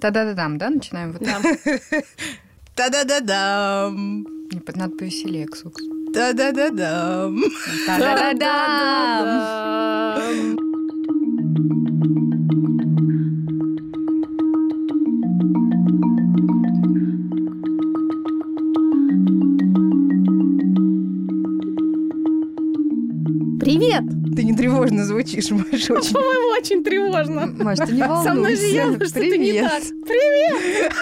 Та-да-да-дам, 0.00 0.58
да, 0.58 0.70
начинаем? 0.70 1.12
Вот 1.12 1.22
Да. 1.22 1.40
Та-да-да-дам. 2.74 4.26
Надо 4.76 4.96
повеселее, 4.96 5.46
Ксукс. 5.46 5.82
Та-да-да-дам. 6.14 7.42
Та-да-да-дам. 7.86 10.58
Звучишь, 25.18 25.50
Маша, 25.50 25.94
очень. 25.94 26.12
По-моему, 26.14 26.48
очень 26.52 26.84
тревожно. 26.84 27.46
Маш, 27.46 27.78
ты 27.78 27.92
не 27.92 28.02
волнуйся. 28.02 28.28
Со 28.28 28.34
мной 28.34 28.56
же 28.56 28.66
явно 28.66 29.04
что-то 29.04 29.20
не 29.20 29.52
Привет. 29.52 29.70
так. 29.70 29.82
Привет! 30.06 30.92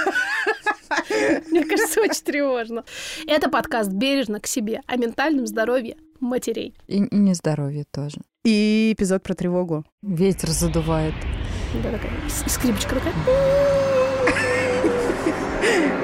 Мне 1.51 1.65
кажется, 1.65 2.01
очень 2.01 2.23
тревожно. 2.23 2.85
Это 3.27 3.51
подкаст 3.51 3.91
«Бережно 3.91 4.41
к 4.41 4.47
себе» 4.47 4.81
о 4.87 4.97
ментальном 4.97 5.47
здоровье 5.47 5.97
матерей. 6.21 6.75
И, 6.87 7.05
и 7.05 7.17
нездоровье 7.17 7.85
тоже. 7.91 8.19
И 8.45 8.93
эпизод 8.97 9.23
про 9.23 9.35
тревогу. 9.35 9.85
Ветер 10.03 10.51
задувает. 10.51 11.15
Да, 11.83 11.91
такая 11.91 12.13
скрипочка 12.47 12.95
такая. 12.95 13.13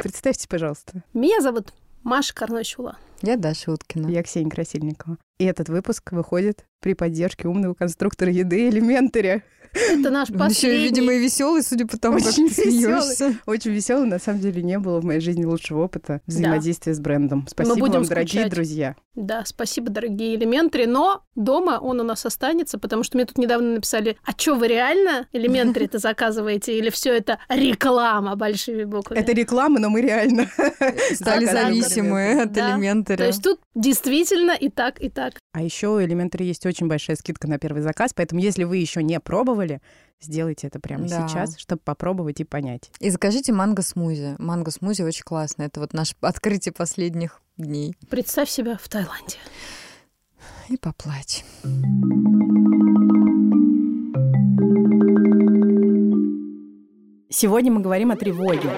Представьте, 0.03 0.49
пожалуйста, 0.49 1.05
Меня 1.15 1.41
зовут 1.41 1.73
Маша 2.03 2.35
Карнощула. 2.35 2.99
Я 3.23 3.37
Даша 3.37 3.71
Уткина. 3.71 4.09
я 4.09 4.23
Ксения 4.25 4.51
Красильникова. 4.51 5.17
И 5.39 5.45
этот 5.45 5.69
выпуск 5.69 6.11
выходит 6.11 6.67
при 6.81 6.95
поддержке 6.95 7.47
умного 7.47 7.75
конструктора 7.75 8.33
еды 8.33 8.69
Элементаря. 8.69 9.43
Это 9.75 10.11
наш 10.11 10.31
Он 10.31 10.35
еще, 10.37 10.43
последний... 10.49 10.85
видимо, 10.85 11.13
и 11.15 11.19
веселый, 11.19 11.63
судя 11.63 11.87
по 11.87 11.97
тому, 11.99 12.19
как 12.19 12.29
Очень 12.29 12.49
ты 12.49 12.55
смеешься. 12.71 13.35
Очень 13.47 13.71
веселый, 13.73 14.07
на 14.07 14.19
самом 14.19 14.41
деле 14.41 14.63
не 14.63 14.79
было 14.79 15.01
в 15.01 15.05
моей 15.05 15.21
жизни 15.21 15.45
лучшего 15.45 15.85
опыта 15.85 16.21
взаимодействия 16.27 16.95
с 16.95 17.01
брендом. 17.01 17.47
Спасибо 17.49 17.77
будем 17.77 17.95
вам, 18.01 18.05
дорогие 18.05 18.43
скучать. 18.43 18.51
друзья. 18.53 18.97
Да, 19.15 19.43
спасибо, 19.45 19.91
дорогие 19.91 20.37
элементари. 20.37 20.87
Но 20.87 21.23
дома 21.35 21.79
он 21.81 22.01
у 22.01 22.03
нас 22.05 22.25
останется, 22.25 22.79
потому 22.79 23.03
что 23.03 23.17
мне 23.17 23.27
тут 23.27 23.39
недавно 23.39 23.75
написали, 23.75 24.17
а 24.25 24.33
что 24.37 24.55
вы 24.55 24.69
реально 24.69 25.27
элементари 25.33 25.87
это 25.87 25.99
заказываете? 25.99 26.77
Или 26.79 26.91
все 26.91 27.15
это 27.17 27.39
реклама 27.49 28.37
большими 28.37 28.85
буквами? 28.85 29.19
Это 29.19 29.33
реклама, 29.33 29.79
но 29.81 29.91
мы 29.91 30.01
реально 30.01 30.47
Стали 31.15 31.47
Да, 31.47 31.53
да, 31.53 31.59
да. 31.63 31.65
зависимы 31.67 32.43
от 32.43 32.53
Да. 32.53 32.71
элементаря. 32.75 33.19
То 33.19 33.27
есть 33.27 33.43
тут 33.43 33.61
действительно 33.75 34.53
и 34.53 34.69
так, 34.69 35.01
и 35.03 35.09
так. 35.09 35.35
А 35.53 35.63
еще 35.63 35.89
у 35.89 36.01
Elementary 36.01 36.45
есть 36.45 36.65
очень 36.65 36.89
большая 36.89 37.17
скидка 37.17 37.47
на 37.49 37.59
первый 37.59 37.83
заказ, 37.83 38.13
поэтому 38.15 38.41
если 38.41 38.65
вы 38.65 38.79
еще 38.79 39.03
не 39.03 39.21
пробовали, 39.21 39.62
сделайте 40.21 40.67
это 40.69 40.79
прямо 40.81 41.09
Да. 41.09 41.27
сейчас, 41.29 41.57
чтобы 41.59 41.81
попробовать 41.85 42.41
и 42.41 42.45
понять. 42.45 42.91
И 43.01 43.11
закажите 43.11 43.53
манго-смузи. 43.53 44.37
Манго-смузи 44.39 45.03
очень 45.03 45.25
классно. 45.25 45.63
Это 45.65 45.81
вот 45.81 45.93
наше 45.93 46.15
открытие 46.21 46.73
последних 46.73 47.41
дней. 47.57 47.95
Представь 48.09 48.49
себя 48.51 48.79
в 48.81 48.89
Таиланде. 48.89 49.37
И 50.69 50.77
поплачь. 50.77 51.45
Сегодня 57.31 57.73
мы 57.73 57.81
говорим 57.81 58.11
о 58.11 58.17
тревоге. 58.17 58.71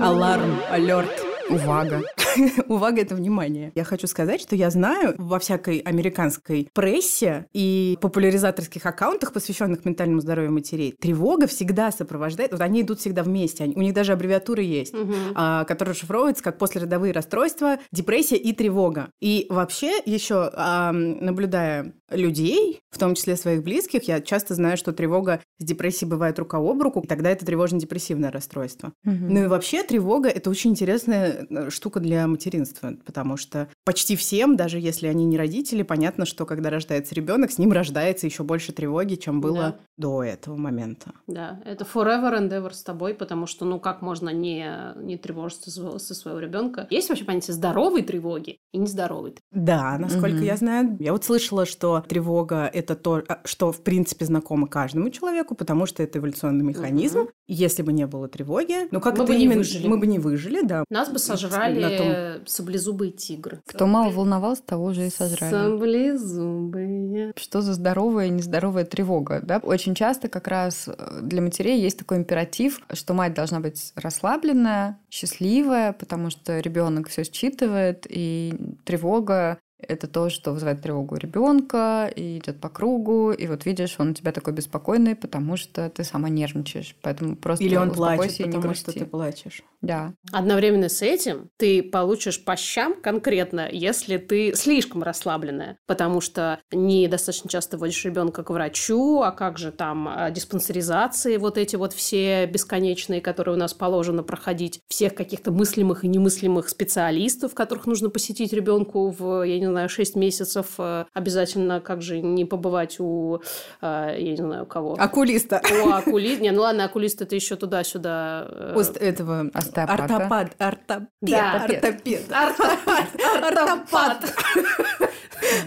Аларм, 0.00 0.60
алерт. 0.70 1.10
Увага. 1.50 2.02
Увага, 2.68 3.00
это 3.00 3.14
внимание. 3.14 3.72
Я 3.74 3.84
хочу 3.84 4.06
сказать, 4.06 4.40
что 4.40 4.56
я 4.56 4.70
знаю 4.70 5.14
во 5.18 5.38
всякой 5.38 5.78
американской 5.78 6.68
прессе 6.72 7.46
и 7.52 7.98
популяризаторских 8.00 8.84
аккаунтах, 8.86 9.32
посвященных 9.32 9.84
ментальному 9.84 10.20
здоровью 10.20 10.52
матерей, 10.52 10.92
тревога 10.98 11.46
всегда 11.46 11.90
сопровождает, 11.92 12.52
вот 12.52 12.60
они 12.60 12.82
идут 12.82 13.00
всегда 13.00 13.22
вместе, 13.22 13.64
они- 13.64 13.74
у 13.76 13.80
них 13.82 13.94
даже 13.94 14.12
аббревиатуры 14.12 14.62
есть, 14.62 14.94
а, 15.34 15.64
которые 15.64 15.92
расшифровываются 15.94 16.42
как 16.42 16.58
послеродовые 16.58 17.12
расстройства, 17.12 17.78
депрессия 17.92 18.36
и 18.36 18.52
тревога. 18.52 19.10
И 19.20 19.46
вообще 19.48 19.92
еще, 20.04 20.50
ам, 20.54 21.24
наблюдая 21.24 21.94
людей, 22.10 22.80
в 22.90 22.98
том 22.98 23.14
числе 23.14 23.36
своих 23.36 23.62
близких, 23.62 24.04
я 24.04 24.20
часто 24.20 24.54
знаю, 24.54 24.76
что 24.76 24.92
тревога 24.92 25.40
с 25.58 25.64
депрессией 25.64 26.08
бывает 26.08 26.38
рука 26.38 26.58
об 26.58 26.80
руку, 26.82 27.00
и 27.00 27.06
тогда 27.06 27.30
это 27.30 27.44
тревожно-депрессивное 27.46 28.30
расстройство. 28.30 28.92
Ну 29.04 29.44
и 29.44 29.46
вообще 29.46 29.82
тревога– 29.82 30.28
это 30.30 30.50
очень 30.50 30.70
интересная 30.70 31.46
э, 31.48 31.70
штука 31.70 32.00
для 32.00 32.23
материнства, 32.26 32.94
потому 33.04 33.36
что 33.36 33.68
почти 33.84 34.16
всем, 34.16 34.56
даже 34.56 34.78
если 34.78 35.06
они 35.06 35.24
не 35.24 35.36
родители, 35.38 35.82
понятно, 35.82 36.26
что 36.26 36.46
когда 36.46 36.70
рождается 36.70 37.14
ребенок, 37.14 37.50
с 37.52 37.58
ним 37.58 37.72
рождается 37.72 38.26
еще 38.26 38.42
больше 38.42 38.72
тревоги, 38.72 39.14
чем 39.16 39.40
было 39.40 39.54
Да. 39.54 39.76
до 39.96 40.22
этого 40.24 40.56
момента. 40.56 41.12
Да, 41.26 41.60
это 41.64 41.84
forever 41.84 42.38
and 42.38 42.50
ever 42.50 42.72
с 42.72 42.82
тобой, 42.82 43.14
потому 43.14 43.46
что, 43.46 43.64
ну, 43.64 43.78
как 43.80 44.02
можно 44.02 44.30
не, 44.30 44.66
не 44.96 45.16
тревожиться 45.16 45.70
со, 45.70 46.14
своего 46.14 46.38
ребенка? 46.40 46.86
Есть 46.90 47.08
вообще 47.08 47.24
понятие 47.24 47.54
здоровой 47.54 48.02
тревоги 48.02 48.58
и 48.72 48.78
нездоровой? 48.78 49.34
Да, 49.52 49.96
насколько 49.98 50.36
Мгм. 50.36 50.42
я 50.44 50.56
знаю. 50.56 50.96
Я 51.00 51.12
вот 51.12 51.24
слышала, 51.24 51.66
что 51.66 52.04
тревога– 52.08 52.70
это 52.72 52.94
то, 52.94 53.22
а, 53.28 53.40
что, 53.44 53.72
в 53.72 53.82
принципе, 53.82 54.24
знакомо 54.24 54.66
каждому 54.66 55.10
человеку, 55.10 55.54
потому 55.54 55.86
что 55.86 56.02
это 56.02 56.18
эволюционный 56.18 56.64
механизм. 56.64 57.20
Мгм. 57.20 57.28
Если 57.46 57.82
бы 57.82 57.92
не 57.92 58.06
было 58.06 58.28
тревоги, 58.28 58.88
ну 58.90 59.00
как 59.00 59.18
Мы 59.18 59.24
это 59.24 59.32
бы 59.32 59.38
не 59.38 59.44
именно- 59.44 59.58
выжили. 59.58 59.86
Мы 59.86 59.98
бы 59.98 60.06
не 60.06 60.18
выжили, 60.18 60.62
да. 60.62 60.84
Нас 60.90 61.08
бы 61.08 61.14
На 61.14 61.18
сожрали 61.18 61.80
том- 62.14 62.46
саблезубые 62.46 63.12
тигры. 63.12 63.60
Кто 63.66 63.86
мало 63.86 64.10
волновался, 64.10 64.62
того 64.62 64.86
уже 64.86 65.06
и 65.06 65.10
сожрали. 65.10 65.50
Саблезубые. 65.50 67.32
Что 67.36 67.60
за 67.60 67.74
здоровая 67.74 68.26
и 68.26 68.30
нездоровая 68.30 68.84
тревога? 68.84 69.40
Да? 69.42 69.58
Очень 69.58 69.94
часто 69.94 70.28
как 70.28 70.48
раз 70.48 70.88
э, 70.88 71.20
для 71.22 71.42
матерей 71.42 71.80
есть 71.80 71.98
такой 71.98 72.18
императив, 72.18 72.80
что 72.92 73.14
мать 73.14 73.34
должна 73.34 73.60
быть 73.60 73.92
расслабленная, 73.96 74.98
счастливая, 75.10 75.92
потому 75.92 76.30
что 76.30 76.60
ребенок 76.60 77.08
все 77.08 77.24
считывает, 77.24 78.06
и 78.08 78.54
тревога 78.84 79.58
это 79.88 80.06
то, 80.06 80.28
что 80.30 80.52
вызывает 80.52 80.82
тревогу 80.82 81.16
ребенка 81.16 82.10
и 82.14 82.38
идет 82.38 82.60
по 82.60 82.68
кругу. 82.68 83.32
И 83.32 83.46
вот 83.46 83.66
видишь, 83.66 83.96
он 83.98 84.10
у 84.10 84.14
тебя 84.14 84.32
такой 84.32 84.52
беспокойный, 84.52 85.14
потому 85.14 85.56
что 85.56 85.88
ты 85.90 86.04
сама 86.04 86.28
нервничаешь. 86.28 86.96
Поэтому 87.02 87.36
просто 87.36 87.64
Или 87.64 87.76
он 87.76 87.92
плачет, 87.92 88.46
потому 88.46 88.74
что 88.74 88.92
ты 88.92 89.04
плачешь. 89.04 89.62
Да. 89.84 90.14
Одновременно 90.32 90.88
с 90.88 91.02
этим 91.02 91.50
ты 91.56 91.82
получишь 91.82 92.44
по 92.44 92.56
щам 92.56 92.94
конкретно, 93.00 93.68
если 93.70 94.16
ты 94.16 94.54
слишком 94.54 95.02
расслабленная, 95.02 95.78
потому 95.86 96.20
что 96.20 96.58
недостаточно 96.72 97.50
часто 97.50 97.78
водишь 97.78 98.04
ребенка 98.04 98.42
к 98.42 98.50
врачу, 98.50 99.20
а 99.22 99.30
как 99.30 99.58
же 99.58 99.72
там 99.72 100.08
а, 100.08 100.30
диспансеризации, 100.30 101.36
вот 101.36 101.58
эти 101.58 101.76
вот 101.76 101.92
все 101.92 102.46
бесконечные, 102.46 103.20
которые 103.20 103.54
у 103.56 103.58
нас 103.58 103.74
положено 103.74 104.22
проходить, 104.22 104.80
всех 104.88 105.14
каких-то 105.14 105.52
мыслимых 105.52 106.04
и 106.04 106.08
немыслимых 106.08 106.68
специалистов, 106.68 107.54
которых 107.54 107.86
нужно 107.86 108.08
посетить 108.10 108.52
ребенку 108.52 109.10
в, 109.10 109.42
я 109.42 109.58
не 109.58 109.66
знаю, 109.66 109.88
6 109.88 110.16
месяцев, 110.16 110.66
э, 110.78 111.04
обязательно 111.12 111.80
как 111.80 112.02
же 112.02 112.20
не 112.20 112.44
побывать 112.44 112.96
у, 112.98 113.40
э, 113.82 114.16
я 114.18 114.30
не 114.30 114.36
знаю, 114.36 114.66
кого. 114.66 114.94
Окулиста. 114.98 115.60
У 115.84 115.88
окулиста. 115.90 116.42
Не, 116.42 116.50
ну 116.52 116.62
ладно, 116.62 116.84
окулист 116.84 117.20
это 117.22 117.34
еще 117.34 117.56
туда-сюда. 117.56 118.46
э, 118.50 118.74
Ост- 118.76 118.96
этого 118.96 119.50
Остеопата. 119.82 120.14
ортопад, 120.14 120.54
ортопед, 120.58 121.08
Да. 121.22 121.54
ортопед. 121.64 122.30
Ортопад. 122.30 123.08
Ортопад. 123.42 124.34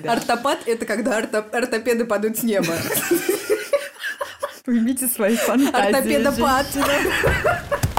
Ортопад– 0.07 0.59
это 0.66 0.85
когда 0.85 1.18
орто- 1.19 1.45
ортопеды 1.51 2.06
падают 2.06 2.38
с 2.38 2.44
неба. 2.44 2.73
Уймите 4.66 5.07
свои 5.07 5.35
фантазии. 5.35 6.16
Ортопедопад. 6.16 6.66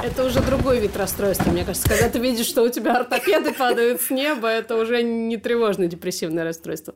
Это 0.03 0.23
уже 0.23 0.39
другой 0.41 0.79
вид 0.79 0.95
расстройства, 0.95 1.49
мне 1.51 1.65
кажется. 1.65 1.89
Когда 1.89 2.09
ты 2.09 2.19
видишь, 2.19 2.45
что 2.45 2.61
у 2.63 2.69
тебя 2.69 2.95
ортопеды 2.97 3.53
падают 3.53 4.01
с 4.01 4.09
неба, 4.09 4.47
это 4.47 4.75
уже 4.77 5.01
не 5.03 5.37
тревожное 5.37 5.87
депрессивное 5.87 6.43
расстройство. 6.43 6.93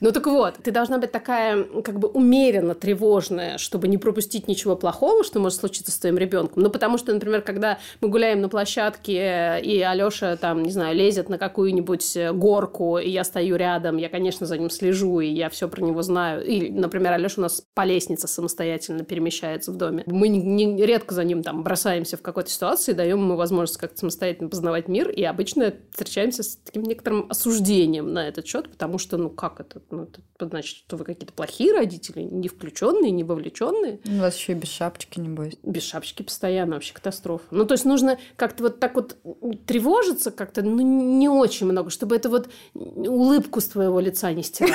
Ну 0.00 0.12
так 0.12 0.26
вот, 0.26 0.54
ты 0.62 0.70
должна 0.70 0.98
быть 0.98 1.12
такая 1.12 1.64
как 1.64 1.98
бы 1.98 2.08
умеренно 2.08 2.74
тревожная, 2.74 3.58
чтобы 3.58 3.88
не 3.88 3.98
пропустить 3.98 4.48
ничего 4.48 4.76
плохого, 4.76 5.24
что 5.24 5.40
может 5.40 5.58
случиться 5.58 5.90
с 5.92 5.98
твоим 5.98 6.18
ребенком. 6.18 6.62
Ну 6.62 6.70
потому 6.70 6.98
что, 6.98 7.12
например, 7.12 7.42
когда 7.42 7.78
мы 8.00 8.08
гуляем 8.08 8.40
на 8.40 8.48
площадке, 8.48 9.60
и 9.62 9.80
Алёша 9.80 10.36
там, 10.36 10.62
не 10.62 10.70
знаю, 10.70 10.96
лезет 10.96 11.28
на 11.28 11.38
какую-нибудь 11.38 12.16
горку, 12.34 12.98
и 12.98 13.08
я 13.10 13.24
стою 13.24 13.56
рядом, 13.56 13.96
я, 13.96 14.08
конечно, 14.08 14.46
за 14.46 14.58
ним 14.58 14.70
слежу, 14.70 15.20
и 15.20 15.28
я 15.28 15.48
все 15.48 15.68
про 15.68 15.82
него 15.82 16.02
знаю. 16.02 16.44
Или, 16.44 16.68
например, 16.70 17.12
Алёша 17.12 17.40
у 17.40 17.42
нас 17.42 17.62
по 17.74 17.84
лестнице 17.84 18.28
самостоятельно 18.28 19.04
перемещается 19.04 19.72
в 19.72 19.76
доме. 19.76 20.04
Мы 20.06 20.28
не- 20.28 20.84
редко 20.84 21.14
за 21.14 21.24
ним 21.24 21.42
там 21.42 21.62
бросаемся 21.62 22.16
в 22.16 22.22
какой-то 22.22 22.50
ситуации, 22.50 22.92
даем 22.92 23.20
ему 23.20 23.36
возможность 23.36 23.78
как-то 23.78 23.98
самостоятельно 23.98 24.48
познавать 24.50 24.88
мир, 24.88 25.08
и 25.10 25.22
обычно 25.24 25.72
встречаемся 25.90 26.42
с 26.42 26.56
таким 26.56 26.82
некоторым 26.82 27.26
осуждением 27.30 28.12
на 28.12 28.28
этот 28.28 28.46
счет, 28.46 28.70
потому 28.70 28.98
что, 28.98 29.16
ну 29.16 29.30
как 29.30 29.60
это? 29.60 29.80
Ну, 29.90 30.02
это 30.02 30.20
значит, 30.40 30.78
что 30.78 30.96
вы 30.96 31.04
какие-то 31.04 31.32
плохие 31.32 31.72
родители, 31.72 32.22
не 32.22 32.48
включенные, 32.48 33.12
не 33.12 33.22
вовлеченные. 33.22 34.00
У 34.04 34.18
вас 34.18 34.36
еще 34.36 34.52
и 34.52 34.56
без 34.56 34.68
шапочки, 34.68 35.20
небось. 35.20 35.54
Без 35.62 35.84
шапочки 35.84 36.22
постоянно 36.22 36.74
вообще 36.74 36.92
катастрофа. 36.92 37.44
Ну, 37.52 37.64
то 37.64 37.74
есть 37.74 37.84
нужно 37.84 38.18
как-то 38.36 38.64
вот 38.64 38.80
так 38.80 38.96
вот 38.96 39.16
тревожиться 39.66 40.30
как-то, 40.32 40.62
ну, 40.62 40.80
не 40.80 41.28
очень 41.28 41.66
много, 41.66 41.90
чтобы 41.90 42.16
это 42.16 42.28
вот 42.28 42.48
улыбку 42.74 43.60
с 43.60 43.68
твоего 43.68 44.00
лица 44.00 44.32
не 44.32 44.42
стирало. 44.42 44.74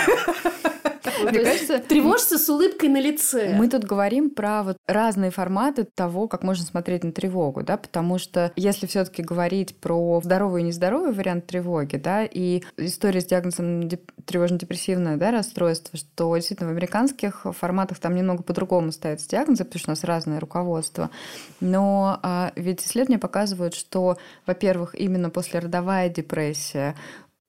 Мне 1.23 1.39
кажется, 1.39 1.79
тревожься 1.79 2.37
с 2.37 2.49
улыбкой 2.49 2.89
на 2.89 2.99
лице. 2.99 3.55
Мы 3.55 3.67
тут 3.69 3.83
говорим 3.83 4.29
про 4.29 4.63
вот 4.63 4.77
разные 4.87 5.31
форматы 5.31 5.83
того, 5.83 6.27
как 6.27 6.43
можно 6.43 6.65
смотреть 6.65 7.03
на 7.03 7.11
тревогу, 7.11 7.63
да, 7.63 7.77
потому 7.77 8.17
что 8.17 8.51
если 8.55 8.87
все-таки 8.87 9.21
говорить 9.21 9.75
про 9.77 10.21
здоровый 10.23 10.61
и 10.61 10.65
нездоровый 10.65 11.13
вариант 11.13 11.47
тревоги, 11.47 11.97
да, 11.97 12.23
и 12.23 12.61
история 12.77 13.21
с 13.21 13.25
диагнозом 13.25 13.89
тревожно-депрессивное 14.25 15.17
да, 15.17 15.31
расстройство, 15.31 15.97
что 15.97 16.35
действительно 16.35 16.69
в 16.69 16.73
американских 16.73 17.45
форматах 17.57 17.99
там 17.99 18.15
немного 18.15 18.43
по-другому 18.43 18.91
ставятся 18.91 19.29
диагнозы, 19.29 19.65
потому 19.65 19.79
что 19.79 19.89
у 19.89 19.93
нас 19.93 20.03
разное 20.03 20.39
руководство. 20.39 21.09
Но 21.59 22.19
а, 22.21 22.51
ведь 22.55 22.81
исследования 22.81 23.19
показывают, 23.19 23.73
что, 23.73 24.17
во-первых, 24.45 24.95
именно 24.95 25.29
послеродовая 25.29 26.09
депрессия 26.09 26.95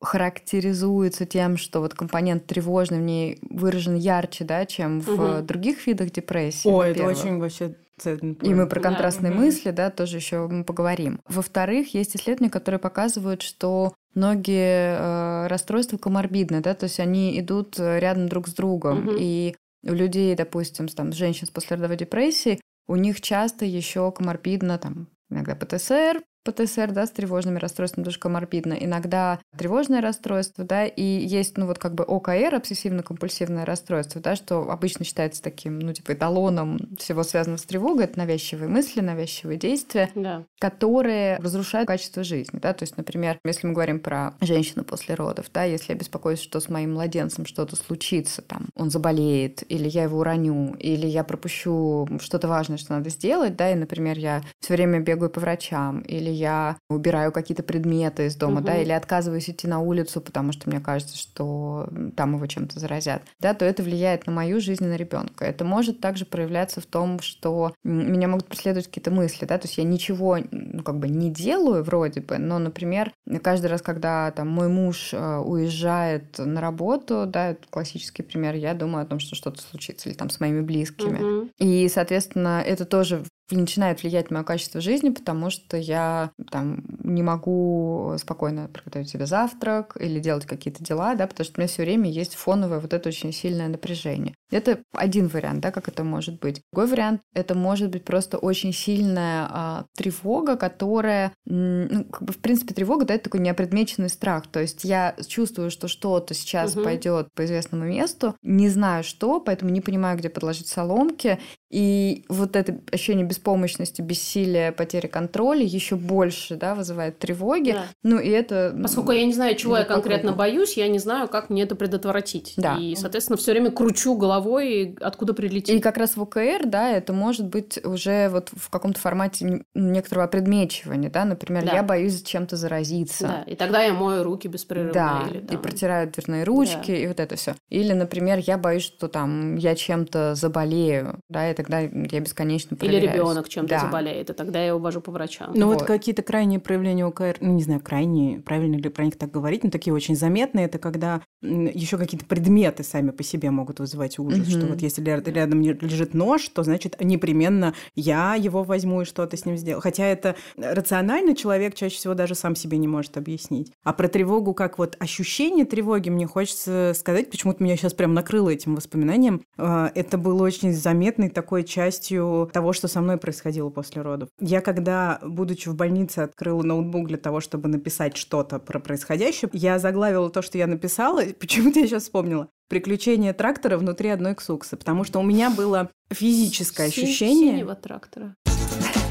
характеризуется 0.03 1.27
тем, 1.27 1.57
что 1.57 1.81
вот 1.81 1.95
компонент 1.95 2.47
тревожный 2.47 2.99
в 2.99 3.03
ней 3.03 3.39
выражен 3.49 3.95
ярче, 3.95 4.45
да, 4.45 4.67
чем 4.67 5.01
в 5.01 5.09
угу. 5.09 5.43
других 5.43 5.87
видах 5.87 6.11
депрессии. 6.11 6.69
О, 6.69 6.83
это 6.83 7.05
очень 7.05 7.39
вообще 7.39 7.75
и 8.05 8.55
мы 8.55 8.67
про 8.67 8.81
контрастные 8.81 9.31
да. 9.31 9.39
мысли, 9.39 9.71
да, 9.71 9.89
тоже 9.91 10.17
еще 10.17 10.65
поговорим. 10.67 11.21
Во-вторых, 11.29 11.95
есть 11.95 12.17
исследования, 12.17 12.51
которые 12.51 12.81
показывают, 12.81 13.43
что 13.43 13.95
многие 14.15 14.97
э, 14.99 15.47
расстройства 15.47 15.99
коморбидны, 15.99 16.61
да, 16.61 16.75
то 16.75 16.85
есть 16.85 16.99
они 16.99 17.39
идут 17.39 17.79
рядом 17.79 18.29
друг 18.29 18.49
с 18.49 18.55
другом. 18.55 19.07
Угу. 19.07 19.17
И 19.21 19.55
у 19.85 19.93
людей, 19.93 20.35
допустим, 20.35 20.89
там, 20.89 21.13
женщин 21.13 21.47
с 21.47 21.51
послеродовой 21.51 21.97
депрессией, 21.97 22.61
у 22.89 22.97
них 22.97 23.21
часто 23.21 23.65
еще 23.65 24.11
коморбидно 24.11 24.79
там 24.79 25.09
иногда 25.31 25.55
ПТСР, 25.55 26.23
ПТСР, 26.45 26.93
да, 26.93 27.07
с 27.07 27.11
тревожными 27.11 27.59
расстройствами, 27.59 28.05
тоже 28.05 28.19
коморбидно. 28.19 28.75
Иногда 28.75 29.41
тревожное 29.57 30.01
расстройство, 30.01 30.65
да, 30.65 30.87
и 30.87 31.03
есть, 31.03 31.57
ну, 31.57 31.67
вот 31.67 31.79
как 31.79 31.95
бы 31.95 32.05
ОКР, 32.05 32.55
обсессивно-компульсивное 32.55 33.65
расстройство, 33.65 34.21
да, 34.21 34.37
что 34.37 34.71
обычно 34.71 35.05
считается 35.05 35.43
таким, 35.43 35.79
ну, 35.79 35.93
типа 35.93 36.13
эталоном 36.15 36.79
всего 36.99 37.23
связанного 37.23 37.59
с 37.59 37.65
тревогой. 37.65 38.05
Это 38.05 38.19
навязчивые 38.19 38.69
мысли, 38.69 39.01
навязчивые 39.01 39.59
действия, 39.59 40.11
да. 40.15 40.45
которые 40.61 41.37
разрушают 41.37 41.87
качество 41.87 42.25
жизни, 42.25 42.59
да, 42.59 42.73
то 42.73 42.83
есть, 42.83 42.97
например, 42.97 43.39
если 43.45 43.67
мы 43.67 43.73
говорим 43.73 44.01
про 44.01 44.35
женщину 44.41 44.85
после 44.85 45.15
родов, 45.15 45.47
да, 45.53 45.65
если 45.65 45.93
я 45.93 45.99
беспокоюсь, 45.99 46.41
что 46.41 46.61
с 46.61 46.69
моим 46.69 46.95
младенцем 46.95 47.47
что-то 47.47 47.77
случится, 47.77 48.43
там, 48.43 48.69
он 48.75 48.91
заболеет, 48.91 49.63
или 49.71 49.89
я 49.89 50.05
его 50.05 50.19
уроню, 50.19 50.75
или 50.75 51.07
я 51.07 51.25
пропущу 51.25 52.09
что-то 52.21 52.49
важное, 52.49 52.79
что 52.79 52.95
надо 52.95 53.11
сделать, 53.11 53.57
да, 53.57 53.71
и, 53.71 53.75
например, 53.75 54.19
я 54.19 54.43
все 54.61 54.75
время 54.75 55.01
бегаю 55.01 55.31
по 55.31 55.41
врачам, 55.41 56.01
или 56.01 56.32
я 56.33 56.77
убираю 56.89 57.33
какие-то 57.33 57.63
предметы 57.63 58.27
из 58.27 58.37
дома, 58.37 58.59
угу. 58.59 58.67
да, 58.67 58.79
или 58.79 58.93
отказываюсь 58.93 59.49
идти 59.49 59.67
на 59.67 59.81
улицу, 59.81 60.21
потому 60.21 60.53
что 60.53 60.69
мне 60.69 60.81
кажется, 60.81 61.17
что 61.17 61.89
там 62.17 62.35
его 62.35 62.47
чем-то 62.47 62.79
заразят, 62.81 63.23
да, 63.41 63.55
то 63.55 63.65
это 63.65 63.83
влияет 63.83 64.27
на 64.27 64.33
мою 64.33 64.61
жизнь 64.61 64.85
и 64.85 64.89
на 64.89 64.97
ребенка. 64.97 65.45
Это 65.45 65.65
может 65.65 66.01
также 66.01 66.25
проявляться 66.25 66.81
в 66.81 66.87
том, 66.87 67.21
что 67.21 67.75
меня 67.85 68.29
могут 68.29 68.47
преследовать 68.47 68.87
какие-то 68.87 69.11
мысли, 69.11 69.45
да, 69.45 69.59
то 69.59 69.67
есть 69.67 69.79
я 69.79 69.85
ничего, 69.85 70.39
ну, 70.51 70.83
как 70.83 70.99
бы 70.99 71.09
не 71.09 71.31
делаю 71.31 71.83
вроде 71.83 72.21
бы, 72.21 72.39
но, 72.39 72.59
например, 72.59 73.13
каждый 73.43 73.67
раз, 73.67 73.83
когда 73.83 74.31
там 74.31 74.49
мой 74.49 74.69
муж 74.69 75.11
э, 75.13 75.39
уезжает 75.39 76.39
на 76.39 76.61
работу, 76.61 77.25
да, 77.27 77.51
это 77.51 77.67
классический 77.71 78.23
пример, 78.23 78.55
я 78.55 78.75
думаю 78.75 79.05
о 79.05 79.07
том, 79.07 79.19
что 79.19 79.35
что-то 79.35 79.63
случится, 79.63 80.09
или 80.09 80.17
там 80.17 80.31
с 80.31 80.41
моими 80.41 80.61
близкими. 80.61 81.19
Угу. 81.19 81.51
И, 81.59 81.89
соответственно, 81.89 82.63
это 82.65 82.85
тоже 82.85 83.25
начинает 83.51 84.03
влиять 84.03 84.31
на 84.31 84.39
мое 84.39 84.45
качество 84.45 84.81
жизни, 84.81 85.11
потому 85.11 85.51
что 85.51 85.77
я 85.77 86.31
там 86.51 86.85
не 87.13 87.23
могу 87.23 88.15
спокойно 88.19 88.69
приготовить 88.69 89.09
себе 89.09 89.27
завтрак 89.27 89.97
или 89.99 90.21
делать 90.21 90.47
какие-то 90.47 90.83
дела, 90.83 91.15
да, 91.15 91.27
потому 91.27 91.45
что 91.45 91.59
у 91.59 91.61
меня 91.61 91.69
все 91.69 91.83
время 91.83 92.11
есть 92.11 92.35
фоновое 92.35 92.81
вот 92.81 92.93
это 92.93 93.09
очень 93.09 93.33
сильное 93.33 93.69
напряжение. 93.69 94.35
Это 94.51 94.83
один 94.93 95.29
вариант, 95.29 95.61
да, 95.61 95.71
как 95.71 95.89
это 95.89 96.05
может 96.05 96.41
быть. 96.41 96.63
Другой 96.73 96.91
вариант— 96.91 97.23
это 97.35 97.55
может 97.55 97.91
быть 97.91 98.05
просто 98.05 98.39
очень 98.39 98.73
сильная 98.73 99.47
а, 99.51 99.85
тревога, 99.97 100.57
которая, 100.57 101.33
ну, 101.45 102.05
как 102.05 102.23
бы, 102.23 102.33
в 102.33 102.39
принципе, 102.39 102.75
тревога, 102.75 103.05
да, 103.05 103.15
это 103.15 103.25
такой 103.25 103.41
неопредмеченный 103.41 104.11
страх. 104.11 104.47
То 104.47 104.61
есть 104.61 104.85
я 104.85 105.15
чувствую, 105.27 105.71
что 105.71 105.89
что-то 105.89 106.35
сейчас 106.35 106.75
угу. 106.75 106.85
пойдет 106.85 107.29
по 107.35 107.45
известному 107.45 107.85
месту, 107.85 108.37
не 108.43 108.69
знаю 108.69 109.05
что, 109.05 109.41
поэтому 109.41 109.71
не 109.71 109.81
понимаю, 109.81 110.19
где 110.19 110.29
подложить 110.29 110.69
соломки, 110.69 111.39
и 111.73 112.27
вот 112.29 112.55
это 112.55 112.81
ощущение 112.93 113.25
беспомощности, 113.25 114.03
бессилия, 114.03 114.73
потери 114.73 115.07
контроля 115.07 115.65
еще 115.65 115.97
больше 115.97 116.57
да, 116.57 116.75
вызывает 116.75 117.02
тревоги. 117.11 117.73
Да. 117.73 117.85
Ну, 118.03 118.19
и 118.19 118.29
это... 118.29 118.77
Поскольку 118.81 119.13
я 119.13 119.25
не 119.25 119.33
знаю, 119.33 119.57
чего 119.57 119.77
я 119.77 119.85
конкретно 119.85 120.33
боюсь, 120.33 120.77
я 120.77 120.89
не 120.89 120.99
знаю, 120.99 121.29
как 121.29 121.51
мне 121.51 121.63
это 121.63 121.75
предотвратить. 121.75 122.55
Да. 122.57 122.77
И, 122.79 122.95
соответственно, 122.97 123.37
все 123.37 123.53
время 123.53 123.71
кручу 123.71 124.15
головой, 124.17 124.97
откуда 125.01 125.35
прилетит. 125.35 125.77
И 125.77 125.81
как 125.81 125.97
раз 125.97 126.17
в 126.17 126.23
ОКР, 126.23 126.67
да, 126.67 126.91
это 126.91 127.13
может 127.13 127.47
быть 127.49 127.85
уже 127.85 128.29
вот 128.29 128.51
в 128.55 128.71
каком-то 128.71 129.01
формате 129.01 129.65
некоторого 129.75 130.27
предмечивания, 130.27 131.11
да, 131.11 131.25
например, 131.25 131.65
да. 131.65 131.73
я 131.73 131.83
боюсь 131.83 132.23
чем-то 132.23 132.57
заразиться. 132.57 133.27
Да, 133.27 133.43
и 133.53 133.57
тогда 133.57 133.83
я 133.83 133.93
мою 133.93 134.23
руки 134.23 134.49
беспрерывно. 134.49 134.93
Да, 134.93 135.23
или, 135.31 135.41
там... 135.41 135.59
и 135.59 135.63
протираю 135.63 136.11
дверные 136.11 136.45
ручки, 136.45 136.93
да. 136.93 136.97
и 136.97 137.07
вот 137.07 137.21
это 137.21 137.37
все. 137.37 137.55
Или, 137.71 137.93
например, 137.93 138.39
я 138.39 138.59
боюсь, 138.59 138.85
что 138.85 139.09
там 139.09 139.57
я 139.57 139.75
чем-то 139.75 140.35
заболею, 140.35 141.21
да, 141.29 141.45
это 141.45 141.63
тогда 141.63 141.81
я 141.81 142.21
бесконечно 142.21 142.77
проверяюсь. 142.77 143.05
Или 143.05 143.13
ребенок 143.13 143.49
чем-то 143.49 143.75
да. 143.75 143.81
заболеет, 143.81 144.31
и 144.31 144.33
тогда 144.33 144.61
я 144.61 144.69
его 144.69 144.79
вожу 144.79 145.01
по 145.01 145.13
врачам. 145.13 145.53
Ну 145.55 145.67
вот, 145.67 145.81
вот 145.81 145.87
какие-то 145.87 146.23
крайние 146.23 146.61
проявления 146.61 146.92
ОКР, 147.01 147.37
ну 147.41 147.53
не 147.53 147.63
знаю, 147.63 147.81
крайние, 147.81 148.41
правильно 148.41 148.77
ли 148.77 148.89
про 148.89 149.05
них 149.05 149.17
так 149.17 149.31
говорить, 149.31 149.65
но 149.65 149.71
такие 149.71 149.95
очень 149.95 150.17
заметные, 150.17 150.67
это 150.67 150.79
когда 150.79 151.23
еще 151.41 151.97
какие-то 151.97 152.27
предметы 152.27 152.83
сами 152.83 153.11
по 153.11 153.23
себе 153.23 153.51
могут 153.51 153.81
вызывать 153.81 154.19
ужас, 154.19 154.41
угу. 154.41 154.51
что 154.51 154.67
вот 154.67 154.83
если 154.83 155.03
рядом 155.03 155.63
лежит 155.63 156.15
нож, 156.15 156.49
то 156.49 156.63
значит 156.63 156.97
непременно 157.01 157.75
я 157.95 158.35
его 158.35 158.65
возьму 158.65 159.03
и 159.03 159.05
что-то 159.05 159.37
с 159.37 159.47
ним 159.47 159.57
сделаю. 159.57 159.81
Хотя 159.81 160.05
это 160.07 160.37
рационально 160.57 161.35
человек 161.35 161.75
чаще 161.75 161.97
всего 161.97 162.15
даже 162.15 162.35
сам 162.35 162.57
себе 162.57 162.79
не 162.79 162.89
может 162.89 163.17
объяснить. 163.17 163.73
А 163.83 163.93
про 163.93 164.09
тревогу 164.09 164.53
как 164.53 164.79
вот 164.79 164.97
ощущение 164.99 165.65
тревоги 165.65 166.11
мне 166.11 166.27
хочется 166.27 166.93
сказать, 166.95 167.31
почему-то 167.31 167.63
меня 167.63 167.77
сейчас 167.77 167.95
прям 167.95 168.15
накрыло 168.15 168.51
этим 168.51 168.75
воспоминанием. 168.75 169.43
А, 169.57 169.91
это 169.95 170.19
был 170.19 170.43
очень 170.43 170.73
заметный 170.73 171.31
такой 171.31 171.63
такой 171.63 171.65
частью 171.65 172.49
того, 172.53 172.73
что 172.73 172.89
со 172.89 173.01
мной 173.01 173.19
происходило 173.19 173.69
после 173.69 174.03
родов. 174.03 174.29
Я 174.41 174.61
когда, 174.61 175.19
будучи 175.23 175.69
в 175.69 175.75
больнице, 175.75 176.21
открыла 176.21 176.63
ноутбук 176.73 177.09
для 177.09 177.19
того, 177.19 177.41
чтобы 177.41 177.69
написать 177.69 178.17
что-то 178.17 178.59
про 178.59 178.81
происходящее, 178.81 179.51
я 179.53 179.79
заглавила 179.79 180.31
то, 180.31 180.43
что 180.43 180.59
я 180.59 180.67
написала, 180.67 181.23
почему-то 181.41 181.81
я 181.81 181.87
сейчас 181.87 182.05
вспомнила. 182.05 182.49
Приключения 182.69 183.33
трактора 183.33 183.77
внутри 183.77 184.09
одной 184.09 184.35
ксуксы, 184.35 184.77
потому 184.77 185.05
что 185.05 185.21
у 185.21 185.23
меня 185.23 185.51
было 185.51 185.91
физическое 186.11 186.89
ощущение... 186.89 187.57
Синего 187.57 187.75
трактора. 187.75 188.35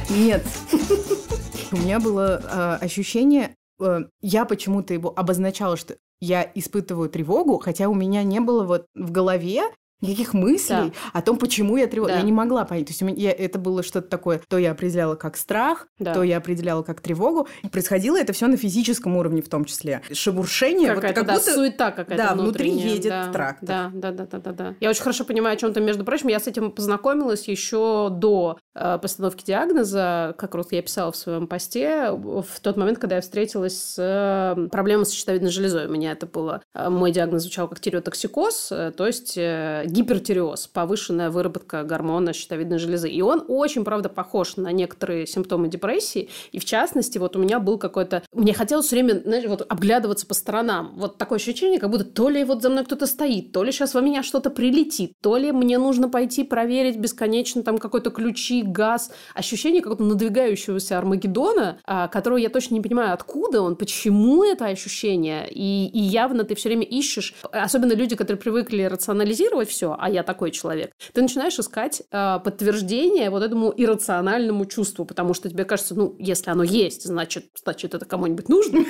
Нет. 0.10 0.44
У 1.72 1.78
меня 1.78 2.02
было 2.02 2.42
э, 2.44 2.86
ощущение, 2.86 3.56
э, 3.80 4.02
я 4.22 4.44
почему-то 4.44 4.94
его 4.94 5.14
обозначала, 5.16 5.78
что 5.78 5.96
я 6.20 6.50
испытываю 6.54 7.10
тревогу, 7.10 7.60
хотя 7.60 7.88
у 7.88 7.94
меня 7.94 8.24
не 8.24 8.42
было 8.42 8.66
вот 8.66 8.88
в 8.94 9.12
голове 9.12 9.64
никаких 10.02 10.34
мыслей 10.34 10.90
да. 10.90 10.92
о 11.14 11.22
том, 11.22 11.38
почему 11.38 11.78
я 11.78 11.88
тревожна. 11.88 12.16
Да. 12.16 12.20
Я 12.20 12.26
не 12.26 12.32
могла 12.32 12.66
понять. 12.66 12.88
То 12.88 12.92
есть 12.92 13.02
у 13.02 13.06
меня 13.06 13.32
это 13.32 13.60
было 13.60 13.84
что-то 13.84 14.08
такое, 14.08 14.42
то 14.48 14.58
я 14.58 14.72
определяла 14.72 15.16
как 15.16 15.38
страх, 15.38 15.88
да. 16.00 16.14
то 16.14 16.24
я 16.24 16.38
определяла 16.38 16.84
как 16.84 17.02
тревогу. 17.02 17.48
И 17.64 17.70
происходило 17.70 18.18
это 18.18 18.34
все 18.34 18.48
на 18.48 18.58
физическом 18.58 19.16
уровне 19.16 19.42
в 19.42 19.50
том 19.50 19.66
числе. 19.66 20.02
Шебуршение. 20.12 20.94
Какая-то, 20.94 21.08
вот, 21.08 21.16
как 21.16 21.28
да, 21.28 21.34
будто, 21.40 21.54
суета 21.54 21.92
какая-то 21.92 22.24
Да, 22.24 22.34
внутри 22.36 22.72
едет 22.72 23.10
да, 23.10 23.32
трактор. 23.32 23.68
Да, 23.68 23.92
да, 23.94 24.12
да, 24.12 24.26
да, 24.26 24.40
да, 24.40 24.52
да. 24.52 24.76
Я 24.80 24.90
очень 24.90 25.04
хорошо 25.04 25.26
понимаю 25.26 25.56
о 25.56 25.58
чем-то, 25.58 25.80
между 25.80 26.04
прочим. 26.04 26.30
Я 26.30 26.40
с 26.40 26.48
этим 26.48 26.72
познакомилась 26.72 27.48
еще 27.48 28.10
до 28.12 28.58
э, 28.76 28.98
постановки 29.02 29.44
диагноза, 29.46 30.36
как 30.38 30.56
раз 30.56 30.72
я 30.72 30.82
писала 30.82 31.12
в 31.12 31.16
своем 31.16 31.48
посте, 31.48 32.12
в 32.12 32.60
тот 32.62 32.78
момент, 32.78 33.00
когда 33.00 33.16
я 33.16 33.22
встретилась 33.22 33.78
с 33.78 33.96
э, 33.98 34.68
проблемой 34.70 35.06
с 35.06 35.12
щитовидной 35.12 35.52
железой. 35.52 35.88
У 35.88 35.92
меня 35.92 36.12
это 36.12 36.26
было... 36.26 36.62
Э, 36.74 36.90
мой 36.90 37.12
диагноз 37.12 37.44
звучал 37.44 37.68
как 37.68 37.80
тиреотоксикоз, 37.80 38.72
э, 38.72 38.92
то 38.96 39.08
есть 39.08 39.38
э, 39.38 39.84
гипертиреоз, 39.92 40.68
повышенная 40.68 41.30
выработка 41.30 41.84
гормона 41.84 42.34
щитовидной 42.34 42.80
железы. 42.80 43.10
И 43.10 43.22
он 43.22 43.44
очень, 43.48 43.84
правда, 43.84 44.10
похож 44.10 44.58
на 44.58 44.72
некоторые 44.72 45.28
симптомы 45.28 45.68
депрессии. 45.68 46.30
И 46.52 46.60
в 46.60 46.66
частности, 46.66 47.18
вот 47.18 47.36
у 47.36 47.40
меня 47.40 47.60
был 47.60 47.78
какой-то... 47.78 48.24
Мне 48.34 48.54
хотелось 48.54 48.88
все 48.88 48.96
время, 48.96 49.22
знаешь, 49.24 49.46
вот 49.48 49.66
обглядываться 49.68 50.26
по 50.26 50.34
сторонам. 50.34 50.94
Вот 50.98 51.18
такое 51.18 51.38
ощущение, 51.38 51.80
как 51.80 51.90
будто 51.90 52.06
то 52.06 52.30
ли 52.30 52.44
вот 52.44 52.62
за 52.62 52.70
мной 52.70 52.86
кто-то 52.86 53.06
стоит, 53.06 53.52
то 53.52 53.64
ли 53.64 53.72
сейчас 53.72 53.94
во 53.94 54.02
меня 54.02 54.24
что-то 54.24 54.50
прилетит, 54.50 55.14
то 55.22 55.38
ли 55.38 55.52
мне 55.52 55.78
нужно 55.78 56.10
пойти 56.10 56.44
проверить 56.44 56.98
бесконечно 56.98 57.64
там 57.64 57.78
какой-то 57.78 58.10
ключи, 58.12 58.64
газ. 58.64 59.12
Ощущение 59.34 59.82
какого-то 59.82 60.04
надвигающегося 60.04 60.98
Армагеддона, 60.98 61.80
а, 61.86 62.08
которого 62.08 62.38
я 62.38 62.50
точно 62.50 62.76
не 62.76 62.82
понимаю, 62.82 63.14
откуда 63.14 63.62
он, 63.62 63.76
почему 63.76 64.44
это 64.44 64.66
ощущение. 64.66 65.50
И, 65.52 65.88
и 65.88 66.00
явно 66.00 66.44
ты 66.44 66.56
все 66.56 66.70
время 66.70 66.84
ищешь, 66.84 67.34
особенно 67.52 67.94
люди, 67.94 68.16
которые 68.16 68.42
привыкли 68.42 68.84
рационализировать 68.84 69.70
все, 69.70 69.81
а 69.84 70.10
я 70.10 70.24
такой 70.24 70.52
человек, 70.52 70.92
ты 71.14 71.22
начинаешь 71.22 71.58
искать 71.60 72.02
э, 72.12 72.40
подтверждение 72.44 73.30
вот 73.30 73.44
этому 73.44 73.74
иррациональному 73.76 74.66
чувству, 74.66 75.06
потому 75.06 75.34
что 75.34 75.50
тебе 75.50 75.66
кажется, 75.66 75.96
ну, 75.96 76.16
если 76.20 76.50
оно 76.50 76.64
есть, 76.64 77.06
значит, 77.06 77.46
значит, 77.64 77.94
это 77.94 78.06
кому-нибудь 78.06 78.50
нужно. 78.50 78.86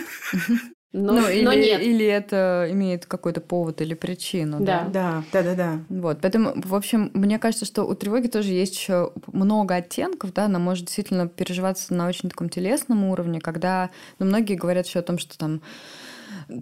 Но, 0.94 1.14
ну, 1.14 1.30
или, 1.30 1.46
но 1.46 1.54
нет. 1.54 1.82
или 1.82 2.06
это 2.06 2.68
имеет 2.70 3.06
какой-то 3.06 3.40
повод 3.40 3.80
или 3.80 3.94
причину. 3.94 4.58
Да. 4.60 4.90
Да, 4.92 5.24
да, 5.32 5.42
да, 5.42 5.56
да. 5.56 5.80
Вот, 5.88 6.20
поэтому, 6.22 6.52
в 6.56 6.76
общем, 6.76 7.12
мне 7.14 7.40
кажется, 7.40 7.64
что 7.66 7.86
у 7.86 7.96
тревоги 7.96 8.28
тоже 8.28 8.50
есть 8.50 8.76
еще 8.76 9.14
много 9.28 9.76
оттенков, 9.76 10.34
да, 10.34 10.46
она 10.46 10.60
может 10.60 10.86
действительно 10.86 11.30
переживаться 11.30 11.94
на 11.94 12.10
очень 12.10 12.30
таком 12.30 12.50
телесном 12.50 13.06
уровне, 13.06 13.40
когда, 13.40 13.90
ну, 14.20 14.26
многие 14.26 14.56
говорят 14.56 14.86
еще 14.86 15.00
о 15.00 15.04
том, 15.04 15.18
что 15.18 15.38
там 15.38 15.62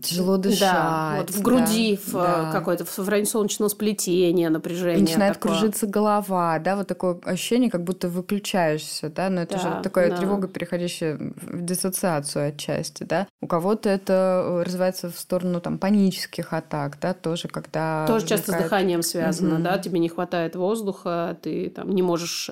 тяжело 0.01 0.37
дышать. 0.37 0.59
Да, 0.61 1.15
вот 1.19 1.29
в 1.31 1.41
груди, 1.41 1.97
да, 1.97 2.11
в 2.11 2.13
да. 2.13 2.51
какое-то 2.51 2.85
в 2.85 3.09
районе 3.09 3.27
солнечного 3.27 3.69
сплетения 3.69 4.49
напряжение. 4.49 4.99
И 4.99 5.01
начинает 5.01 5.35
такое. 5.35 5.51
кружиться 5.53 5.87
голова, 5.87 6.59
да, 6.59 6.75
вот 6.75 6.87
такое 6.87 7.19
ощущение, 7.23 7.69
как 7.71 7.83
будто 7.83 8.07
выключаешься, 8.09 9.09
да, 9.09 9.29
но 9.29 9.41
это 9.41 9.55
Да, 9.55 9.59
же 9.77 9.83
такая 9.83 10.09
да. 10.11 10.17
тревога, 10.17 10.47
переходящая 10.47 11.17
в 11.17 11.61
диссоциацию 11.63 12.49
отчасти, 12.49 13.03
да. 13.03 13.27
У 13.41 13.47
кого-то 13.47 13.89
это 13.89 14.43
э, 14.45 14.63
развивается 14.63 15.09
в 15.09 15.17
сторону 15.17 15.61
там 15.61 15.77
панических 15.79 16.53
атак, 16.53 16.97
да, 17.01 17.13
тоже 17.13 17.47
когда 17.47 18.05
Тоже 18.07 18.27
часто 18.27 18.45
с 18.45 18.47
возникает- 18.49 18.63
дыханием 18.69 19.01
связано, 19.01 19.55
Мгм. 19.55 19.63
да, 19.63 19.77
тебе 19.77 19.99
не 19.99 20.09
хватает 20.09 20.55
воздуха, 20.55 21.37
ты 21.41 21.69
там 21.69 21.89
не 21.95 22.01
можешь 22.01 22.51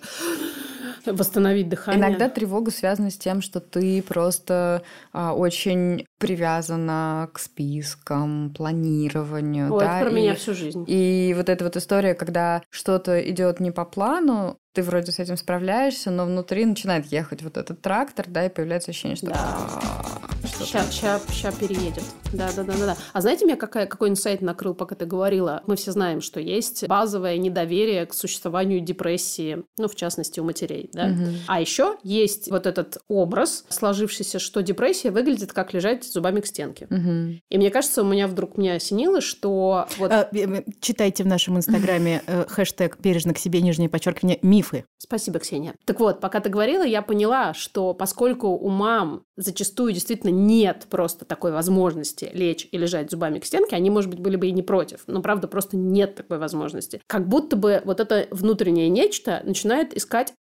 восстановить 1.05 1.69
дыхание. 1.69 1.99
Иногда 2.01 2.29
тревога 2.29 2.71
связана 2.71 3.09
с 3.11 3.17
тем, 3.17 3.41
что 3.41 3.59
ты 3.59 4.01
просто 4.01 4.81
а, 5.13 5.33
очень 5.33 6.05
привязана 6.17 7.26
к 7.27 7.39
спискам, 7.39 8.53
планированию. 8.55 9.73
Ой, 9.73 9.79
да, 9.79 9.99
про 10.01 10.09
и- 10.09 10.13
меня 10.13 10.35
всю 10.35 10.53
жизнь. 10.53 10.83
И 10.87 11.33
вот 11.37 11.49
эта 11.49 11.63
вот 11.63 11.75
история, 11.77 12.13
когда 12.13 12.63
что-то 12.69 13.19
идет 13.29 13.59
не 13.59 13.71
по 13.71 13.85
плану, 13.85 14.57
ты 14.73 14.83
вроде 14.83 15.11
с 15.11 15.19
этим 15.19 15.37
справляешься, 15.37 16.11
но 16.11 16.25
внутри 16.25 16.65
начинает 16.65 17.05
ехать 17.07 17.41
вот 17.41 17.57
этот 17.57 17.81
трактор, 17.81 18.25
да, 18.27 18.45
и 18.45 18.49
появляется 18.49 18.91
ощущение, 18.91 19.15
что... 19.15 19.27
Да. 19.27 20.26
«А, 20.59 20.65
что-то 20.65 20.91
Ща, 20.91 20.91
ща, 20.91 21.21
ща 21.33 21.51
переедет. 21.51 22.03
Да, 22.33 22.49
да, 22.55 22.63
да, 22.63 22.73
да, 22.73 22.85
да. 22.87 22.97
А 23.13 23.21
знаете, 23.21 23.45
меня 23.45 23.55
какая, 23.55 23.85
какой 23.85 24.09
инсайт 24.09 24.41
накрыл, 24.41 24.73
пока 24.73 24.95
ты 24.95 25.05
говорила? 25.05 25.63
Мы 25.67 25.75
все 25.75 25.91
знаем, 25.91 26.21
что 26.21 26.39
есть 26.39 26.87
базовое 26.87 27.37
недоверие 27.37 28.05
к 28.05 28.13
существованию 28.13 28.81
депрессии, 28.81 29.63
ну, 29.77 29.87
в 29.87 29.95
частности, 29.95 30.39
у 30.39 30.43
матерей, 30.43 30.89
да? 30.93 31.07
Мгм. 31.07 31.35
А 31.47 31.61
еще 31.61 31.97
есть 32.03 32.49
вот 32.51 32.65
этот 32.65 32.97
образ, 33.07 33.65
сложившийся, 33.69 34.39
что 34.39 34.61
депрессия 34.61 35.11
выглядит 35.11 35.53
как 35.53 35.73
лежать 35.73 36.03
зубами 36.03 36.41
к 36.41 36.47
стенке. 36.47 36.87
Мгм. 36.89 37.39
И 37.49 37.57
мне 37.57 37.69
кажется, 37.69 38.01
у 38.01 38.05
меня 38.05 38.27
вдруг 38.27 38.57
меня 38.57 38.73
осенило, 38.73 39.21
что 39.21 39.87
вот 39.97 40.11
А, 40.11 40.27
э, 40.33 40.39
э, 40.39 40.63
Читайте 40.81 41.23
в 41.23 41.27
нашем 41.27 41.57
инстаграме 41.57 42.23
э, 42.25 42.45
хэштег 42.47 42.97
«бережно 42.99 43.33
к 43.33 43.37
себе», 43.37 43.61
нижнее 43.61 43.89
подчеркивание, 43.89 44.39
мифы. 44.41 44.85
Спасибо, 44.97 45.39
Ксения. 45.39 45.75
Так 45.85 45.99
вот, 45.99 46.19
пока 46.19 46.39
ты 46.39 46.49
говорила, 46.49 46.83
я 46.83 47.01
поняла, 47.01 47.53
что 47.53 47.93
поскольку 47.93 48.49
у 48.49 48.69
мам 48.69 49.23
зачастую 49.37 49.93
действительно 49.93 50.31
нет 50.47 50.87
просто 50.89 51.25
такой 51.25 51.51
возможности 51.51 52.29
лечь 52.33 52.67
и 52.71 52.77
лежать 52.77 53.11
зубами 53.11 53.39
к 53.39 53.45
стенке, 53.45 53.75
они, 53.75 53.89
может 53.89 54.09
быть, 54.09 54.19
были 54.19 54.35
бы 54.35 54.47
и 54.47 54.51
не 54.51 54.63
против, 54.63 55.01
но, 55.07 55.21
правда, 55.21 55.47
просто 55.47 55.77
нет 55.77 56.15
такой 56.15 56.39
возможности. 56.39 57.01
Как 57.07 57.27
будто 57.27 57.55
бы 57.55 57.81
вот 57.85 57.99
это 57.99 58.27
внутреннее 58.31 58.89
нечто 58.89 59.41
начинает 59.43 59.95
искать 59.95 60.33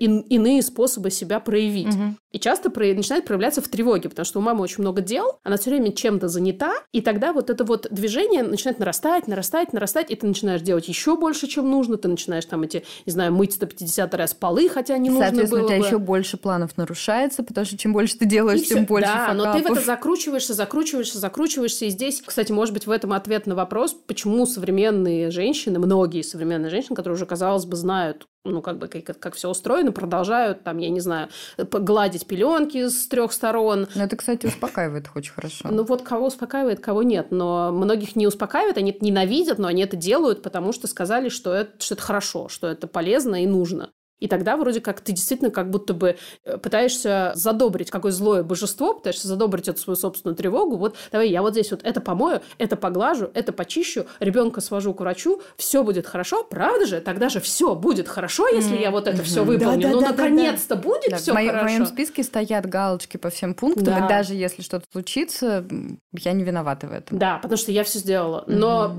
иные 0.00 0.62
способы 0.62 1.10
себя 1.10 1.40
проявить. 1.40 1.94
Мгм. 1.94 2.18
И 2.32 2.38
часто 2.40 2.70
про- 2.70 2.92
начинает 2.94 3.24
проявляться 3.24 3.60
в 3.62 3.68
тревоге, 3.68 4.08
потому 4.08 4.24
что 4.26 4.40
у 4.40 4.42
мамы 4.42 4.62
очень 4.62 4.80
много 4.82 5.00
дел, 5.00 5.38
она 5.44 5.56
все 5.56 5.70
время 5.70 5.92
чем-то 5.92 6.26
занята, 6.28 6.72
и 6.92 7.00
тогда 7.00 7.32
вот 7.32 7.50
это 7.50 7.64
вот 7.64 7.86
движение 7.90 8.42
начинает 8.42 8.78
нарастать, 8.80 9.28
нарастать, 9.28 9.72
нарастать, 9.72 10.10
и 10.10 10.16
ты 10.16 10.26
начинаешь 10.26 10.60
делать 10.62 10.88
еще 10.88 11.16
больше, 11.16 11.46
чем 11.46 11.70
нужно, 11.70 11.96
ты 11.96 12.08
начинаешь 12.08 12.44
там 12.46 12.62
эти, 12.62 12.84
не 13.06 13.12
знаю, 13.12 13.32
мыть 13.32 13.52
150 13.52 14.12
раз 14.14 14.34
полы, 14.34 14.68
хотя 14.68 14.98
не 14.98 15.10
нужно 15.10 15.26
Соответственно, 15.26 15.60
было 15.62 15.66
у 15.66 15.70
тебя 15.70 15.80
бы. 15.80 15.86
еще 15.86 15.98
больше 15.98 16.36
планов 16.36 16.76
нарушается, 16.76 17.42
потому 17.44 17.64
что 17.64 17.76
чем 17.78 17.92
больше 17.92 18.18
ты 18.18 18.24
делаешь, 18.24 18.60
И 18.62 18.64
тем 18.64 18.78
всё. 18.78 18.86
больше 18.86 19.08
Да, 19.12 19.32
но 19.34 19.44
ты 19.44 19.50
в 19.50 19.54
это 19.56 19.62
факапов. 19.68 19.84
закручиваешься, 19.86 20.54
закручиваешься, 20.54 21.18
закручиваешься. 21.18 21.84
И 21.84 21.90
здесь, 21.90 22.20
кстати, 22.24 22.50
может 22.50 22.74
быть, 22.74 22.86
в 22.86 22.90
этом 22.90 23.12
ответ 23.12 23.46
на 23.46 23.54
вопрос, 23.54 23.94
почему 24.06 24.44
современные 24.46 25.30
женщины, 25.30 25.78
многие 25.78 26.22
современные 26.22 26.70
женщины, 26.70 26.96
которые 26.96 27.14
уже, 27.16 27.26
казалось 27.26 27.64
бы, 27.64 27.76
знают, 27.76 28.26
ну, 28.44 28.60
как 28.60 28.78
бы, 28.78 28.88
как, 28.88 29.18
как 29.18 29.34
все 29.34 29.48
устроено, 29.48 29.90
продолжают, 29.90 30.62
там, 30.64 30.78
я 30.78 30.90
не 30.90 31.00
знаю, 31.00 31.28
гладить 31.56 32.26
пеленки 32.26 32.88
с 32.88 33.08
трех 33.08 33.32
сторон, 33.32 33.88
Но 33.94 34.04
это, 34.04 34.16
кстати, 34.16 34.46
успокаивает 34.46 35.06
их 35.06 35.16
очень 35.16 35.32
хорошо. 35.32 35.68
Ну 35.70 35.84
вот 35.84 36.02
кого 36.02 36.26
успокаивает, 36.26 36.80
кого 36.80 37.02
нет. 37.02 37.28
Но 37.30 37.72
многих 37.72 38.16
не 38.16 38.26
успокаивает, 38.26 38.76
они 38.76 38.90
это 38.90 39.04
ненавидят, 39.04 39.58
но 39.58 39.68
они 39.68 39.82
это 39.82 39.96
делают, 39.96 40.42
потому 40.42 40.72
что 40.72 40.86
сказали, 40.86 41.30
что 41.30 41.54
это, 41.54 41.82
что 41.82 41.94
это 41.94 42.02
хорошо, 42.02 42.48
что 42.48 42.66
это 42.66 42.86
полезно 42.86 43.42
и 43.42 43.46
нужно. 43.46 43.90
И 44.20 44.28
тогда 44.28 44.56
вроде 44.56 44.80
как 44.80 45.00
ты 45.00 45.12
действительно 45.12 45.50
как 45.50 45.70
будто 45.70 45.92
бы 45.94 46.16
э, 46.44 46.56
пытаешься 46.58 47.32
задобрить 47.34 47.90
какое 47.90 48.12
злое 48.12 48.42
божество, 48.42 48.94
пытаешься 48.94 49.28
задобрить 49.28 49.68
эту 49.68 49.80
свою 49.80 49.96
собственную 49.96 50.36
тревогу. 50.36 50.76
Вот 50.76 50.96
давай 51.12 51.28
я 51.28 51.42
вот 51.42 51.52
здесь 51.52 51.70
вот 51.70 51.82
это 51.82 52.00
помою, 52.00 52.40
это 52.58 52.76
поглажу, 52.76 53.30
это 53.34 53.52
почищу, 53.52 54.06
ребенка 54.20 54.60
свожу 54.60 54.94
к 54.94 55.00
врачу, 55.00 55.42
все 55.56 55.82
будет 55.82 56.06
хорошо, 56.06 56.44
правда 56.44 56.86
же? 56.86 57.00
Тогда 57.00 57.28
же 57.28 57.40
все 57.40 57.74
будет 57.74 58.08
хорошо, 58.08 58.46
если 58.48 58.76
я 58.76 58.90
вот 58.90 59.08
это 59.08 59.22
все 59.22 59.44
выполню. 59.44 59.82
Да, 59.82 59.88
да, 59.88 59.94
ну, 59.94 60.00
да, 60.00 60.06
да, 60.08 60.12
да. 60.16 60.22
наконец-то 60.22 60.76
будет 60.76 61.10
Да, 61.10 61.16
все 61.16 61.32
в, 61.32 61.34
моей- 61.34 61.48
в 61.48 61.52
хорошо. 61.52 61.72
моем 61.74 61.86
списке 61.86 62.22
стоят 62.22 62.66
галочки 62.66 63.16
по 63.16 63.30
всем 63.30 63.54
пунктам, 63.54 63.84
Да. 63.84 64.06
и 64.06 64.08
даже 64.08 64.34
если 64.34 64.62
что-то 64.62 64.86
случится, 64.92 65.64
я 66.12 66.32
не 66.32 66.44
виновата 66.44 66.86
в 66.86 66.92
этом. 66.92 67.18
Да, 67.18 67.38
потому 67.38 67.56
что 67.56 67.72
я 67.72 67.84
все 67.84 67.98
сделала. 67.98 68.44
Но 68.46 68.94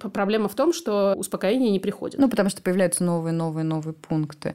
п- 0.00 0.08
проблема 0.10 0.48
в 0.48 0.54
том, 0.54 0.72
что 0.72 1.14
успокоение 1.16 1.70
не 1.70 1.80
приходит. 1.80 2.20
Ну, 2.20 2.28
потому 2.28 2.50
что 2.50 2.62
появляются 2.62 3.02
новые, 3.04 3.32
новые, 3.32 3.64
новые 3.64 3.94
пункты. 3.94 4.49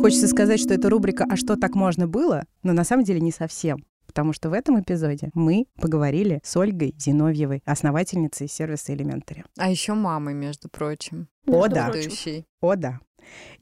Хочется 0.00 0.26
сказать, 0.28 0.60
что 0.60 0.74
это 0.74 0.90
рубрика 0.90 1.24
«А 1.30 1.36
что 1.36 1.56
так 1.56 1.74
можно 1.74 2.08
было?», 2.08 2.44
но 2.62 2.72
на 2.72 2.84
самом 2.84 3.04
деле 3.04 3.20
не 3.20 3.30
совсем. 3.30 3.84
Потому 4.06 4.32
что 4.32 4.50
в 4.50 4.52
этом 4.52 4.80
эпизоде 4.80 5.30
мы 5.32 5.66
поговорили 5.80 6.40
с 6.44 6.56
Ольгой 6.56 6.94
Зиновьевой, 6.98 7.62
основательницей 7.64 8.48
сервиса 8.48 8.92
Elementary. 8.92 9.44
А 9.56 9.70
еще 9.70 9.94
мамой, 9.94 10.34
между 10.34 10.68
прочим. 10.68 11.28
О, 11.46 11.62
Между 11.62 11.74
да. 11.74 11.88
прочим. 11.90 12.44
О, 12.60 12.76
да. 12.76 13.00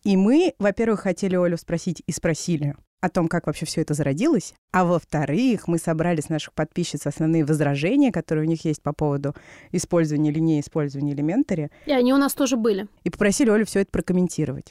И 0.03 0.17
мы, 0.17 0.55
во-первых, 0.59 1.01
хотели 1.01 1.37
Олю 1.37 1.57
спросить 1.57 2.03
и 2.07 2.13
спросили 2.13 2.75
о 3.01 3.11
том, 3.11 3.29
как 3.29 3.47
вообще 3.47 3.67
все 3.67 3.83
это 3.83 3.95
зародилось, 3.95 4.55
а 4.73 4.85
во-вторых, 4.85 5.67
мы 5.69 5.79
собрали 5.79 6.21
с 6.21 6.29
наших 6.29 6.53
подписчиц 6.55 7.07
основные 7.07 7.45
возражения, 7.45 8.13
которые 8.13 8.47
у 8.47 8.49
них 8.49 8.65
есть 8.65 8.83
по 8.83 8.93
поводу 8.93 9.35
использования 9.73 10.31
или 10.31 10.39
неиспользования 10.39 11.15
Elementary, 11.15 11.71
И 11.87 11.93
они 11.93 12.13
у 12.13 12.17
нас 12.17 12.35
тоже 12.35 12.57
были. 12.57 12.87
и 13.05 13.11
попросили 13.11 13.51
Олю 13.51 13.65
все 13.67 13.81
это 13.81 13.91
прокомментировать. 13.91 14.67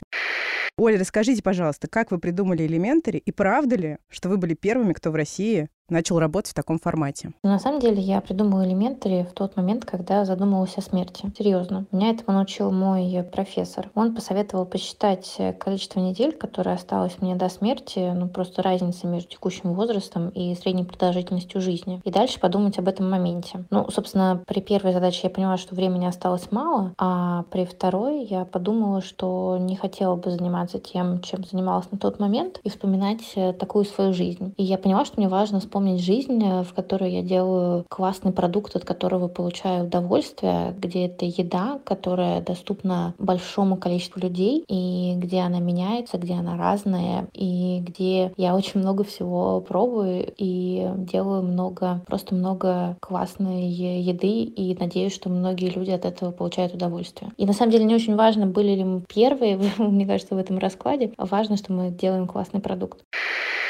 Оля, 0.78 0.98
расскажите, 0.98 1.42
пожалуйста, 1.42 1.88
как 1.88 2.10
вы 2.10 2.18
придумали 2.18 2.66
Elementary, 2.66 3.18
и 3.18 3.32
правда 3.32 3.76
ли, 3.76 3.98
что 4.08 4.28
вы 4.30 4.38
были 4.38 4.54
первыми, 4.54 4.94
кто 4.94 5.10
в 5.10 5.14
России 5.14 5.68
начал 5.90 6.20
работать 6.20 6.52
в 6.52 6.54
таком 6.54 6.78
формате? 6.78 7.32
Но 7.42 7.50
на 7.50 7.58
самом 7.58 7.80
деле 7.80 8.00
я 8.00 8.20
придумала 8.20 8.64
элементари 8.64 9.26
в 9.28 9.32
тот 9.34 9.56
момент, 9.56 9.84
когда 9.84 10.24
задумалась 10.24 10.78
о 10.78 10.80
смерти. 10.80 11.30
Серьезно. 11.36 11.84
Меня 11.90 12.10
этому 12.10 12.38
научил 12.38 12.70
мой 12.70 13.22
профессор. 13.24 13.90
Он 13.94 14.14
посоветовал 14.14 14.64
посчитать 14.64 15.36
количество 15.58 15.98
недель, 16.00 16.32
которое 16.32 16.76
осталось 16.76 17.20
мне 17.20 17.34
до 17.34 17.48
смерти, 17.48 18.12
ну 18.14 18.28
просто 18.28 18.62
разница 18.62 19.06
между 19.08 19.28
текущим 19.30 19.74
возрастом 19.74 19.89
и 20.30 20.54
средней 20.54 20.84
продолжительностью 20.84 21.60
жизни. 21.60 22.00
И 22.04 22.10
дальше 22.10 22.40
подумать 22.40 22.78
об 22.78 22.88
этом 22.88 23.10
моменте. 23.10 23.64
Ну, 23.70 23.88
собственно, 23.90 24.42
при 24.46 24.60
первой 24.60 24.92
задаче 24.92 25.20
я 25.24 25.30
поняла, 25.30 25.56
что 25.56 25.74
времени 25.74 26.06
осталось 26.06 26.50
мало, 26.50 26.92
а 26.98 27.44
при 27.50 27.64
второй 27.64 28.24
я 28.24 28.44
подумала, 28.44 29.00
что 29.00 29.56
не 29.58 29.76
хотела 29.76 30.16
бы 30.16 30.30
заниматься 30.30 30.78
тем, 30.78 31.20
чем 31.20 31.44
занималась 31.44 31.90
на 31.90 31.98
тот 31.98 32.18
момент, 32.18 32.60
и 32.62 32.70
вспоминать 32.70 33.22
э, 33.36 33.52
такую 33.52 33.84
свою 33.84 34.12
жизнь. 34.12 34.54
И 34.56 34.62
я 34.62 34.78
поняла, 34.78 35.04
что 35.04 35.18
мне 35.18 35.28
важно 35.28 35.60
вспомнить 35.60 36.02
жизнь, 36.02 36.42
э, 36.42 36.62
в 36.62 36.74
которой 36.74 37.12
я 37.12 37.22
делаю 37.22 37.84
классный 37.88 38.32
продукт, 38.32 38.76
от 38.76 38.84
которого 38.84 39.28
получаю 39.28 39.84
удовольствие, 39.84 40.74
где 40.78 41.06
это 41.06 41.24
еда, 41.24 41.80
которая 41.84 42.40
доступна 42.40 43.14
большому 43.18 43.76
количеству 43.76 44.20
людей, 44.20 44.64
и 44.68 45.14
где 45.16 45.40
она 45.40 45.60
меняется, 45.60 46.18
где 46.18 46.34
она 46.34 46.56
разная, 46.56 47.28
и 47.32 47.80
где 47.80 48.32
я 48.36 48.54
очень 48.54 48.80
много 48.80 49.04
всего 49.04 49.60
пробую 49.80 50.30
и 50.36 50.86
делаю 50.98 51.42
много, 51.42 52.02
просто 52.06 52.34
много 52.34 52.98
классной 53.00 53.66
еды, 53.66 54.42
и 54.42 54.76
надеюсь, 54.78 55.14
что 55.14 55.30
многие 55.30 55.70
люди 55.70 55.90
от 55.90 56.04
этого 56.04 56.32
получают 56.32 56.74
удовольствие. 56.74 57.32
И 57.38 57.46
на 57.46 57.54
самом 57.54 57.72
деле 57.72 57.84
не 57.84 57.94
очень 57.94 58.14
важно, 58.14 58.46
были 58.46 58.74
ли 58.74 58.84
мы 58.84 59.00
первые, 59.00 59.58
мне 59.78 60.06
кажется, 60.06 60.34
в 60.34 60.38
этом 60.38 60.58
раскладе. 60.58 61.12
Важно, 61.16 61.56
что 61.56 61.72
мы 61.72 61.90
делаем 61.90 62.26
классный 62.26 62.60
продукт. 62.60 63.04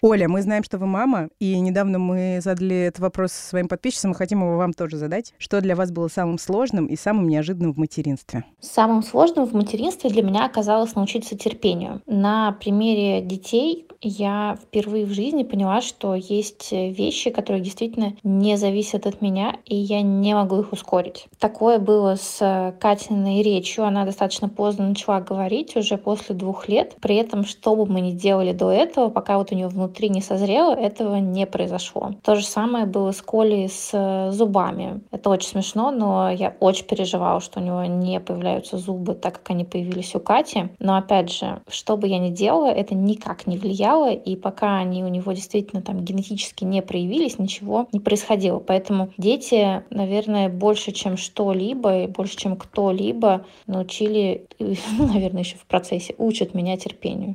Оля, 0.03 0.29
мы 0.29 0.41
знаем, 0.41 0.65
что 0.65 0.79
вы 0.79 0.87
мама, 0.87 1.29
и 1.41 1.61
недавно 1.61 1.99
мы 1.99 2.41
задали 2.43 2.87
этот 2.87 3.01
вопрос 3.01 3.33
своим 3.33 3.69
подписчикам, 3.69 4.13
и 4.13 4.15
хотим 4.15 4.41
его 4.41 4.57
вам 4.57 4.73
тоже 4.73 4.97
задать. 4.97 5.35
Что 5.37 5.61
для 5.61 5.77
вас 5.77 5.93
было 5.93 6.09
самым 6.09 6.39
сложным 6.39 6.87
и 6.87 6.97
самым 6.97 7.29
неожиданным 7.29 7.75
в 7.75 7.77
материнстве? 7.77 8.45
Самым 8.61 9.03
сложным 9.03 9.45
в 9.45 9.53
материнстве 9.53 10.09
для 10.09 10.23
меня 10.23 10.47
оказалось 10.47 10.95
научиться 10.95 11.37
терпению. 11.37 12.01
На 12.07 12.53
примере 12.53 13.21
детей 13.21 13.87
я 14.01 14.57
впервые 14.63 15.05
в 15.05 15.13
жизни 15.13 15.43
поняла, 15.43 15.83
что 15.83 16.00
есть 16.15 16.73
вещи, 16.73 17.31
которые 17.31 17.63
действительно 17.63 18.15
не 18.23 18.57
зависят 18.57 19.07
от 19.07 19.21
меня, 19.21 19.57
и 19.65 19.77
я 19.77 20.03
не 20.03 20.35
могу 20.35 20.61
их 20.61 20.73
ускорить. 20.73 21.27
Такое 21.39 21.79
было 21.79 22.17
с 22.17 22.75
Катиной 22.81 23.43
речью. 23.43 23.85
Она 23.85 24.05
достаточно 24.05 24.49
поздно 24.49 24.89
начала 24.89 25.21
говорить, 25.21 25.77
уже 25.77 25.97
после 25.97 26.35
двух 26.35 26.69
лет. 26.69 26.97
При 27.01 27.17
этом, 27.17 27.45
что 27.45 27.75
бы 27.77 27.87
мы 27.87 28.01
ни 28.01 28.13
делали 28.13 28.53
до 28.53 28.71
этого, 28.71 29.09
пока 29.09 29.39
вот 29.39 29.53
у 29.53 29.55
нее 29.55 29.69
внутри 29.69 30.09
не 30.09 30.21
созрело, 30.21 30.73
этого 30.75 31.17
не 31.17 31.47
произошло. 31.47 32.11
То 32.23 32.37
же 32.37 32.45
самое 32.45 32.87
было 32.87 33.13
с 33.13 33.23
Колей 33.23 33.69
с 33.69 34.31
зубами. 34.33 35.01
Это 35.11 35.31
очень 35.31 35.49
смешно, 35.49 35.91
но 35.91 36.31
я 36.31 36.55
очень 36.61 36.87
переживала, 36.87 37.41
что 37.41 37.61
у 37.61 37.63
него 37.63 37.85
не 37.85 38.21
появляются 38.21 38.79
зубы, 38.79 39.15
так 39.15 39.35
как 39.35 39.51
они 39.51 39.65
появились 39.65 40.15
у 40.15 40.21
Кати. 40.21 40.71
Но 40.79 40.97
опять 40.97 41.33
же, 41.33 41.61
что 41.69 41.97
бы 41.97 42.09
я 42.09 42.19
ни 42.19 42.31
делала, 42.31 42.71
это 42.71 42.95
никак 42.95 43.47
не 43.47 43.59
влияло, 43.59 44.11
и 44.13 44.37
пока 44.37 44.79
они 44.79 45.05
у 45.05 45.09
него 45.09 45.33
действительно 45.33 45.83
там 45.91 46.05
генетически 46.05 46.63
не 46.63 46.83
проявились, 46.83 47.41
ничего 47.41 47.89
не 47.91 47.99
происходило. 47.99 48.61
Поэтому 48.61 49.13
дети, 49.19 49.83
наверное, 49.91 50.49
больше, 50.49 50.93
чем 50.93 51.17
что-либо, 51.17 52.05
и 52.05 52.07
больше, 52.07 52.37
чем 52.37 52.57
кто-либо 52.57 53.45
научили, 53.67 54.47
ну, 54.61 55.13
наверное, 55.13 55.43
еще 55.43 55.57
в 55.57 55.67
процессе, 55.67 56.15
учат 56.17 56.55
меня 56.55 56.77
терпению. 56.77 57.35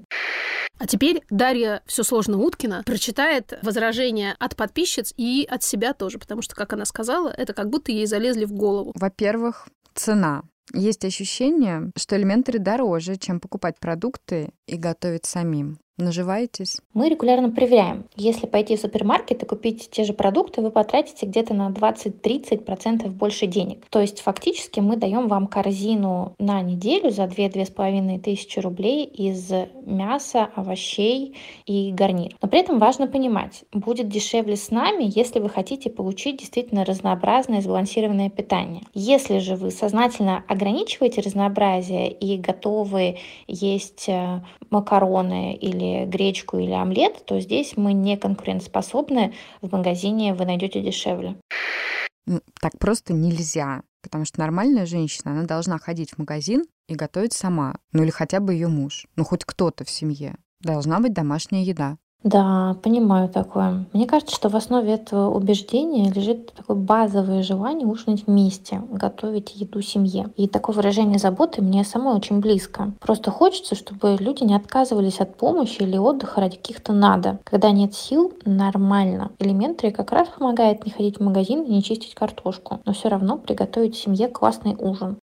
А 0.80 0.88
теперь 0.88 1.22
Дарья 1.30 1.82
все 1.86 2.04
сложно 2.04 2.38
Уткина 2.38 2.84
прочитает 2.86 3.60
возражения 3.62 4.38
от 4.40 4.56
подписчиц 4.56 5.14
и 5.18 5.46
от 5.50 5.62
себя 5.62 5.94
тоже, 5.94 6.18
потому 6.18 6.42
что, 6.42 6.56
как 6.56 6.72
она 6.72 6.86
сказала, 6.86 7.28
это 7.28 7.54
как 7.54 7.70
будто 7.70 7.92
ей 7.92 8.06
залезли 8.06 8.46
в 8.46 8.54
голову. 8.54 8.94
Во-первых, 8.96 9.68
цена. 9.96 10.44
Есть 10.74 11.04
ощущение, 11.04 11.92
что 11.98 12.16
элементари 12.16 12.58
дороже, 12.58 13.18
чем 13.18 13.42
покупать 13.42 13.80
продукты 13.82 14.50
и 14.66 14.78
готовить 14.78 15.26
самим. 15.26 15.78
Наживаетесь? 15.98 16.82
Мы 16.94 17.08
регулярно 17.08 17.50
проверяем. 17.52 18.04
Если 18.18 18.48
пойти 18.48 18.76
в 18.76 18.82
супермаркет 18.82 19.44
и 19.44 19.46
купить 19.46 19.90
те 19.90 20.04
же 20.04 20.12
продукты, 20.12 20.62
вы 20.62 20.70
потратите 20.70 21.26
где-то 21.26 21.54
на 21.54 21.70
20-30% 21.70 23.08
больше 23.10 23.48
денег. 23.48 23.86
То 23.90 24.02
есть 24.02 24.20
фактически 24.20 24.82
мы 24.82 24.98
даем 24.98 25.30
вам 25.30 25.48
корзину 25.48 26.34
на 26.38 26.62
неделю 26.62 27.12
за 27.12 27.24
2-2,5 27.24 28.20
тысячи 28.20 28.60
рублей 28.60 29.06
из 29.06 29.50
мяса, 29.86 30.50
овощей 30.56 31.38
и 31.66 31.94
гарнир. 31.94 32.36
Но 32.42 32.50
при 32.50 32.60
этом 32.60 32.78
важно 32.78 33.08
понимать, 33.08 33.64
будет 33.72 34.10
дешевле 34.10 34.58
с 34.58 34.72
нами, 34.72 35.06
если 35.08 35.40
вы 35.40 35.48
хотите 35.48 35.90
получить 35.90 36.40
действительно 36.40 36.84
разнообразное 36.84 37.62
сбалансированное 37.62 38.30
питание. 38.30 38.84
Если 38.94 39.40
же 39.40 39.56
вы 39.56 39.72
сознательно 39.72 40.44
ограничиваете 40.50 41.22
разнообразие 41.22 42.12
и 42.12 42.38
готовы 42.38 43.20
есть 43.48 44.10
э, 44.10 44.42
макароны 44.70 45.54
или 45.54 45.85
или 45.86 46.06
гречку, 46.06 46.58
или 46.58 46.72
омлет, 46.72 47.26
то 47.26 47.40
здесь 47.40 47.78
мы 47.78 47.94
не 47.94 48.18
конкурентоспособны. 48.18 49.34
В 49.62 49.72
магазине 49.72 50.34
вы 50.34 50.46
найдете 50.46 50.82
дешевле. 50.82 51.36
Так 52.60 52.78
просто 52.80 53.14
нельзя. 53.14 53.84
Потому 54.02 54.26
что 54.26 54.40
нормальная 54.40 54.86
женщина, 54.86 55.32
она 55.32 55.44
должна 55.44 55.80
ходить 55.80 56.12
в 56.12 56.20
магазин 56.20 56.64
и 56.88 56.96
готовить 56.96 57.34
сама. 57.34 57.78
Ну 57.92 58.04
или 58.04 58.12
хотя 58.12 58.40
бы 58.40 58.54
ее 58.54 58.68
муж. 58.68 59.08
Ну 59.16 59.24
хоть 59.24 59.46
кто-то 59.46 59.84
в 59.84 59.90
семье. 59.90 60.36
Должна 60.62 61.00
быть 61.00 61.14
домашняя 61.14 61.64
еда. 61.64 61.98
Да, 62.26 62.76
понимаю 62.82 63.30
такое. 63.30 63.86
Мне 63.94 64.08
кажется, 64.08 64.36
что 64.36 64.50
в 64.50 64.56
основе 64.56 64.94
этого 64.94 65.30
убеждения 65.30 66.12
лежит 66.12 66.52
такое 66.54 66.76
базовое 66.76 67.44
желание 67.44 67.86
ужинать 67.86 68.26
вместе, 68.26 68.82
готовить 68.90 69.56
еду 69.56 69.80
семье. 69.84 70.32
И 70.36 70.48
такое 70.48 70.76
выражение 70.76 71.20
заботы 71.20 71.62
мне 71.62 71.84
самой 71.84 72.16
очень 72.16 72.40
близко. 72.40 72.94
Просто 73.00 73.30
хочется, 73.30 73.76
чтобы 73.76 74.18
люди 74.20 74.44
не 74.44 74.56
отказывались 74.56 75.20
от 75.20 75.38
помощи 75.38 75.84
или 75.84 75.98
отдыха 75.98 76.42
ради 76.42 76.58
каких-то 76.58 76.94
надо. 76.94 77.38
Когда 77.44 77.70
нет 77.70 77.94
сил, 77.94 78.34
нормально. 78.44 79.32
Элементари 79.38 79.92
как 79.92 80.12
раз 80.12 80.28
помогает 80.30 80.84
не 80.84 80.92
ходить 80.92 81.20
в 81.20 81.24
магазин 81.24 81.62
и 81.62 81.74
не 81.76 81.84
чистить 81.84 82.16
картошку, 82.16 82.80
но 82.86 82.94
все 82.94 83.10
равно 83.10 83.38
приготовить 83.38 83.98
семье 83.98 84.30
классный 84.30 84.76
ужин. 84.80 85.20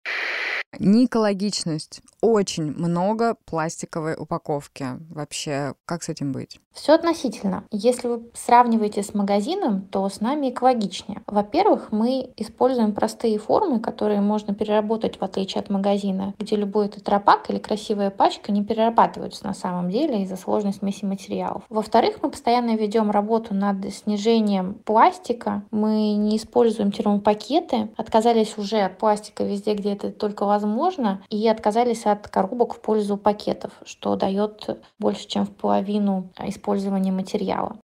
Неэкологичность. 0.77 2.01
Очень 2.21 2.71
много 2.71 3.35
пластиковой 3.45 4.15
упаковки. 4.15 4.85
Вообще, 5.09 5.73
как 5.85 6.03
с 6.03 6.09
этим 6.09 6.31
быть? 6.31 6.59
Все 6.73 6.93
относительно. 6.93 7.65
Если 7.71 8.07
вы 8.07 8.21
сравниваете 8.33 9.03
с 9.03 9.13
магазином, 9.13 9.81
то 9.81 10.07
с 10.07 10.21
нами 10.21 10.51
экологичнее. 10.51 11.21
Во-первых, 11.27 11.91
мы 11.91 12.31
используем 12.37 12.93
простые 12.93 13.39
формы, 13.39 13.79
которые 13.79 14.21
можно 14.21 14.53
переработать 14.53 15.19
в 15.19 15.23
отличие 15.23 15.61
от 15.61 15.69
магазина, 15.69 16.33
где 16.39 16.55
любой 16.55 16.87
тетрапак 16.87 17.49
или 17.49 17.57
красивая 17.57 18.09
пачка 18.09 18.51
не 18.53 18.63
перерабатываются 18.63 19.45
на 19.45 19.53
самом 19.53 19.89
деле 19.89 20.23
из-за 20.23 20.37
сложной 20.37 20.73
смеси 20.73 21.03
материалов. 21.03 21.63
Во-вторых, 21.69 22.19
мы 22.21 22.29
постоянно 22.29 22.75
ведем 22.75 23.11
работу 23.11 23.53
над 23.53 23.93
снижением 23.93 24.75
пластика. 24.85 25.63
Мы 25.71 26.13
не 26.13 26.37
используем 26.37 26.91
термопакеты, 26.91 27.89
отказались 27.97 28.57
уже 28.57 28.79
от 28.79 28.97
пластика 28.97 29.43
везде, 29.43 29.73
где 29.73 29.93
это 29.93 30.11
только 30.11 30.45
возможно 30.45 31.21
и 31.29 31.45
отказались 31.49 32.05
от 32.11 32.27
коробок 32.27 32.75
в 32.75 32.81
пользу 32.81 33.17
пакетов, 33.17 33.71
что 33.85 34.15
дает 34.15 34.81
больше, 34.99 35.27
чем 35.27 35.45
в 35.45 35.55
половину 35.55 36.29
использования 36.39 37.11
материала. 37.11 37.77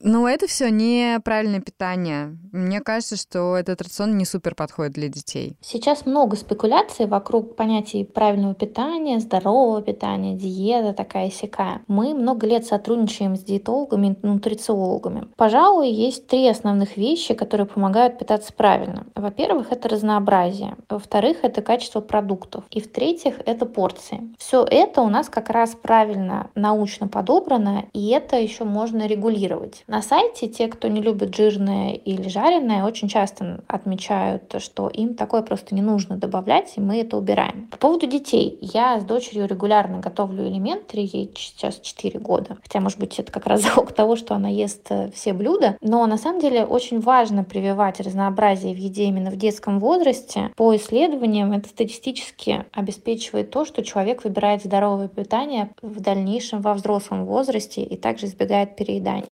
Ну, 0.00 0.28
это 0.28 0.46
все 0.46 0.70
неправильное 0.70 1.60
питание. 1.60 2.38
Мне 2.52 2.80
кажется, 2.80 3.16
что 3.16 3.56
этот 3.56 3.82
рацион 3.82 4.16
не 4.16 4.24
супер 4.24 4.54
подходит 4.54 4.92
для 4.92 5.08
детей. 5.08 5.56
Сейчас 5.60 6.06
много 6.06 6.36
спекуляций 6.36 7.06
вокруг 7.06 7.56
понятий 7.56 8.04
правильного 8.04 8.54
питания, 8.54 9.18
здорового 9.18 9.82
питания, 9.82 10.36
диета 10.36 10.92
такая 10.92 11.30
сякая. 11.30 11.82
Мы 11.88 12.14
много 12.14 12.46
лет 12.46 12.64
сотрудничаем 12.64 13.34
с 13.34 13.40
диетологами 13.40 14.16
нутрициологами. 14.22 15.26
Пожалуй, 15.36 15.90
есть 15.90 16.28
три 16.28 16.48
основных 16.48 16.96
вещи, 16.96 17.34
которые 17.34 17.66
помогают 17.66 18.20
питаться 18.20 18.52
правильно. 18.52 19.06
Во-первых, 19.16 19.72
это 19.72 19.88
разнообразие. 19.88 20.76
Во-вторых, 20.88 21.38
это 21.42 21.60
качество 21.60 22.00
продуктов. 22.00 22.62
И 22.70 22.80
в-третьих, 22.80 23.40
это 23.46 23.66
порции. 23.66 24.32
Все 24.38 24.64
это 24.64 25.02
у 25.02 25.08
нас 25.08 25.28
как 25.28 25.50
раз 25.50 25.74
правильно 25.74 26.50
научно 26.54 27.08
подобрано, 27.08 27.86
и 27.92 28.10
это 28.10 28.36
еще 28.36 28.62
можно 28.62 29.08
регулировать. 29.08 29.82
На 29.88 30.02
сайте 30.02 30.48
те, 30.48 30.68
кто 30.68 30.88
не 30.88 31.00
любит 31.00 31.34
жирное 31.34 31.92
или 31.92 32.28
жареное, 32.28 32.84
очень 32.84 33.08
часто 33.08 33.64
отмечают, 33.68 34.54
что 34.58 34.88
им 34.88 35.14
такое 35.14 35.40
просто 35.40 35.74
не 35.74 35.80
нужно 35.80 36.18
добавлять, 36.18 36.74
и 36.76 36.80
мы 36.80 37.00
это 37.00 37.16
убираем. 37.16 37.68
По 37.70 37.78
поводу 37.78 38.06
детей. 38.06 38.58
Я 38.60 39.00
с 39.00 39.04
дочерью 39.04 39.48
регулярно 39.48 40.00
готовлю 40.00 40.46
элементари, 40.46 41.08
ей 41.10 41.32
сейчас 41.34 41.80
4 41.80 42.20
года. 42.20 42.58
Хотя, 42.62 42.80
может 42.80 42.98
быть, 42.98 43.18
это 43.18 43.32
как 43.32 43.46
раз 43.46 43.62
залог 43.62 43.92
того, 43.92 44.16
что 44.16 44.34
она 44.34 44.50
ест 44.50 44.86
э, 44.90 45.10
все 45.14 45.32
блюда. 45.32 45.78
Но 45.80 46.06
на 46.06 46.18
самом 46.18 46.42
деле 46.42 46.66
очень 46.66 47.00
важно 47.00 47.42
прививать 47.42 47.98
разнообразие 47.98 48.74
в 48.74 48.78
еде 48.78 49.04
именно 49.04 49.30
в 49.30 49.36
детском 49.36 49.80
возрасте. 49.80 50.50
По 50.54 50.76
исследованиям 50.76 51.52
это 51.52 51.66
статистически 51.70 52.66
обеспечивает 52.72 53.50
то, 53.50 53.64
что 53.64 53.82
человек 53.82 54.24
выбирает 54.24 54.62
здоровое 54.62 55.08
питание 55.08 55.70
в 55.80 55.98
дальнейшем 56.00 56.60
во 56.60 56.74
взрослом 56.74 57.24
возрасте 57.24 57.82
и 57.82 57.96
также 57.96 58.26
избегает 58.26 58.76
переедания. 58.76 59.28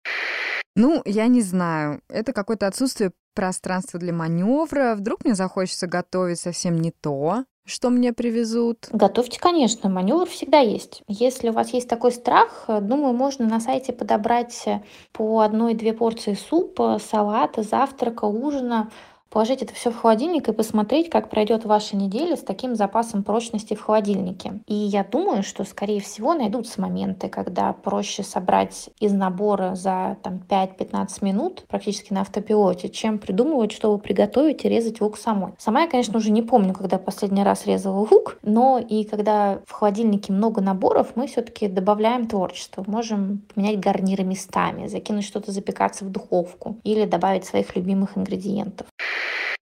Ну, 0.76 1.02
я 1.06 1.28
не 1.28 1.42
знаю. 1.42 2.02
Это 2.10 2.34
какое-то 2.34 2.68
отсутствие 2.68 3.12
пространства 3.34 4.00
для 4.00 4.14
маневра. 4.14 4.96
Вдруг 4.96 5.26
мне 5.26 5.36
захочется 5.36 5.88
готовить 5.88 6.40
совсем 6.40 6.80
не 6.80 6.92
то, 6.92 7.46
что 7.66 7.90
мне 7.90 8.14
привезут? 8.14 8.88
Готовьте, 8.92 9.40
конечно, 9.40 9.90
маневр 9.90 10.28
всегда 10.28 10.60
есть. 10.60 11.02
Если 11.08 11.50
у 11.50 11.52
вас 11.52 11.74
есть 11.74 11.90
такой 11.90 12.12
страх, 12.12 12.66
думаю, 12.68 13.14
можно 13.14 13.48
на 13.48 13.60
сайте 13.60 13.92
подобрать 13.92 14.66
по 15.12 15.40
одной-две 15.40 15.94
порции 15.94 16.36
супа, 16.36 17.00
салата, 17.00 17.64
завтрака, 17.64 18.26
ужина 18.26 18.92
положить 19.36 19.62
это 19.62 19.74
все 19.74 19.92
в 19.92 19.98
холодильник 19.98 20.48
и 20.48 20.54
посмотреть, 20.54 21.10
как 21.10 21.30
пройдет 21.30 21.66
ваша 21.66 21.98
неделя 21.98 22.38
с 22.38 22.40
таким 22.40 22.74
запасом 22.74 23.22
прочности 23.22 23.74
в 23.74 23.82
холодильнике. 23.82 24.62
И 24.66 24.74
я 24.74 25.04
думаю, 25.04 25.44
что, 25.44 25.66
скорее 25.66 26.00
всего, 26.00 26.34
найдутся 26.34 26.80
моменты, 26.80 27.28
когда 27.28 27.74
проще 27.74 28.24
собрать 28.24 28.90
из 29.02 29.12
набора 29.12 29.76
за 29.76 30.16
там, 30.24 30.42
5-15 30.48 31.08
минут 31.20 31.66
практически 31.68 32.14
на 32.14 32.22
автопилоте, 32.22 32.88
чем 32.88 33.20
придумывать, 33.20 33.74
чтобы 33.74 34.00
приготовить 34.00 34.64
и 34.64 34.70
резать 34.70 35.02
лук 35.02 35.18
самой. 35.18 35.52
Сама 35.58 35.82
я, 35.82 35.90
конечно, 35.90 36.18
уже 36.18 36.32
не 36.32 36.42
помню, 36.42 36.74
когда 36.74 36.98
последний 36.98 37.44
раз 37.44 37.66
резала 37.66 38.08
лук, 38.10 38.38
но 38.42 38.80
и 38.80 39.04
когда 39.04 39.60
в 39.66 39.74
холодильнике 39.74 40.32
много 40.32 40.62
наборов, 40.62 41.12
мы 41.16 41.28
все-таки 41.28 41.68
добавляем 41.68 42.28
творчество. 42.28 42.86
Можем 42.88 43.42
поменять 43.54 43.82
гарниры 43.82 44.24
местами, 44.24 44.88
закинуть 44.88 45.26
что-то 45.26 45.52
запекаться 45.52 46.06
в 46.06 46.10
духовку 46.10 46.78
или 46.86 47.04
добавить 47.04 47.44
своих 47.44 47.76
любимых 47.76 48.18
ингредиентов. 48.18 48.88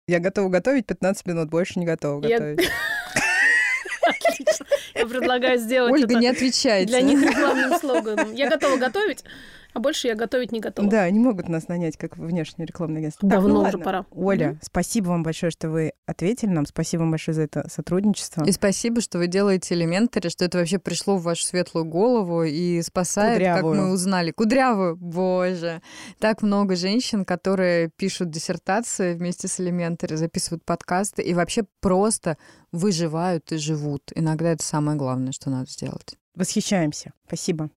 Я 0.08 0.20
готова 0.20 0.50
готовить 0.50 0.86
15 0.86 1.26
минут, 1.28 1.50
больше 1.50 1.80
не 1.80 1.86
готова 1.86 2.20
готовить. 2.20 2.60
Отлично. 4.06 4.66
Я 4.96 5.06
предлагаю 5.06 5.58
сделать 5.58 5.94
Ольга, 5.94 6.06
это 6.06 6.16
не 6.16 6.28
отвечайте. 6.28 6.88
для 6.88 7.02
них 7.02 7.22
рекламным 7.22 7.80
слоганом. 7.80 8.34
Я 8.34 8.50
готова 8.50 8.78
готовить. 8.78 9.24
А 9.74 9.80
больше 9.80 10.08
я 10.08 10.16
готовить 10.16 10.52
не 10.52 10.60
готова. 10.60 10.90
Да, 10.90 11.02
они 11.04 11.20
могут 11.20 11.50
нас 11.50 11.68
нанять 11.68 11.98
как 11.98 12.18
внешнее 12.18 12.66
рекламное 12.66 13.00
агентство. 13.00 13.28
Давно 13.28 13.64
так, 13.64 13.74
ну 13.74 13.78
уже 13.80 13.84
пора. 13.84 14.06
Оля, 14.12 14.50
Мгм. 14.52 14.60
спасибо 14.62 15.08
вам 15.08 15.24
большое, 15.24 15.52
что 15.52 15.70
вы 15.70 15.94
ответили 16.06 16.50
нам. 16.50 16.66
Спасибо 16.66 17.02
вам 17.02 17.12
большое 17.12 17.34
за 17.36 17.42
это 17.44 17.68
сотрудничество. 17.70 18.44
И 18.46 18.52
спасибо, 18.52 19.02
что 19.02 19.18
вы 19.18 19.28
делаете 19.28 19.74
элементари, 19.76 20.30
что 20.30 20.46
это 20.46 20.60
вообще 20.60 20.80
пришло 20.80 21.18
в 21.18 21.24
вашу 21.24 21.44
светлую 21.46 21.86
голову 21.86 22.44
и 22.44 22.82
спасает, 22.82 23.38
Кудрявую. 23.40 23.74
как 23.76 23.84
мы 23.84 23.92
узнали. 23.92 24.32
Кудрявую, 24.32 24.96
боже. 24.96 25.82
Так 26.20 26.42
много 26.42 26.76
женщин, 26.76 27.26
которые 27.26 27.90
пишут 27.96 28.30
диссертации 28.30 29.14
вместе 29.16 29.48
с 29.48 29.60
элементари, 29.60 30.16
записывают 30.16 30.64
подкасты 30.66 31.22
и 31.24 31.34
вообще 31.34 31.64
просто 31.82 32.38
выживают 32.72 33.52
и 33.52 33.58
живут. 33.58 34.04
Иногда 34.16 34.52
это 34.52 34.64
самое 34.64 34.98
главное, 34.98 35.32
что 35.32 35.50
надо 35.50 35.70
сделать. 35.70 36.16
Восхищаемся. 36.36 37.14
Спасибо. 37.28 37.70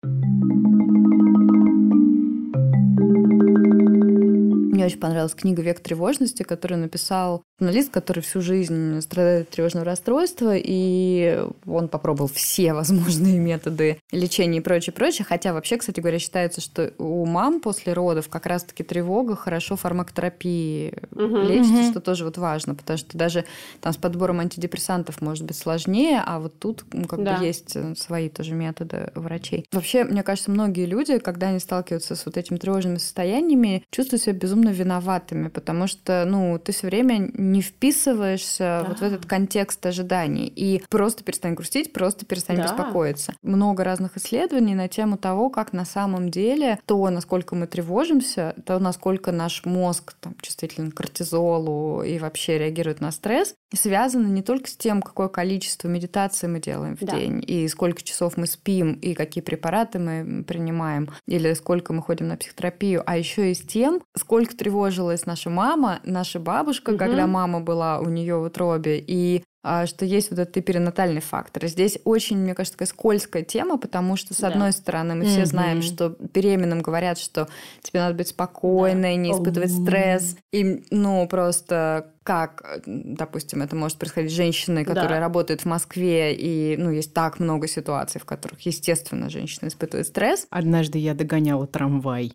Мне 4.75 4.87
очень 4.87 4.99
понравилась 4.99 5.33
книга 5.33 5.61
«Век 5.61 5.79
тревожности», 5.79 6.43
которую 6.43 6.81
написал 6.81 7.45
журналист, 7.59 7.89
который 7.91 8.19
всю 8.19 8.41
жизнь 8.41 8.99
страдает 9.01 9.47
от 9.47 9.49
тревожного 9.55 9.85
расстройства, 9.85 10.53
и 10.55 11.45
он 11.65 11.87
попробовал 11.87 12.27
все 12.27 12.73
возможные 12.75 13.39
методы 13.39 13.99
лечения 14.11 14.57
и 14.57 14.61
прочее, 14.61 14.93
прочее. 14.93 15.25
Хотя 15.27 15.53
вообще, 15.53 15.77
кстати 15.77 15.99
говоря, 16.01 16.19
считается, 16.19 16.59
что 16.59 16.91
у 16.97 17.25
мам 17.25 17.61
после 17.61 17.93
родов 17.93 18.27
как 18.29 18.45
раз-таки 18.45 18.83
тревога 18.83 19.35
хорошо 19.35 19.75
фармакотерапии 19.77 20.93
Мгм. 21.11 21.41
лечится, 21.47 21.73
Мгм. 21.73 21.91
что 21.91 22.01
тоже 22.01 22.25
вот 22.25 22.37
важно, 22.37 22.75
потому 22.75 22.97
что 22.97 23.17
даже 23.17 23.45
там 23.81 23.93
с 23.93 23.97
подбором 23.97 24.39
антидепрессантов 24.41 25.21
может 25.21 25.45
быть 25.45 25.55
сложнее, 25.57 26.21
а 26.25 26.39
вот 26.39 26.59
тут 26.59 26.83
ну, 26.91 27.05
как 27.07 27.23
Да. 27.23 27.37
бы 27.37 27.43
есть 27.45 27.75
э, 27.75 27.95
свои 27.95 28.27
тоже 28.29 28.53
методы 28.53 29.11
врачей. 29.15 29.65
Вообще, 29.71 30.03
мне 30.03 30.23
кажется, 30.23 30.51
многие 30.51 30.85
люди, 30.85 31.19
когда 31.19 31.47
они 31.47 31.59
сталкиваются 31.59 32.15
с 32.15 32.25
вот 32.25 32.35
этими 32.37 32.57
тревожными 32.57 32.97
состояниями, 32.97 33.83
чувствуют 33.91 34.23
себя 34.23 34.33
безумно 34.33 34.69
виноватыми, 34.69 35.47
потому 35.47 35.87
что, 35.87 36.25
ну, 36.27 36.59
ты 36.59 36.71
все 36.73 36.87
время 36.87 37.29
не 37.51 37.61
вписываешься 37.61 38.83
вот 38.87 38.97
в 38.97 38.99
Да. 39.01 39.07
этот 39.07 39.25
контекст 39.25 39.85
ожиданий 39.85 40.47
и 40.47 40.83
просто 40.89 41.23
перестань 41.23 41.53
грустить, 41.53 41.93
просто 41.93 42.25
перестань 42.25 42.57
Да. 42.57 42.63
беспокоиться. 42.63 43.33
Много 43.41 43.83
разных 43.83 44.17
исследований 44.17 44.75
на 44.75 44.87
тему 44.87 45.17
того, 45.17 45.49
как 45.49 45.73
на 45.73 45.85
самом 45.85 46.29
деле 46.29 46.79
то, 46.85 47.09
насколько 47.09 47.55
мы 47.55 47.67
тревожимся, 47.67 48.55
то, 48.65 48.79
насколько 48.79 49.31
наш 49.31 49.65
мозг 49.65 50.13
там, 50.19 50.35
чувствителен 50.41 50.91
к 50.91 50.95
кортизолу 50.95 52.03
и 52.03 52.19
вообще 52.19 52.57
реагирует 52.57 53.01
на 53.01 53.11
стресс, 53.11 53.55
связано 53.73 54.27
не 54.27 54.41
только 54.41 54.69
с 54.69 54.75
тем, 54.77 55.01
какое 55.01 55.27
количество 55.27 55.87
медитации 55.87 56.47
мы 56.47 56.59
делаем 56.59 56.95
в 56.97 57.01
Да. 57.01 57.17
день, 57.17 57.43
и 57.45 57.67
сколько 57.67 58.01
часов 58.03 58.37
мы 58.37 58.47
спим, 58.47 58.93
и 58.93 59.13
какие 59.13 59.43
препараты 59.43 59.99
мы 59.99 60.43
принимаем, 60.43 61.09
или 61.27 61.53
сколько 61.53 61.93
мы 61.93 62.01
ходим 62.01 62.27
на 62.27 62.37
психотерапию, 62.37 63.03
а 63.05 63.17
еще 63.17 63.51
и 63.51 63.53
с 63.53 63.61
тем, 63.61 64.01
сколько 64.15 64.55
тревожилась 64.55 65.25
наша 65.25 65.49
мама, 65.49 65.99
наша 66.03 66.39
бабушка, 66.39 66.91
Мгм. 66.91 66.99
когда 66.99 67.27
мама 67.35 67.59
была 67.59 67.99
у 67.99 68.09
нее 68.09 68.35
в 68.37 68.43
утробе, 68.43 68.97
и 68.99 69.43
а, 69.67 69.87
что 69.87 70.05
есть 70.05 70.29
вот 70.29 70.39
этот 70.39 70.63
перинатальный 70.65 71.21
фактор. 71.21 71.65
Здесь 71.67 71.97
очень, 72.05 72.37
мне 72.37 72.53
кажется, 72.53 72.77
такая 72.77 72.87
скользкая 72.87 73.43
тема, 73.43 73.77
потому 73.77 74.15
что, 74.15 74.33
с 74.33 74.37
Да. 74.37 74.47
одной 74.49 74.71
стороны, 74.71 75.15
мы 75.15 75.25
все 75.25 75.39
Мгм. 75.39 75.45
знаем, 75.47 75.81
что 75.81 76.15
беременным 76.33 76.81
говорят, 76.81 77.17
что 77.17 77.47
тебе 77.81 77.99
надо 78.01 78.13
быть 78.13 78.27
спокойной, 78.27 79.15
не 79.15 79.31
испытывать 79.31 79.71
Ом. 79.71 79.81
стресс. 79.83 80.37
И, 80.53 80.85
ну, 80.91 81.27
просто 81.27 82.11
как, 82.25 82.61
э, 82.65 82.81
допустим, 82.85 83.61
это 83.61 83.75
может 83.75 83.97
происходить 83.99 84.31
с 84.31 84.33
женщиной, 84.35 84.83
которая 84.83 85.09
Да. 85.09 85.19
работает 85.19 85.61
в 85.61 85.65
Москве, 85.65 86.33
и, 86.35 86.75
ну, 86.75 86.89
есть 86.91 87.13
так 87.13 87.39
много 87.39 87.67
ситуаций, 87.67 88.19
в 88.19 88.25
которых, 88.25 88.61
естественно, 88.65 89.29
женщина 89.29 89.67
испытывает 89.69 90.07
стресс. 90.07 90.47
Однажды 90.49 90.97
я 90.97 91.13
догоняла 91.13 91.67
трамвай. 91.67 92.33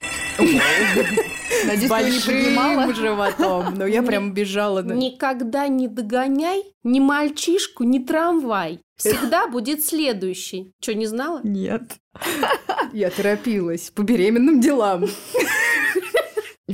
Надеюсь, 1.66 1.90
С 1.90 2.24
ты 2.24 2.33
не 2.33 2.42
принимала. 2.44 2.87
большим 2.87 2.94
животом. 3.05 3.74
Но 3.76 3.85
я 3.87 4.03
прям 4.03 4.33
бежала. 4.33 4.83
Никогда 4.83 5.68
не 5.68 5.88
догоняй 5.88 6.62
ни 6.85 7.00
мальчишку, 7.00 7.85
ни 7.85 7.98
трамвай. 7.98 8.81
Всегда 8.96 9.48
будет 9.48 9.85
следующий. 9.85 10.72
Что, 10.81 10.94
не 10.94 11.07
знала? 11.07 11.40
Нет. 11.42 11.83
Я 12.92 13.11
торопилась 13.11 13.90
по 13.90 14.03
беременным 14.03 14.61
делам. 14.61 15.07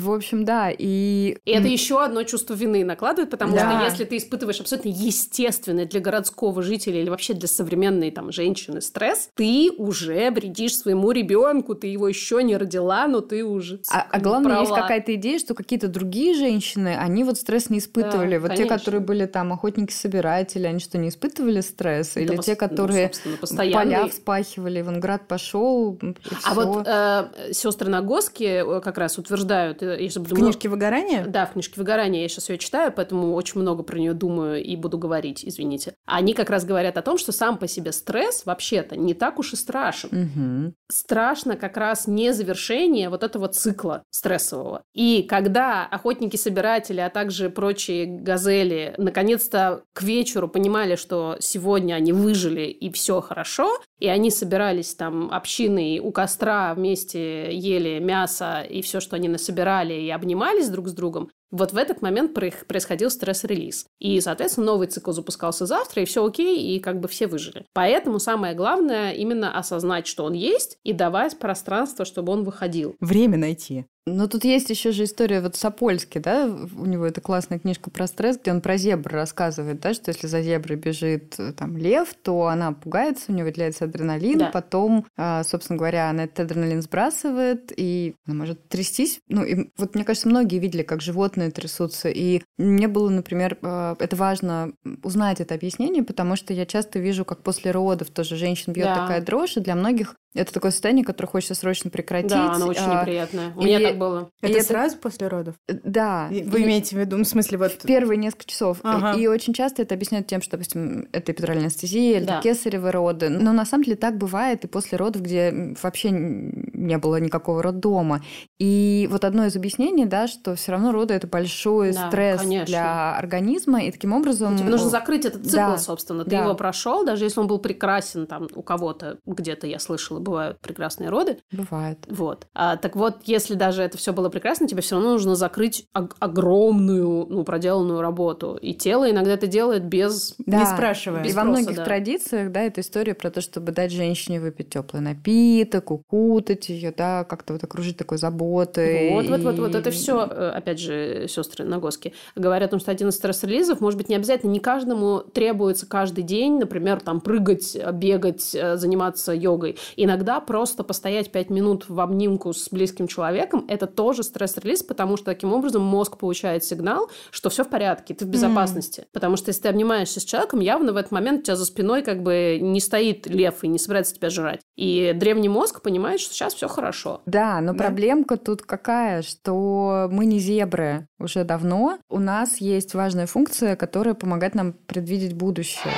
В 0.00 0.12
общем, 0.12 0.44
да, 0.44 0.70
и... 0.70 1.36
И 1.44 1.50
это 1.50 1.68
еще 1.68 2.02
одно 2.02 2.22
чувство 2.24 2.54
вины 2.54 2.84
накладывает, 2.84 3.30
потому 3.30 3.54
Да. 3.54 3.70
что 3.78 3.84
если 3.84 4.04
ты 4.04 4.16
испытываешь 4.18 4.60
абсолютно 4.60 4.88
естественный 4.90 5.86
для 5.86 6.00
городского 6.00 6.62
жителя 6.62 7.00
или 7.00 7.08
вообще 7.10 7.34
для 7.34 7.48
современной 7.48 8.10
там 8.10 8.32
женщины 8.32 8.80
стресс, 8.80 9.30
ты 9.34 9.70
уже 9.76 10.30
вредишь 10.30 10.76
своему 10.76 11.10
ребенку, 11.12 11.74
ты 11.74 11.86
его 11.88 12.08
еще 12.08 12.42
не 12.42 12.56
родила, 12.56 13.06
но 13.08 13.20
ты 13.20 13.44
уже 13.44 13.80
А, 13.92 14.06
а 14.10 14.20
главное, 14.20 14.58
есть 14.60 14.70
права. 14.70 14.82
какая-то 14.82 15.14
идея, 15.14 15.38
что 15.38 15.54
какие-то 15.54 15.88
другие 15.88 16.34
женщины, 16.34 16.96
они 16.98 17.24
вот 17.24 17.38
стресс 17.38 17.70
не 17.70 17.78
испытывали. 17.78 18.34
Да, 18.36 18.40
вот 18.40 18.50
те, 18.52 18.56
конечно. 18.64 18.78
которые 18.78 19.00
были 19.00 19.26
там 19.26 19.52
охотники-собиратели, 19.52 20.66
они 20.66 20.80
что, 20.80 20.98
не 20.98 21.08
испытывали 21.08 21.60
стресс? 21.60 22.12
Да, 22.14 22.20
Или 22.20 22.38
пос- 22.38 22.42
те, 22.44 22.52
ну, 22.52 22.56
которые 22.56 23.08
поля 23.08 23.36
постоянный. 23.40 24.10
вспахивали, 24.10 24.80
Иванград 24.80 25.26
пошел, 25.28 25.98
и 26.02 26.14
А 26.44 26.50
всё. 26.52 26.54
вот 26.54 26.86
э, 26.86 27.52
сестры 27.52 27.90
Нагоски 27.90 28.44
э, 28.44 28.80
как 28.80 28.98
раз 28.98 29.18
утверждают, 29.18 29.82
э, 29.94 30.02
если 30.02 30.20
бы 30.20 30.26
В 30.26 30.34
книжке 30.34 30.68
выгорания? 30.68 31.24
Да, 31.26 31.46
в 31.46 31.52
книжке 31.52 31.74
«Выгорание» 31.76 32.22
я 32.22 32.28
сейчас 32.28 32.48
ее 32.48 32.58
читаю, 32.58 32.92
поэтому 32.92 33.34
очень 33.34 33.60
много 33.60 33.82
про 33.82 33.98
нее 33.98 34.12
думаю 34.12 34.62
и 34.62 34.76
буду 34.76 34.98
говорить, 34.98 35.44
извините. 35.44 35.94
Они 36.06 36.34
как 36.34 36.50
раз 36.50 36.64
говорят 36.64 36.96
о 36.96 37.02
том, 37.02 37.18
что 37.18 37.32
сам 37.32 37.58
по 37.58 37.68
себе 37.68 37.92
стресс 37.92 38.44
вообще-то 38.46 38.96
не 38.96 39.14
так 39.14 39.38
уж 39.38 39.52
и 39.52 39.56
страшен. 39.56 40.08
Мгм. 40.12 40.74
Страшно 40.90 41.56
как 41.56 41.76
раз 41.76 42.06
не 42.06 42.32
завершение 42.32 43.08
вот 43.08 43.22
этого 43.22 43.48
цикла 43.48 44.02
стрессового. 44.10 44.82
И 44.94 45.22
когда 45.22 45.86
охотники-собиратели, 45.86 47.00
а 47.00 47.10
также 47.10 47.50
прочие 47.50 48.06
газели 48.06 48.94
наконец-то 48.98 49.82
к 49.92 50.02
вечеру 50.02 50.48
понимали, 50.48 50.96
что 50.96 51.36
сегодня 51.40 51.94
они 51.94 52.12
выжили 52.12 52.66
и 52.66 52.90
все 52.90 53.20
хорошо, 53.20 53.78
и 53.98 54.08
они 54.08 54.30
собирались 54.30 54.94
там 54.94 55.30
общиной 55.32 55.98
у 55.98 56.12
костра 56.12 56.74
вместе 56.74 57.56
ели 57.56 57.98
мясо 57.98 58.60
и 58.60 58.82
все, 58.82 59.00
что 59.00 59.16
они 59.16 59.28
насобирали, 59.28 59.75
и 59.84 60.10
обнимались 60.10 60.68
друг 60.68 60.88
с 60.88 60.92
другом, 60.92 61.30
вот 61.50 61.72
в 61.72 61.76
этот 61.76 62.02
момент 62.02 62.34
происходил 62.34 63.10
стресс-релиз. 63.10 63.86
И, 63.98 64.20
соответственно, 64.20 64.66
новый 64.66 64.88
цикл 64.88 65.12
запускался 65.12 65.64
завтра, 65.66 66.02
и 66.02 66.04
все 66.04 66.24
окей, 66.24 66.74
и 66.74 66.80
как 66.80 67.00
бы 67.00 67.08
все 67.08 67.26
выжили. 67.26 67.64
Поэтому 67.72 68.18
самое 68.18 68.54
главное 68.54 69.12
именно 69.12 69.56
осознать, 69.56 70.06
что 70.06 70.24
он 70.24 70.32
есть, 70.32 70.78
и 70.82 70.92
давать 70.92 71.38
пространство, 71.38 72.04
чтобы 72.04 72.32
он 72.32 72.42
выходил. 72.42 72.96
Время 73.00 73.38
найти. 73.38 73.86
Но 74.08 74.28
тут 74.28 74.44
есть 74.44 74.70
еще 74.70 74.92
же 74.92 75.02
история 75.04 75.40
вот 75.40 75.56
Сапольский, 75.56 76.20
да, 76.20 76.46
у 76.46 76.86
него 76.86 77.04
эта 77.06 77.20
классная 77.20 77.58
книжка 77.58 77.90
про 77.90 78.06
стресс, 78.06 78.38
где 78.38 78.52
он 78.52 78.60
про 78.60 78.76
зебры 78.76 79.16
рассказывает, 79.16 79.80
да, 79.80 79.94
что 79.94 80.10
если 80.12 80.28
за 80.28 80.42
зеброй 80.42 80.76
бежит 80.76 81.34
э, 81.38 81.52
там 81.52 81.76
лев, 81.76 82.14
то 82.22 82.46
она 82.46 82.70
пугается, 82.70 83.24
у 83.28 83.32
нее 83.32 83.44
выделяется 83.44 83.84
адреналин, 83.86 84.38
Да. 84.38 84.50
потом, 84.52 85.06
а, 85.16 85.42
собственно 85.42 85.76
говоря, 85.76 86.08
она 86.08 86.24
этот 86.24 86.38
адреналин 86.38 86.82
сбрасывает, 86.82 87.72
и 87.76 88.14
она 88.26 88.36
может 88.36 88.68
трястись. 88.68 89.18
Ну, 89.28 89.42
и 89.44 89.70
вот 89.76 89.96
мне 89.96 90.04
кажется, 90.04 90.28
многие 90.28 90.60
видели, 90.60 90.82
как 90.82 91.00
животные 91.02 91.50
трясутся, 91.50 92.08
и 92.08 92.42
мне 92.58 92.86
было, 92.86 93.08
например, 93.10 93.58
э, 93.60 93.96
это 93.98 94.14
важно 94.14 94.72
узнать 95.02 95.40
это 95.40 95.54
объяснение, 95.56 96.04
потому 96.04 96.36
что 96.36 96.54
я 96.54 96.64
часто 96.64 97.00
вижу, 97.00 97.24
как 97.24 97.42
после 97.42 97.72
родов 97.72 98.10
тоже 98.10 98.36
женщин 98.36 98.72
бьет 98.72 98.86
Да. 98.86 98.94
такая 98.94 99.20
дрожь, 99.20 99.56
и 99.56 99.60
для 99.60 99.74
многих 99.74 100.14
это 100.36 100.52
такое 100.52 100.70
состояние, 100.70 101.04
которое 101.04 101.28
хочется 101.28 101.54
срочно 101.54 101.90
прекратить. 101.90 102.30
Да, 102.30 102.52
оно 102.52 102.66
очень 102.68 102.82
а, 102.86 103.00
неприятное. 103.02 103.52
У 103.56 103.62
и- 103.62 103.64
меня 103.64 103.80
так 103.80 103.98
было. 103.98 104.30
И 104.42 104.46
Это 104.46 104.58
это- 104.58 104.66
сразу 104.66 104.96
после 104.98 105.28
родов? 105.28 105.54
Да. 105.68 106.28
И 106.30 106.42
Вы 106.42 106.60
И 106.60 106.64
имеете 106.64 106.96
в 106.96 106.98
виду, 106.98 107.16
в 107.16 107.24
смысле, 107.24 107.58
вот... 107.58 107.78
Первые 107.84 108.18
несколько 108.18 108.46
часов. 108.46 108.78
Ага. 108.82 109.18
И 109.18 109.26
очень 109.26 109.52
часто 109.54 109.82
это 109.82 109.94
объясняют 109.94 110.26
тем, 110.26 110.40
что, 110.42 110.52
допустим, 110.52 111.08
это 111.12 111.32
эпидуральная 111.32 111.64
анестезия 111.64 112.18
или 112.18 112.24
Да. 112.26 112.40
кесаревые 112.40 112.92
роды. 112.92 113.28
Но 113.28 113.52
на 113.52 113.64
самом 113.64 113.84
деле 113.84 113.96
так 113.96 114.16
бывает 114.16 114.64
и 114.64 114.68
после 114.68 114.98
родов, 114.98 115.22
где 115.22 115.74
вообще 115.82 116.10
не 116.10 116.98
было 116.98 117.16
никакого 117.20 117.62
роддома. 117.62 118.22
И 118.58 119.08
вот 119.10 119.24
одно 119.24 119.46
из 119.46 119.56
объяснений, 119.56 120.04
да, 120.04 120.26
что 120.28 120.54
все 120.54 120.72
равно 120.72 120.92
роды 120.92 121.14
это 121.14 121.26
большой 121.26 121.92
Да, 121.92 122.08
стресс 122.08 122.40
конечно. 122.40 122.66
для 122.66 123.16
организма, 123.16 123.82
и 123.84 123.90
таким 123.90 124.12
образом... 124.12 124.56
Тебе 124.56 124.70
нужно 124.70 124.88
закрыть 124.90 125.24
этот 125.24 125.44
цикл, 125.44 125.56
Да, 125.56 125.78
собственно. 125.78 126.24
Ты 126.24 126.30
да. 126.30 126.42
его 126.44 126.54
прошел, 126.54 127.04
даже 127.04 127.24
если 127.24 127.40
он 127.40 127.46
был 127.46 127.58
прекрасен, 127.58 128.26
там 128.26 128.48
у 128.54 128.62
кого-то 128.62 129.18
где-то 129.26 129.66
я 129.66 129.78
слышала, 129.78 130.20
бывают 130.26 130.60
прекрасные 130.60 131.10
роды. 131.10 131.38
Бывает. 131.52 131.98
Вот. 132.08 132.46
А, 132.54 132.76
так 132.76 132.96
вот, 132.96 133.18
если 133.24 133.54
даже 133.54 133.82
это 133.82 133.96
все 133.96 134.12
было 134.12 134.28
прекрасно, 134.28 134.68
тебе 134.68 134.82
все 134.82 134.96
равно 134.96 135.12
нужно 135.12 135.34
закрыть 135.36 135.86
ог- 135.94 136.16
огромную, 136.18 137.26
ну, 137.28 137.44
проделанную 137.44 138.00
работу. 138.00 138.58
И 138.60 138.74
тело 138.74 139.10
иногда 139.10 139.32
это 139.32 139.46
делает 139.46 139.84
без... 139.84 140.34
Да. 140.38 140.60
Не 140.60 140.66
спрашивая. 140.66 141.22
И 141.22 141.24
Без 141.24 141.34
во 141.34 141.42
спроса, 141.42 141.60
многих 141.60 141.76
да. 141.76 141.84
традициях, 141.84 142.52
да, 142.52 142.62
это 142.62 142.80
история 142.80 143.14
про 143.14 143.30
то, 143.30 143.40
чтобы 143.40 143.72
дать 143.72 143.92
женщине 143.92 144.40
выпить 144.40 144.70
теплый 144.70 145.00
напиток, 145.00 145.90
укутать 145.90 146.68
ее, 146.68 146.92
да, 146.96 147.24
как-то 147.24 147.52
вот 147.52 147.64
окружить 147.64 147.96
такой 147.96 148.18
заботой. 148.18 149.10
Вот, 149.10 149.28
вот, 149.28 149.40
вот, 149.40 149.58
вот, 149.58 149.74
это 149.74 149.90
все, 149.90 150.20
опять 150.20 150.80
же, 150.80 151.26
сестры 151.28 151.64
Нагоски 151.64 152.14
говорят 152.34 152.68
о 152.68 152.70
том, 152.72 152.80
что 152.80 152.90
один 152.90 153.08
из 153.08 153.16
стресс-релизов, 153.16 153.80
может 153.80 153.98
быть, 153.98 154.08
не 154.08 154.16
обязательно, 154.16 154.50
не 154.50 154.60
каждому 154.60 155.20
требуется 155.20 155.86
каждый 155.86 156.24
день, 156.24 156.58
например, 156.58 157.00
там, 157.00 157.20
прыгать, 157.20 157.76
бегать, 157.92 158.54
э, 158.54 158.76
заниматься 158.76 159.32
йогой. 159.32 159.78
Иногда 160.06 160.38
просто 160.38 160.84
постоять 160.84 161.32
пять 161.32 161.50
минут 161.50 161.88
в 161.88 161.98
обнимку 161.98 162.52
с 162.52 162.68
близким 162.70 163.08
человеком, 163.08 163.64
это 163.66 163.88
тоже 163.88 164.22
стресс-релиз, 164.22 164.84
потому 164.84 165.16
что 165.16 165.26
таким 165.26 165.52
образом 165.52 165.82
мозг 165.82 166.16
получает 166.16 166.62
сигнал, 166.62 167.10
что 167.32 167.50
все 167.50 167.64
в 167.64 167.68
порядке, 167.68 168.14
ты 168.14 168.24
в 168.24 168.28
безопасности. 168.28 169.00
Mm. 169.00 169.06
Потому 169.12 169.36
что 169.36 169.48
если 169.48 169.62
ты 169.62 169.68
обнимаешься 169.68 170.20
с 170.20 170.24
человеком, 170.24 170.60
явно 170.60 170.92
в 170.92 170.96
этот 170.96 171.10
момент 171.10 171.40
у 171.40 171.42
тебя 171.42 171.56
за 171.56 171.64
спиной 171.64 172.02
как 172.02 172.22
бы 172.22 172.58
не 172.62 172.78
стоит 172.78 173.26
лев 173.26 173.64
и 173.64 173.68
не 173.68 173.80
собирается 173.80 174.14
тебя 174.14 174.30
жрать. 174.30 174.60
И 174.76 175.12
древний 175.12 175.48
мозг 175.48 175.82
понимает, 175.82 176.20
что 176.20 176.32
сейчас 176.32 176.54
все 176.54 176.68
хорошо. 176.68 177.22
Да, 177.26 177.60
но 177.60 177.72
да? 177.72 177.78
проблемка 177.78 178.36
тут 178.36 178.62
какая, 178.62 179.22
что 179.22 180.08
мы 180.12 180.24
не 180.26 180.38
зебры 180.38 181.08
уже 181.18 181.42
давно. 181.42 181.98
У 182.08 182.20
нас 182.20 182.58
есть 182.58 182.94
важная 182.94 183.26
функция, 183.26 183.74
которая 183.74 184.14
помогает 184.14 184.54
нам 184.54 184.72
предвидеть 184.72 185.34
будущее. 185.34 185.92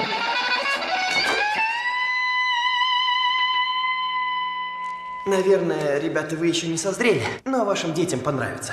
Наверное, 5.29 5.99
ребята, 5.99 6.37
вы 6.37 6.47
еще 6.47 6.69
не 6.69 6.79
созрели, 6.79 7.23
но 7.45 7.67
вашим 7.67 7.93
детям 7.93 8.21
понравится 8.21 8.73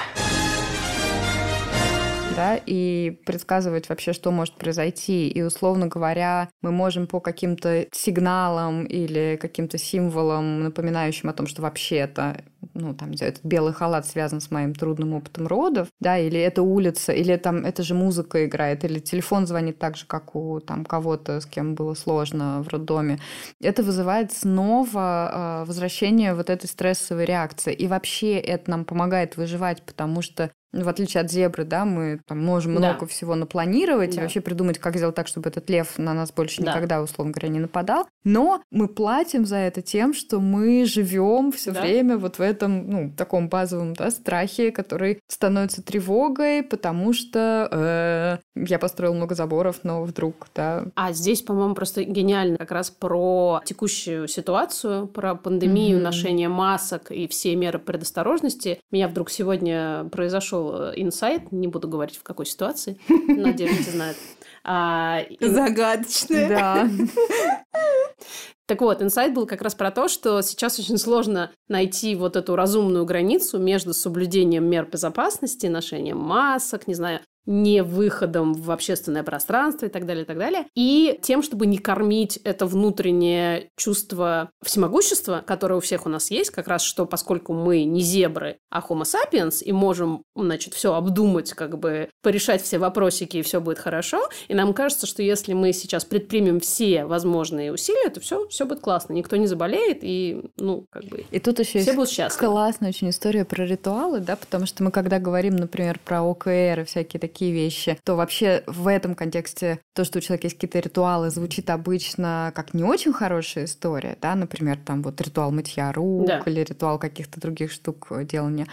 да, 2.36 2.60
и 2.66 3.22
предсказывать 3.26 3.88
вообще, 3.88 4.12
что 4.12 4.30
может 4.32 4.56
произойти. 4.56 5.30
И, 5.30 5.42
условно 5.42 5.88
говоря, 5.88 6.50
мы 6.62 6.72
можем 6.72 7.08
по 7.08 7.20
каким-то 7.20 7.88
сигналам 7.94 8.84
или 8.84 9.38
каким-то 9.42 9.78
символам, 9.78 10.64
напоминающим 10.64 11.30
о 11.30 11.34
том, 11.34 11.48
что 11.48 11.62
вообще 11.62 11.98
это 11.98 12.44
ну, 12.74 12.94
там, 12.94 13.12
этот 13.12 13.44
белый 13.44 13.74
халат 13.74 14.06
связан 14.06 14.42
с 14.42 14.52
моим 14.52 14.74
трудным 14.74 15.14
опытом 15.14 15.48
родов, 15.48 15.88
да, 16.00 16.18
или 16.18 16.40
это 16.40 16.62
улица, 16.62 17.12
или 17.12 17.36
там 17.38 17.66
это 17.66 17.84
же 17.84 17.94
музыка 17.94 18.46
играет, 18.46 18.84
или 18.84 19.00
телефон 19.00 19.48
звонит 19.48 19.80
так 19.80 19.98
же, 19.98 20.06
как 20.06 20.36
у 20.36 20.60
там 20.60 20.86
кого-то, 20.86 21.42
с 21.42 21.46
кем 21.46 21.76
было 21.76 21.94
сложно 21.94 22.62
в 22.64 22.68
роддоме. 22.70 23.20
Это 23.62 23.84
вызывает 23.84 24.32
снова 24.32 25.62
э, 25.64 25.68
возвращение 25.68 26.34
вот 26.34 26.50
этой 26.50 26.68
стрессовой 26.68 27.26
реакции. 27.26 27.74
И 27.74 27.88
вообще 27.88 28.38
это 28.38 28.72
нам 28.72 28.86
помогает 28.86 29.38
выживать, 29.38 29.82
потому 29.84 30.22
что 30.22 30.52
в 30.84 30.90
отличие 30.90 31.22
от 31.22 31.32
зебры, 31.32 31.64
да, 31.64 31.86
мы 31.86 32.20
там 32.28 32.44
можем 32.44 32.74
да. 32.74 32.80
много 32.80 33.08
всего 33.08 33.36
напланировать 33.36 34.12
да. 34.12 34.18
и 34.18 34.20
вообще 34.22 34.42
придумать, 34.42 34.78
как 34.78 34.98
сделать 34.98 35.16
так, 35.16 35.28
чтобы 35.28 35.50
этот 35.50 35.70
лев 35.70 35.98
на 35.98 36.14
нас 36.14 36.32
больше 36.32 36.62
да. 36.62 36.72
никогда, 36.72 37.02
условно 37.02 37.32
говоря, 37.32 37.50
не 37.50 37.60
нападал. 37.60 38.08
Но 38.24 38.62
мы 38.72 38.88
платим 38.88 39.46
за 39.46 39.58
это 39.58 39.82
тем, 39.82 40.14
что 40.14 40.40
мы 40.40 40.86
живем 40.86 41.52
все 41.52 41.72
да. 41.72 41.82
время 41.82 42.18
вот 42.18 42.40
в 42.40 42.42
этом, 42.42 42.55
ну, 42.62 43.12
таком 43.16 43.50
базовом, 43.50 43.94
да, 43.94 44.12
страхе, 44.12 44.72
который 44.72 45.20
становится 45.28 45.82
тревогой, 45.84 46.64
потому 46.64 47.14
что 47.14 47.68
э, 47.72 48.38
я 48.56 48.80
построил 48.80 49.14
много 49.14 49.36
заборов, 49.36 49.80
но 49.84 50.04
вдруг, 50.04 50.48
да. 50.56 50.86
А 50.96 51.12
здесь, 51.14 51.42
по-моему, 51.42 51.76
просто 51.76 52.04
гениально 52.04 52.58
как 52.58 52.72
раз 52.72 52.90
про 52.92 53.62
текущую 53.66 54.28
ситуацию, 54.28 55.08
про 55.08 55.36
пандемию, 55.36 56.00
mm-hmm. 56.00 56.04
ношение 56.04 56.50
масок 56.50 57.12
и 57.12 57.28
все 57.28 57.56
меры 57.56 57.80
предосторожности. 57.80 58.80
Меня 58.92 59.08
вдруг 59.08 59.30
сегодня 59.30 60.08
произошел 60.12 60.76
Э, 60.76 60.94
инсайт, 60.96 61.52
не 61.52 61.68
буду 61.68 61.88
говорить 61.88 62.18
в 62.18 62.24
какой 62.24 62.46
ситуации, 62.46 62.98
надеюсь, 63.28 63.90
знает. 63.90 64.18
А, 64.64 65.22
Загадочная. 65.40 66.50
Да. 66.50 66.90
Так 68.68 68.82
вот, 68.82 69.02
инсайт 69.02 69.34
был 69.34 69.46
как 69.46 69.62
раз 69.62 69.76
про 69.76 69.92
то, 69.92 70.08
что 70.08 70.42
сейчас 70.42 70.80
очень 70.80 70.98
сложно 70.98 71.52
найти 71.68 72.16
вот 72.16 72.36
эту 72.36 72.56
разумную 72.56 73.06
границу 73.06 73.60
между 73.60 73.94
соблюдением 73.94 74.68
мер 74.68 74.86
безопасности, 74.86 75.68
ношением 75.68 76.18
масок, 76.18 76.88
не 76.88 76.96
знаю, 76.96 77.20
не 77.46 77.84
выходом 77.84 78.54
в 78.54 78.72
общественное 78.72 79.24
пространство 79.24 79.86
и 79.86 79.90
так 79.90 80.06
далее, 80.06 80.24
и 80.24 80.28
так 80.28 80.38
далее, 80.38 80.66
и 80.76 81.20
тем, 81.22 81.44
чтобы 81.44 81.66
не 81.66 81.78
кормить 81.78 82.38
это 82.44 82.66
внутреннее 82.66 83.70
чувство 83.78 84.50
всемогущества, 84.64 85.44
которое 85.46 85.76
у 85.76 85.80
всех 85.80 86.06
у 86.06 86.10
нас 86.10 86.32
есть, 86.32 86.52
как 86.52 86.68
раз 86.68 86.82
что, 86.82 87.06
поскольку 87.06 87.54
мы 87.54 87.84
не 87.84 88.02
зебры, 88.02 88.58
а 88.70 88.80
homo 88.80 89.04
sapiens, 89.04 89.64
и 89.64 89.72
можем, 89.72 90.24
значит, 90.36 90.74
все 90.74 90.94
обдумать, 90.94 91.54
как 91.54 91.78
бы 91.78 92.10
порешать 92.22 92.62
все 92.62 92.80
вопросики, 92.80 93.38
и 93.38 93.42
все 93.42 93.62
будет 93.62 93.80
хорошо, 93.80 94.28
и 94.48 94.54
нам 94.54 94.74
кажется, 94.74 95.06
что 95.06 95.22
если 95.22 95.54
мы 95.54 95.74
сейчас 95.74 96.06
предпримем 96.06 96.60
все 96.60 97.06
возможные 97.06 97.72
усилия, 97.72 98.10
то 98.10 98.20
все, 98.20 98.48
все 98.48 98.66
будет 98.66 98.80
классно, 98.80 99.14
никто 99.14 99.36
не 99.36 99.48
заболеет, 99.48 100.00
и, 100.02 100.42
ну, 100.58 100.86
как 100.90 101.06
бы, 101.06 101.26
и 101.30 101.40
тут 101.40 101.60
еще 101.60 101.80
все 101.80 101.94
будут 101.94 102.10
счастливы. 102.10 102.52
классная 102.52 102.90
очень 102.90 103.10
история 103.10 103.46
про 103.46 103.66
ритуалы, 103.66 104.20
да, 104.20 104.36
потому 104.36 104.66
что 104.66 104.84
мы, 104.84 104.92
когда 104.92 105.20
говорим, 105.20 105.56
например, 105.56 106.00
про 106.04 106.24
ОКР 106.24 106.82
и 106.82 106.84
всякие 106.86 107.20
такие 107.20 107.35
такие 107.36 107.52
вещи, 107.52 107.98
то 108.06 108.16
вообще 108.16 108.64
в 108.66 108.88
этом 108.88 109.14
контексте 109.14 109.82
то, 109.94 110.06
что 110.06 110.20
у 110.20 110.22
человека 110.22 110.48
есть 110.48 110.56
какие-то 110.56 110.80
ритуалы, 110.80 111.30
звучит 111.30 111.70
обычно 111.70 112.54
как 112.56 112.74
не 112.74 112.84
очень 112.84 113.12
хорошая 113.12 113.66
история, 113.66 114.18
да, 114.22 114.36
например, 114.36 114.78
там 114.78 115.04
вот 115.04 115.20
ритуал 115.20 115.52
мытья 115.52 115.92
рук 115.92 116.28
да. 116.28 116.42
или 116.46 116.62
ритуал 116.62 116.98
каких-то 116.98 117.42
других 117.42 117.74
штук 117.74 118.08
делания. 118.24 118.68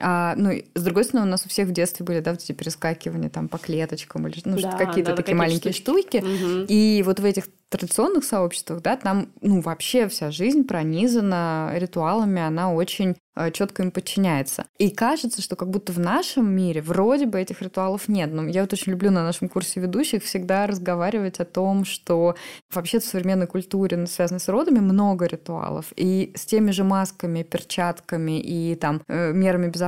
А, 0.00 0.34
ну, 0.36 0.52
с 0.74 0.82
другой 0.82 1.04
стороны, 1.04 1.26
у 1.26 1.30
нас 1.30 1.44
у 1.46 1.48
всех 1.48 1.68
в 1.68 1.72
детстве 1.72 2.04
были, 2.04 2.20
да, 2.20 2.32
вот 2.32 2.42
эти 2.42 2.52
перескакивания 2.52 3.28
там 3.28 3.48
по 3.48 3.58
клеточкам 3.58 4.26
или 4.28 4.40
ну, 4.44 4.60
да, 4.60 4.72
какие-то 4.72 5.10
да, 5.10 5.16
такие 5.16 5.36
маленькие 5.36 5.72
штуки. 5.72 6.18
Угу. 6.18 6.66
И 6.68 7.02
вот 7.04 7.20
в 7.20 7.24
этих 7.24 7.48
традиционных 7.68 8.24
сообществах, 8.24 8.82
да, 8.82 8.96
там, 8.96 9.28
ну, 9.42 9.60
вообще 9.60 10.08
вся 10.08 10.30
жизнь 10.30 10.64
пронизана 10.64 11.72
ритуалами, 11.74 12.40
она 12.40 12.72
очень 12.72 13.16
э, 13.36 13.50
четко 13.50 13.82
им 13.82 13.90
подчиняется. 13.90 14.64
И 14.78 14.90
кажется, 14.90 15.42
что 15.42 15.54
как 15.54 15.68
будто 15.68 15.92
в 15.92 15.98
нашем 15.98 16.50
мире 16.50 16.80
вроде 16.80 17.26
бы 17.26 17.38
этих 17.38 17.60
ритуалов 17.60 18.08
нет. 18.08 18.32
Но 18.32 18.46
я 18.46 18.62
вот 18.62 18.72
очень 18.72 18.92
люблю 18.92 19.10
на 19.10 19.22
нашем 19.22 19.50
курсе 19.50 19.80
ведущих 19.80 20.22
всегда 20.22 20.66
разговаривать 20.66 21.40
о 21.40 21.44
том, 21.44 21.84
что 21.84 22.36
вообще 22.72 23.00
в 23.00 23.04
современной 23.04 23.46
культуре, 23.46 24.06
связанной 24.06 24.40
с 24.40 24.48
родами, 24.48 24.78
много 24.78 25.26
ритуалов. 25.26 25.92
И 25.96 26.32
с 26.34 26.46
теми 26.46 26.70
же 26.70 26.84
масками, 26.84 27.42
перчатками 27.42 28.40
и 28.40 28.76
там 28.76 29.02
э, 29.08 29.32
мерами 29.32 29.68
безопасности, 29.68 29.87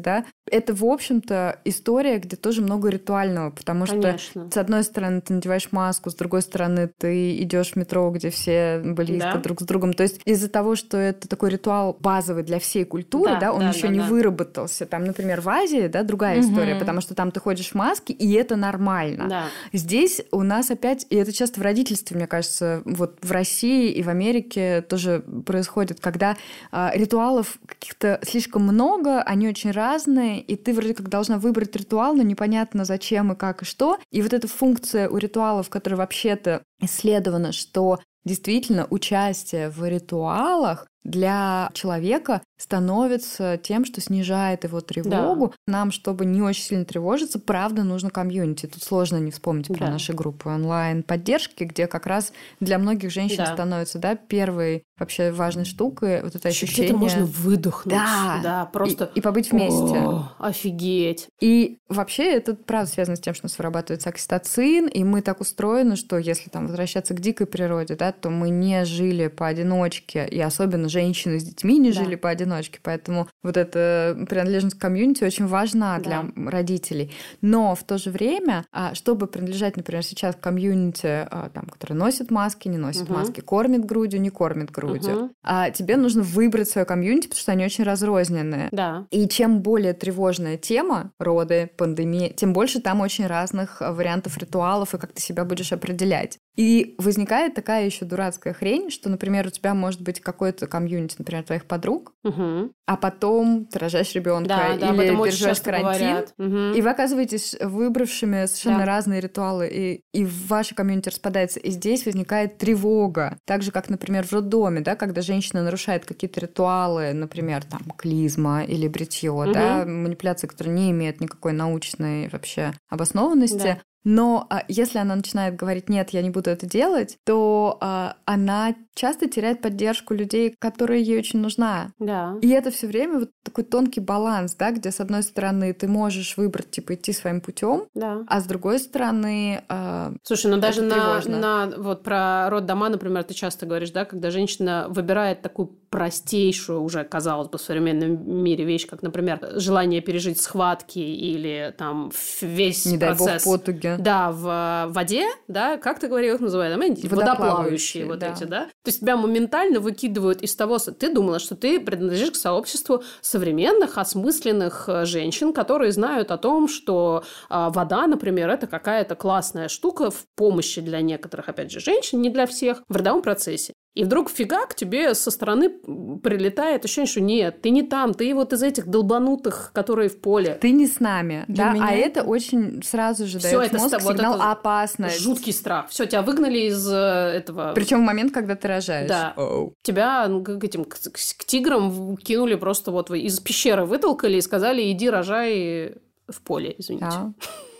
да, 0.00 0.24
это, 0.50 0.74
в 0.74 0.84
общем-то, 0.84 1.60
история, 1.64 2.18
где 2.18 2.36
тоже 2.36 2.62
много 2.62 2.88
ритуального, 2.88 3.50
потому 3.50 3.86
Конечно. 3.86 4.18
что, 4.18 4.50
с 4.50 4.56
одной 4.56 4.82
стороны, 4.82 5.20
ты 5.20 5.34
надеваешь 5.34 5.68
маску, 5.72 6.10
с 6.10 6.14
другой 6.14 6.42
стороны, 6.42 6.90
ты 6.98 7.36
идешь 7.42 7.72
в 7.72 7.76
метро, 7.76 8.10
где 8.10 8.30
все 8.30 8.80
близко 8.84 9.34
да. 9.34 9.40
друг 9.40 9.60
с 9.60 9.64
другом. 9.64 9.92
То 9.92 10.02
есть 10.02 10.20
из-за 10.24 10.48
того, 10.48 10.74
что 10.74 10.96
это 10.96 11.28
такой 11.28 11.50
ритуал 11.50 11.96
базовый 12.00 12.42
для 12.42 12.58
всей 12.58 12.84
культуры, 12.84 13.34
да, 13.34 13.40
да 13.40 13.52
он 13.52 13.60
да, 13.60 13.68
еще 13.68 13.88
да, 13.88 13.92
не 13.92 14.00
да. 14.00 14.06
выработался. 14.06 14.86
Там, 14.86 15.04
например, 15.04 15.40
в 15.40 15.48
Азии, 15.48 15.88
да, 15.88 16.02
другая 16.02 16.40
угу. 16.40 16.48
история, 16.48 16.76
потому 16.76 17.00
что 17.00 17.14
там 17.14 17.30
ты 17.30 17.40
ходишь 17.40 17.70
в 17.70 17.74
маске, 17.74 18.12
и 18.12 18.32
это 18.32 18.56
нормально. 18.56 19.28
Да. 19.28 19.44
Здесь 19.72 20.22
у 20.32 20.42
нас 20.42 20.70
опять, 20.70 21.06
и 21.10 21.16
это 21.16 21.32
часто 21.32 21.60
в 21.60 21.62
родительстве, 21.62 22.16
мне 22.16 22.26
кажется, 22.26 22.82
вот 22.84 23.18
в 23.22 23.30
России 23.30 23.90
и 23.90 24.02
в 24.02 24.08
Америке 24.08 24.82
тоже 24.82 25.24
происходит, 25.46 26.00
когда 26.00 26.36
э, 26.72 26.90
ритуалов 26.94 27.58
каких-то 27.66 28.20
слишком 28.22 28.62
много, 28.62 29.22
они 29.28 29.46
очень 29.46 29.72
разные, 29.72 30.40
и 30.40 30.56
ты 30.56 30.72
вроде 30.72 30.94
как 30.94 31.10
должна 31.10 31.38
выбрать 31.38 31.76
ритуал, 31.76 32.14
но 32.14 32.22
непонятно 32.22 32.86
зачем 32.86 33.32
и 33.32 33.36
как 33.36 33.60
и 33.62 33.64
что. 33.66 33.98
И 34.10 34.22
вот 34.22 34.32
эта 34.32 34.48
функция 34.48 35.08
у 35.08 35.18
ритуалов, 35.18 35.68
которая 35.68 35.98
вообще-то 35.98 36.62
исследована, 36.80 37.52
что 37.52 38.00
действительно 38.28 38.86
участие 38.90 39.70
в 39.70 39.84
ритуалах 39.88 40.86
для 41.08 41.70
человека 41.72 42.42
становится 42.58 43.56
тем, 43.56 43.84
что 43.84 44.00
снижает 44.00 44.64
его 44.64 44.80
тревогу. 44.80 45.54
Да. 45.66 45.72
Нам, 45.72 45.90
чтобы 45.90 46.26
не 46.26 46.42
очень 46.42 46.62
сильно 46.62 46.84
тревожиться, 46.84 47.38
правда, 47.38 47.82
нужно 47.82 48.10
комьюнити. 48.10 48.66
Тут 48.66 48.82
сложно 48.82 49.16
не 49.16 49.30
вспомнить 49.30 49.68
про 49.68 49.86
да. 49.86 49.92
наши 49.92 50.12
группы 50.12 50.48
онлайн-поддержки, 50.48 51.64
где 51.64 51.86
как 51.86 52.06
раз 52.06 52.32
для 52.60 52.78
многих 52.78 53.10
женщин 53.10 53.38
да. 53.38 53.54
становится 53.54 53.98
да, 53.98 54.16
первой 54.16 54.82
вообще 54.98 55.30
важной 55.30 55.64
штукой 55.64 56.22
вот 56.22 56.34
это 56.34 56.48
ощущение. 56.48 56.88
Где-то 56.88 56.98
можно 56.98 57.24
выдохнуть. 57.24 57.94
Да, 57.94 58.40
да 58.42 58.64
просто... 58.66 59.10
И, 59.14 59.20
и 59.20 59.22
побыть 59.22 59.52
вместе. 59.52 59.96
О, 59.98 60.32
офигеть. 60.38 61.28
И 61.40 61.78
вообще 61.88 62.24
это 62.32 62.54
правда 62.54 62.90
связано 62.90 63.16
с 63.16 63.20
тем, 63.20 63.34
что 63.34 63.44
у 63.44 63.46
нас 63.46 63.56
вырабатывается 63.56 64.08
окситоцин, 64.08 64.88
и 64.88 65.04
мы 65.04 65.22
так 65.22 65.40
устроены, 65.40 65.94
что 65.94 66.18
если 66.18 66.50
там 66.50 66.66
возвращаться 66.66 67.14
к 67.14 67.20
дикой 67.20 67.46
природе, 67.46 67.94
да, 67.94 68.10
то 68.20 68.30
мы 68.30 68.50
не 68.50 68.84
жили 68.84 69.28
поодиночке, 69.28 70.26
и 70.26 70.40
особенно 70.40 70.88
женщины 70.88 71.38
с 71.38 71.44
детьми 71.44 71.78
не 71.78 71.92
да. 71.92 72.02
жили 72.02 72.14
поодиночке, 72.16 72.80
поэтому 72.82 73.28
вот 73.42 73.56
эта 73.56 74.16
принадлежность 74.28 74.76
к 74.76 74.80
комьюнити 74.80 75.24
очень 75.24 75.46
важна 75.46 75.98
для 75.98 76.22
да. 76.22 76.50
родителей. 76.50 77.12
Но 77.40 77.74
в 77.74 77.84
то 77.84 77.98
же 77.98 78.10
время, 78.10 78.64
а, 78.72 78.94
чтобы 78.94 79.26
принадлежать, 79.26 79.76
например, 79.76 80.02
сейчас 80.02 80.34
к 80.34 80.40
комьюнити, 80.40 81.06
а, 81.06 81.50
там, 81.52 81.66
который 81.66 81.94
носит 81.94 82.30
маски, 82.30 82.68
не 82.68 82.78
носит 82.78 83.02
угу. 83.02 83.14
маски, 83.14 83.40
кормит 83.40 83.84
грудью, 83.84 84.20
не 84.20 84.30
кормит 84.30 84.70
грудью, 84.70 85.16
угу. 85.16 85.30
а 85.42 85.70
тебе 85.70 85.96
нужно 85.96 86.22
выбрать 86.22 86.68
свое 86.68 86.84
комьюнити, 86.84 87.28
потому 87.28 87.40
что 87.40 87.52
они 87.52 87.64
очень 87.64 87.84
разрозненные. 87.84 88.68
Да. 88.72 89.06
И 89.10 89.28
чем 89.28 89.60
более 89.60 89.92
тревожная 89.92 90.56
тема, 90.56 91.12
роды, 91.18 91.70
пандемия, 91.76 92.30
тем 92.30 92.52
больше 92.52 92.80
там 92.80 93.00
очень 93.00 93.26
разных 93.26 93.80
вариантов 93.80 94.38
ритуалов 94.38 94.94
и 94.94 94.98
как 94.98 95.12
ты 95.12 95.20
себя 95.20 95.44
будешь 95.44 95.72
определять. 95.72 96.38
И 96.58 96.96
возникает 96.98 97.54
такая 97.54 97.86
еще 97.86 98.04
дурацкая 98.04 98.52
хрень, 98.52 98.90
что, 98.90 99.08
например, 99.08 99.46
у 99.46 99.50
тебя 99.50 99.74
может 99.74 100.00
быть 100.02 100.18
какой-то 100.20 100.66
комьюнити, 100.66 101.14
например, 101.18 101.44
твоих 101.44 101.66
подруг, 101.66 102.14
Угу. 102.24 102.72
а 102.84 102.96
потом 102.96 103.66
ты 103.66 103.78
рожаешь 103.78 104.12
ребенка 104.14 104.48
Да, 104.48 104.76
да, 104.76 104.92
или 104.92 105.30
часто 105.30 105.70
карантин. 105.70 106.16
Мгм. 106.36 106.72
и 106.74 106.82
вы 106.82 106.90
оказываетесь 106.90 107.54
выбравшими 107.60 108.46
совершенно 108.46 108.78
Да. 108.80 108.84
разные 108.86 109.20
ритуалы, 109.20 109.68
и, 109.68 110.00
и 110.12 110.24
ваше 110.24 110.74
комьюнити 110.74 111.10
распадается. 111.10 111.60
И 111.60 111.70
здесь 111.70 112.04
возникает 112.04 112.58
тревога. 112.58 113.38
Так 113.44 113.62
же, 113.62 113.70
как, 113.70 113.88
например, 113.88 114.26
в 114.26 114.32
роддоме, 114.32 114.80
да, 114.80 114.96
когда 114.96 115.22
женщина 115.22 115.62
нарушает 115.62 116.06
какие-то 116.06 116.40
ритуалы, 116.40 117.12
например, 117.12 117.62
там, 117.64 117.82
клизма 117.96 118.64
или 118.64 118.88
бритье, 118.88 119.30
Мгм. 119.30 119.52
да, 119.52 119.84
манипуляции, 119.86 120.48
которые 120.48 120.74
не 120.74 120.90
имеют 120.90 121.20
никакой 121.20 121.52
научной 121.52 122.28
вообще 122.30 122.72
обоснованности. 122.88 123.58
Да. 123.58 123.78
Но 124.10 124.46
а, 124.48 124.64
если 124.68 124.96
она 124.96 125.16
начинает 125.16 125.54
говорить 125.56 125.90
«нет, 125.90 126.10
я 126.10 126.22
не 126.22 126.30
буду 126.30 126.48
это 126.48 126.64
делать», 126.64 127.18
то 127.26 127.76
а, 127.82 128.16
она 128.24 128.74
часто 128.94 129.28
теряет 129.28 129.60
поддержку 129.60 130.14
людей, 130.14 130.54
которые 130.58 131.02
ей 131.02 131.18
очень 131.18 131.40
нужна. 131.40 131.92
Да. 131.98 132.36
И 132.40 132.48
это 132.48 132.70
все 132.70 132.86
время 132.86 133.18
вот 133.20 133.30
такой 133.44 133.64
тонкий 133.64 134.00
баланс, 134.00 134.54
да, 134.54 134.70
где 134.70 134.90
с 134.90 135.00
одной 135.00 135.22
стороны 135.22 135.74
ты 135.74 135.88
можешь 135.88 136.38
выбрать, 136.38 136.70
типа, 136.70 136.94
идти 136.94 137.12
своим 137.12 137.42
путем, 137.42 137.84
Да. 137.94 138.24
а 138.26 138.40
с 138.40 138.46
другой 138.46 138.78
стороны, 138.78 139.62
а, 139.68 140.14
Слушай, 140.22 140.52
ну 140.52 140.56
даже 140.56 140.80
на, 140.80 140.94
тревожно. 140.94 141.38
на 141.38 141.76
вот 141.76 142.02
про 142.02 142.48
роддома, 142.48 142.88
например, 142.88 143.24
ты 143.24 143.34
часто 143.34 143.66
говоришь, 143.66 143.90
да, 143.90 144.06
когда 144.06 144.30
женщина 144.30 144.86
выбирает 144.88 145.42
такую 145.42 145.66
простейшую 145.90 146.82
уже, 146.82 147.04
казалось 147.04 147.48
бы, 147.48 147.58
в 147.58 147.60
современном 147.60 148.42
мире 148.42 148.64
вещь, 148.64 148.86
как, 148.86 149.02
например, 149.02 149.40
желание 149.54 150.00
пережить 150.00 150.40
схватки 150.40 150.98
или 150.98 151.74
там 151.76 152.10
весь 152.40 152.86
не 152.86 152.98
процесс. 152.98 153.44
бог, 153.44 153.60
потуги. 153.60 153.96
Да, 153.98 154.30
в 154.30 154.88
воде, 154.90 155.26
да, 155.48 155.76
как 155.76 155.98
ты 155.98 156.08
говорил, 156.08 156.34
их 156.34 156.40
называют, 156.40 156.76
водоплавающие, 156.76 157.08
Водоплавающие, 157.08 158.06
вот 158.06 158.18
да. 158.18 158.32
эти, 158.32 158.44
да. 158.44 158.64
То 158.64 158.88
есть 158.88 159.00
тебя 159.00 159.16
моментально 159.16 159.80
выкидывают 159.80 160.42
из 160.42 160.54
того, 160.54 160.78
ты 160.78 161.12
думала, 161.12 161.38
что 161.38 161.56
ты 161.56 161.80
принадлежишь 161.80 162.32
к 162.32 162.36
сообществу 162.36 163.02
современных, 163.20 163.98
осмысленных 163.98 164.88
э, 164.88 165.04
женщин, 165.04 165.52
которые 165.52 165.92
знают 165.92 166.30
о 166.30 166.38
том, 166.38 166.68
что 166.68 167.24
а, 167.48 167.70
вода, 167.70 168.06
например, 168.06 168.50
это 168.50 168.66
какая-то 168.66 169.14
классная 169.14 169.68
штука 169.68 170.10
в 170.10 170.24
помощи 170.36 170.80
для 170.80 171.00
некоторых, 171.00 171.48
опять 171.48 171.70
же, 171.70 171.80
женщин, 171.80 172.20
не 172.20 172.30
для 172.30 172.46
всех, 172.46 172.82
в 172.88 172.96
родовом 172.96 173.22
процессе. 173.22 173.74
И 173.94 174.04
вдруг 174.04 174.30
фигак 174.30 174.74
тебе 174.76 175.12
со 175.14 175.30
стороны 175.32 175.70
прилетает 175.70 176.84
ощущение, 176.84 177.06
что 177.10 177.20
нет, 177.20 177.62
ты 177.62 177.70
не 177.70 177.82
там, 177.82 178.14
ты 178.14 178.32
вот 178.34 178.52
из 178.52 178.62
этих 178.62 178.86
долбанутых, 178.86 179.72
которые 179.74 180.08
в 180.08 180.20
поле. 180.20 180.56
Ты 180.60 180.70
не 180.70 180.86
с 180.86 181.00
нами, 181.00 181.44
Для 181.48 181.64
да, 181.66 181.72
меня 181.72 181.86
а 181.88 181.92
это- 181.94 182.22
очень 182.22 182.80
сразу 182.84 183.26
же 183.26 183.38
Всё 183.40 183.58
дает 183.58 183.72
это 183.72 183.78
мозг 183.82 183.98
вот 184.02 184.12
сигнал 184.16 184.34
это 184.36 184.50
опасность. 184.52 185.20
Жуткий 185.20 185.52
страх. 185.52 185.88
Все, 185.88 186.06
тебя 186.06 186.22
выгнали 186.22 186.58
из 186.68 186.88
э, 186.88 186.94
этого. 186.96 187.72
Причем 187.74 188.02
в 188.02 188.04
момент, 188.06 188.32
когда 188.32 188.54
ты 188.54 188.68
рожаешь. 188.68 189.08
Да. 189.08 189.32
Оу. 189.36 189.74
Тебя 189.82 190.28
ну, 190.28 190.44
к 190.44 190.62
этим 190.62 190.84
к, 190.84 190.94
к- 190.96 191.10
к 191.38 191.44
тиграм 191.44 192.16
кинули 192.18 192.54
просто 192.54 192.92
вот 192.92 193.10
из 193.10 193.40
пещеры 193.40 193.84
вытолкали 193.84 194.36
и 194.36 194.40
сказали, 194.40 194.92
иди 194.92 195.10
рожай 195.10 195.96
в 196.28 196.40
поле, 196.40 196.74
извините. 196.78 197.06
Да. 197.06 197.32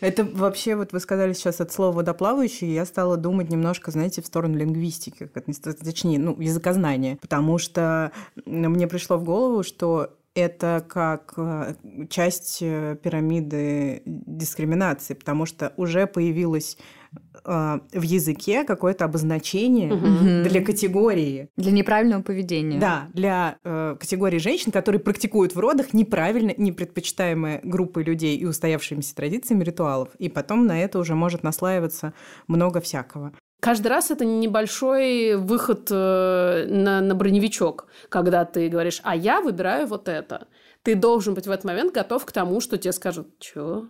Это 0.00 0.24
вообще, 0.24 0.76
вот 0.76 0.92
вы 0.92 1.00
сказали 1.00 1.34
сейчас 1.34 1.60
от 1.60 1.72
слова 1.72 1.96
«водоплавающий», 1.96 2.72
я 2.72 2.86
стала 2.86 3.18
думать 3.18 3.50
немножко, 3.50 3.90
знаете, 3.90 4.22
в 4.22 4.26
сторону 4.26 4.56
лингвистики, 4.56 5.26
точнее, 5.26 6.18
ну, 6.18 6.40
языкознания, 6.40 7.18
потому 7.20 7.58
что 7.58 8.12
мне 8.46 8.86
пришло 8.86 9.18
в 9.18 9.24
голову, 9.24 9.62
что 9.62 10.16
это 10.34 10.84
как 10.88 11.34
э, 11.36 11.74
часть 12.08 12.58
э, 12.62 12.96
пирамиды 13.02 14.02
дискриминации, 14.06 15.14
потому 15.14 15.44
что 15.44 15.72
уже 15.76 16.06
появилось 16.06 16.78
э, 16.78 16.99
в 17.44 18.02
языке 18.02 18.64
какое-то 18.64 19.04
обозначение 19.06 19.92
Мгм. 19.92 20.42
для 20.44 20.62
категории 20.62 21.48
Для 21.56 21.72
неправильного 21.72 22.22
поведения. 22.22 22.78
да, 22.78 23.08
для 23.14 23.56
э, 23.64 23.96
категории 23.98 24.38
женщин, 24.38 24.72
которые 24.72 25.00
практикуют 25.00 25.54
в 25.54 25.58
родах 25.58 25.94
неправильно, 25.94 26.52
непредпочитаемые 26.56 27.60
группы 27.64 28.02
людей 28.02 28.36
и 28.36 28.44
устоявшимися 28.44 29.14
традициями 29.14 29.64
ритуалов. 29.64 30.10
И 30.18 30.28
потом 30.28 30.66
на 30.66 30.80
это 30.82 30.98
уже 30.98 31.14
может 31.14 31.42
наслаиваться 31.42 32.12
много 32.46 32.80
всякого. 32.80 33.32
Каждый 33.60 33.88
раз 33.88 34.10
это 34.10 34.24
небольшой 34.24 35.36
выход 35.36 35.88
э, 35.90 36.66
на, 36.68 37.00
на 37.00 37.14
броневичок, 37.14 37.86
когда 38.08 38.44
ты 38.44 38.68
говоришь, 38.68 39.00
а 39.02 39.14
я 39.16 39.40
выбираю 39.40 39.86
вот 39.86 40.08
это. 40.08 40.46
Ты 40.82 40.94
должен 40.94 41.34
быть 41.34 41.46
в 41.46 41.50
этот 41.50 41.64
момент 41.64 41.92
готов 41.94 42.24
к 42.24 42.32
тому, 42.32 42.60
что 42.60 42.78
тебе 42.78 42.92
скажут, 42.92 43.28
что? 43.40 43.86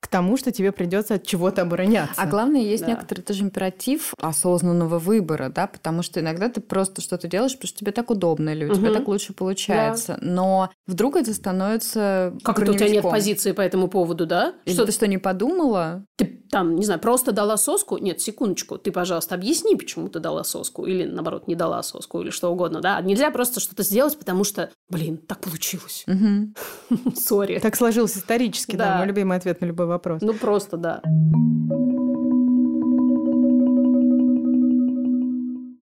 К 0.00 0.08
тому, 0.08 0.36
что 0.36 0.52
тебе 0.52 0.72
придется 0.72 1.14
от 1.14 1.26
чего-то 1.26 1.62
обороняться. 1.62 2.14
А 2.20 2.26
главное, 2.26 2.60
есть 2.60 2.84
Да. 2.84 2.90
некоторый 2.92 3.22
тоже 3.22 3.42
императив 3.42 4.14
осознанного 4.20 4.98
выбора, 4.98 5.48
да, 5.48 5.66
потому 5.66 6.02
что 6.02 6.20
иногда 6.20 6.48
ты 6.48 6.60
просто 6.60 7.00
что-то 7.00 7.26
делаешь, 7.28 7.54
потому 7.54 7.68
что 7.68 7.78
тебе 7.78 7.92
так 7.92 8.10
удобно 8.10 8.50
или 8.50 8.66
у 8.66 8.74
тебя 8.74 8.90
Мгм. 8.90 8.98
так 8.98 9.08
лучше 9.08 9.32
получается. 9.32 10.18
Но 10.20 10.70
вдруг 10.86 11.16
это 11.16 11.32
становится 11.34 12.34
Как 12.44 12.58
это 12.60 12.72
у 12.72 12.74
тебя 12.74 12.88
нет 12.88 13.02
позиции 13.02 13.52
по 13.52 13.62
этому 13.62 13.88
поводу, 13.88 14.26
да? 14.26 14.54
Или 14.64 14.74
Что 14.74 14.86
ты 14.86 14.92
что, 14.92 15.06
не 15.06 15.18
подумала? 15.18 16.04
Ты 16.16 16.42
там, 16.50 16.76
не 16.76 16.84
знаю, 16.84 17.00
просто 17.00 17.32
дала 17.32 17.56
соску? 17.56 17.98
Нет, 17.98 18.20
секундочку. 18.20 18.78
Ты, 18.78 18.92
пожалуйста, 18.92 19.34
объясни, 19.34 19.74
почему 19.74 20.08
ты 20.08 20.20
дала 20.20 20.44
соску. 20.44 20.86
Или, 20.86 21.04
наоборот, 21.04 21.48
не 21.48 21.56
дала 21.56 21.82
соску, 21.82 22.20
или 22.22 22.30
что 22.30 22.52
угодно, 22.52 22.80
да? 22.80 23.00
Нельзя 23.00 23.30
просто 23.32 23.58
что-то 23.58 23.82
сделать, 23.82 24.16
потому 24.16 24.44
что, 24.44 24.70
блин, 24.88 25.16
так 25.18 25.40
получилось. 25.40 26.04
Сори. 27.16 27.58
Так 27.58 27.74
сложилось 27.76 28.16
исторически, 28.16 28.76
да. 28.76 28.86
Да. 28.86 28.98
мой 28.98 29.06
любимый 29.08 29.36
ответ 29.36 29.60
на 29.60 29.66
любой 29.66 29.86
вопрос. 29.86 29.95
Ну, 30.22 30.34
просто, 30.34 30.76
да. 30.76 31.02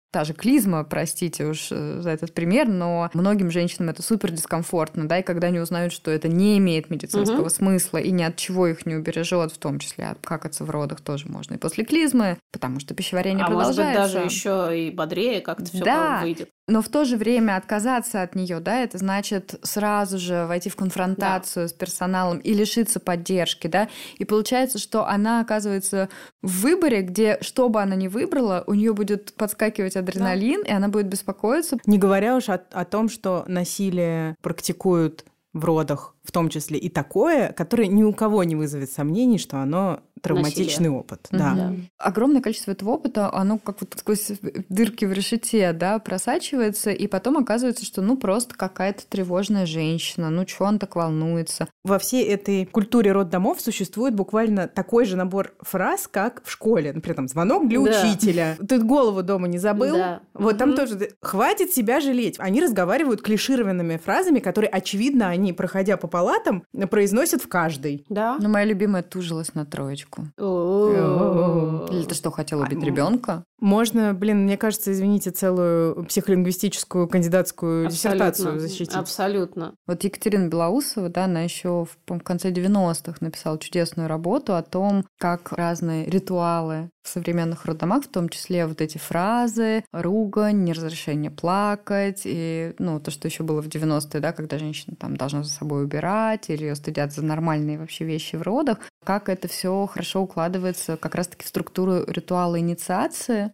Та 0.10 0.24
же 0.24 0.34
клизма, 0.34 0.84
простите 0.86 1.46
уж 1.46 1.68
э, 1.70 2.02
за 2.02 2.10
этот 2.10 2.34
пример, 2.34 2.68
но 2.70 3.10
многим 3.14 3.52
женщинам 3.52 3.90
это 3.90 4.02
супер 4.02 4.32
дискомфортно, 4.32 5.08
да, 5.08 5.20
и 5.20 5.22
когда 5.22 5.48
они 5.48 5.60
узнают, 5.60 5.92
что 5.94 6.10
это 6.10 6.28
не 6.30 6.58
имеет 6.58 6.90
медицинского 6.90 7.42
Мгм. 7.42 7.50
смысла 7.50 7.98
и 7.98 8.10
ни 8.12 8.24
от 8.24 8.36
чего 8.38 8.68
их 8.68 8.86
не 8.86 8.96
убережет, 8.96 9.52
в 9.52 9.58
том 9.58 9.80
числе 9.80 10.06
от 10.06 10.26
какаться 10.26 10.64
в 10.64 10.70
родах 10.70 11.02
тоже 11.02 11.28
можно 11.28 11.56
и 11.56 11.58
после 11.58 11.84
клизмы, 11.84 12.38
потому 12.54 12.80
что 12.80 12.96
пищеварение 12.96 13.46
а 13.46 13.50
может 13.50 13.76
быть, 13.76 13.76
продолжается. 13.86 14.14
даже 14.14 14.26
еще 14.26 14.88
и 14.88 14.92
бодрее 14.92 15.42
как-то 15.42 15.66
все 15.66 15.84
Да. 15.84 16.22
выйдет. 16.24 16.50
Но 16.68 16.82
в 16.82 16.90
то 16.90 17.06
же 17.06 17.16
время 17.16 17.56
отказаться 17.56 18.22
от 18.22 18.36
нее, 18.36 18.60
да, 18.60 18.82
это 18.82 18.98
значит 18.98 19.58
сразу 19.64 20.18
же 20.18 20.46
войти 20.48 20.70
в 20.70 20.76
конфронтацию 20.76 21.70
с 21.70 21.74
персоналом 21.74 22.40
и 22.40 22.54
лишиться 22.54 23.00
поддержки, 23.00 23.68
да. 23.68 23.88
И 24.18 24.26
получается, 24.26 24.78
что 24.78 25.08
она 25.08 25.40
оказывается 25.40 26.10
в 26.42 26.62
выборе, 26.64 27.04
где 27.04 27.38
что 27.40 27.70
бы 27.70 27.82
она 27.82 27.96
ни 27.96 28.10
выбрала, 28.10 28.66
у 28.68 28.74
нее 28.74 28.94
будет 28.94 29.34
подскакивать 29.36 29.96
адреналин, 29.96 30.64
и 30.64 30.72
она 30.72 30.90
будет 30.90 31.08
беспокоиться. 31.08 31.78
Не 31.86 31.98
говоря 31.98 32.36
уж 32.36 32.50
о, 32.50 32.62
о 32.72 32.84
том, 32.84 33.08
что 33.08 33.46
насилие 33.48 34.36
практикуют 34.42 35.24
в 35.54 35.64
родах, 35.64 36.16
в 36.28 36.32
том 36.34 36.50
числе 36.50 36.78
и 36.78 36.90
такое, 36.90 37.54
которое 37.54 37.88
ни 37.88 38.04
у 38.04 38.12
кого 38.12 38.44
не 38.44 38.56
вызовет 38.58 38.92
сомнений, 38.92 39.38
что 39.38 39.60
оно 39.62 40.02
травматичный 40.22 40.90
опыт. 40.90 41.28
Да. 41.32 41.54
Мгм. 41.54 41.90
Огромное 41.98 42.42
количество 42.42 42.72
этого 42.72 42.90
опыта, 42.90 43.32
оно 43.34 43.60
как 43.60 43.78
вот 43.80 43.96
сквозь 43.98 44.32
дырки 44.68 45.06
в 45.06 45.14
решете, 45.14 45.72
да, 45.74 46.00
просачивается, 46.00 46.92
и 46.92 47.08
потом 47.08 47.38
оказывается, 47.38 47.86
что 47.86 48.02
ну 48.02 48.18
просто 48.18 48.56
какая-то 48.56 49.06
тревожная 49.08 49.66
женщина, 49.66 50.30
ну 50.30 50.44
чё 50.44 50.66
он 50.66 50.80
так 50.80 50.96
волнуется. 50.98 51.68
Во 51.86 51.98
всей 51.98 52.26
этой 52.26 52.66
культуре 52.66 53.14
роддомов 53.14 53.62
существует 53.62 54.16
буквально 54.16 54.68
такой 54.68 55.06
же 55.06 55.16
набор 55.16 55.54
фраз, 55.62 56.10
как 56.12 56.42
в 56.44 56.52
школе. 56.52 56.92
Например, 56.92 57.16
там 57.16 57.28
звонок 57.30 57.70
для 57.70 57.80
Да. 57.80 58.04
учителя. 58.04 58.58
Ты 58.68 58.80
голову 58.80 59.24
дома 59.24 59.48
не 59.48 59.60
забыл? 59.60 59.96
Да. 59.96 60.20
Вот 60.34 60.58
там 60.58 60.70
Мгм. 60.70 60.78
тоже 60.78 61.10
хватит 61.22 61.72
себя 61.72 62.02
жалеть. 62.02 62.36
Они 62.40 62.60
разговаривают 62.62 63.22
клишированными 63.22 63.98
фразами, 63.98 64.40
которые, 64.40 64.70
очевидно, 64.72 65.30
они, 65.30 65.54
проходя 65.54 65.96
по 65.96 66.08
палатам, 66.18 66.64
произносят 66.90 67.44
в 67.44 67.48
каждой. 67.48 68.04
Да. 68.10 68.38
Ну, 68.40 68.50
моя 68.50 68.66
любимая 68.66 69.04
тужилась 69.04 69.54
на 69.54 69.66
троечку. 69.66 70.24
Или 70.38 72.06
ты 72.06 72.16
что, 72.16 72.32
хотела 72.32 72.64
убить 72.64 72.82
А, 72.82 72.86
ребенка? 72.86 73.44
Можно, 73.60 74.14
блин, 74.14 74.44
мне 74.44 74.58
кажется, 74.58 74.92
извините, 74.92 75.32
целую 75.32 76.06
психолингвистическую 76.06 77.08
кандидатскую 77.08 77.88
диссертацию 77.88 78.48
Абсолютно. 78.50 78.60
защитить. 78.60 78.96
Абсолютно. 78.96 79.76
Вот 79.88 80.04
Екатерина 80.04 80.48
Белоусова, 80.48 81.10
да, 81.10 81.26
она 81.26 81.42
еще 81.42 81.86
в 81.86 82.20
конце 82.20 82.52
90-х 82.52 83.18
написала 83.22 83.58
чудесную 83.60 84.08
работу 84.08 84.56
о 84.56 84.62
том, 84.64 85.06
как 85.20 85.52
разные 85.52 86.06
ритуалы 86.06 86.90
в 87.04 87.10
современных 87.10 87.66
роддомах, 87.66 88.04
в 88.04 88.10
том 88.10 88.28
числе 88.30 88.68
вот 88.68 88.82
эти 88.82 88.98
фразы, 88.98 89.84
ругань, 89.94 90.64
неразрешение 90.66 91.32
плакать, 91.32 92.24
и, 92.26 92.74
ну, 92.80 93.00
то, 93.00 93.12
что 93.12 93.28
еще 93.28 93.44
было 93.44 93.62
в 93.62 93.68
90-е, 93.68 94.20
да, 94.20 94.34
когда 94.34 94.60
женщина 94.60 94.96
там 95.00 95.16
должна 95.16 95.44
за 95.44 95.50
собой 95.50 95.86
убирать, 95.86 96.07
или 96.50 96.64
ее 96.64 96.76
стыдят 96.76 97.14
за 97.14 97.24
нормальные 97.24 97.78
вообще 97.78 98.06
вещи 98.06 98.36
в 98.36 98.42
родах, 98.42 98.80
как 99.04 99.30
это 99.30 99.48
все 99.48 99.86
хорошо 99.88 100.22
укладывается 100.22 100.98
как 100.98 101.16
раз-таки 101.16 101.46
в 101.46 101.48
структуру 101.48 102.04
ритуала 102.08 102.60
инициации. 102.60 103.52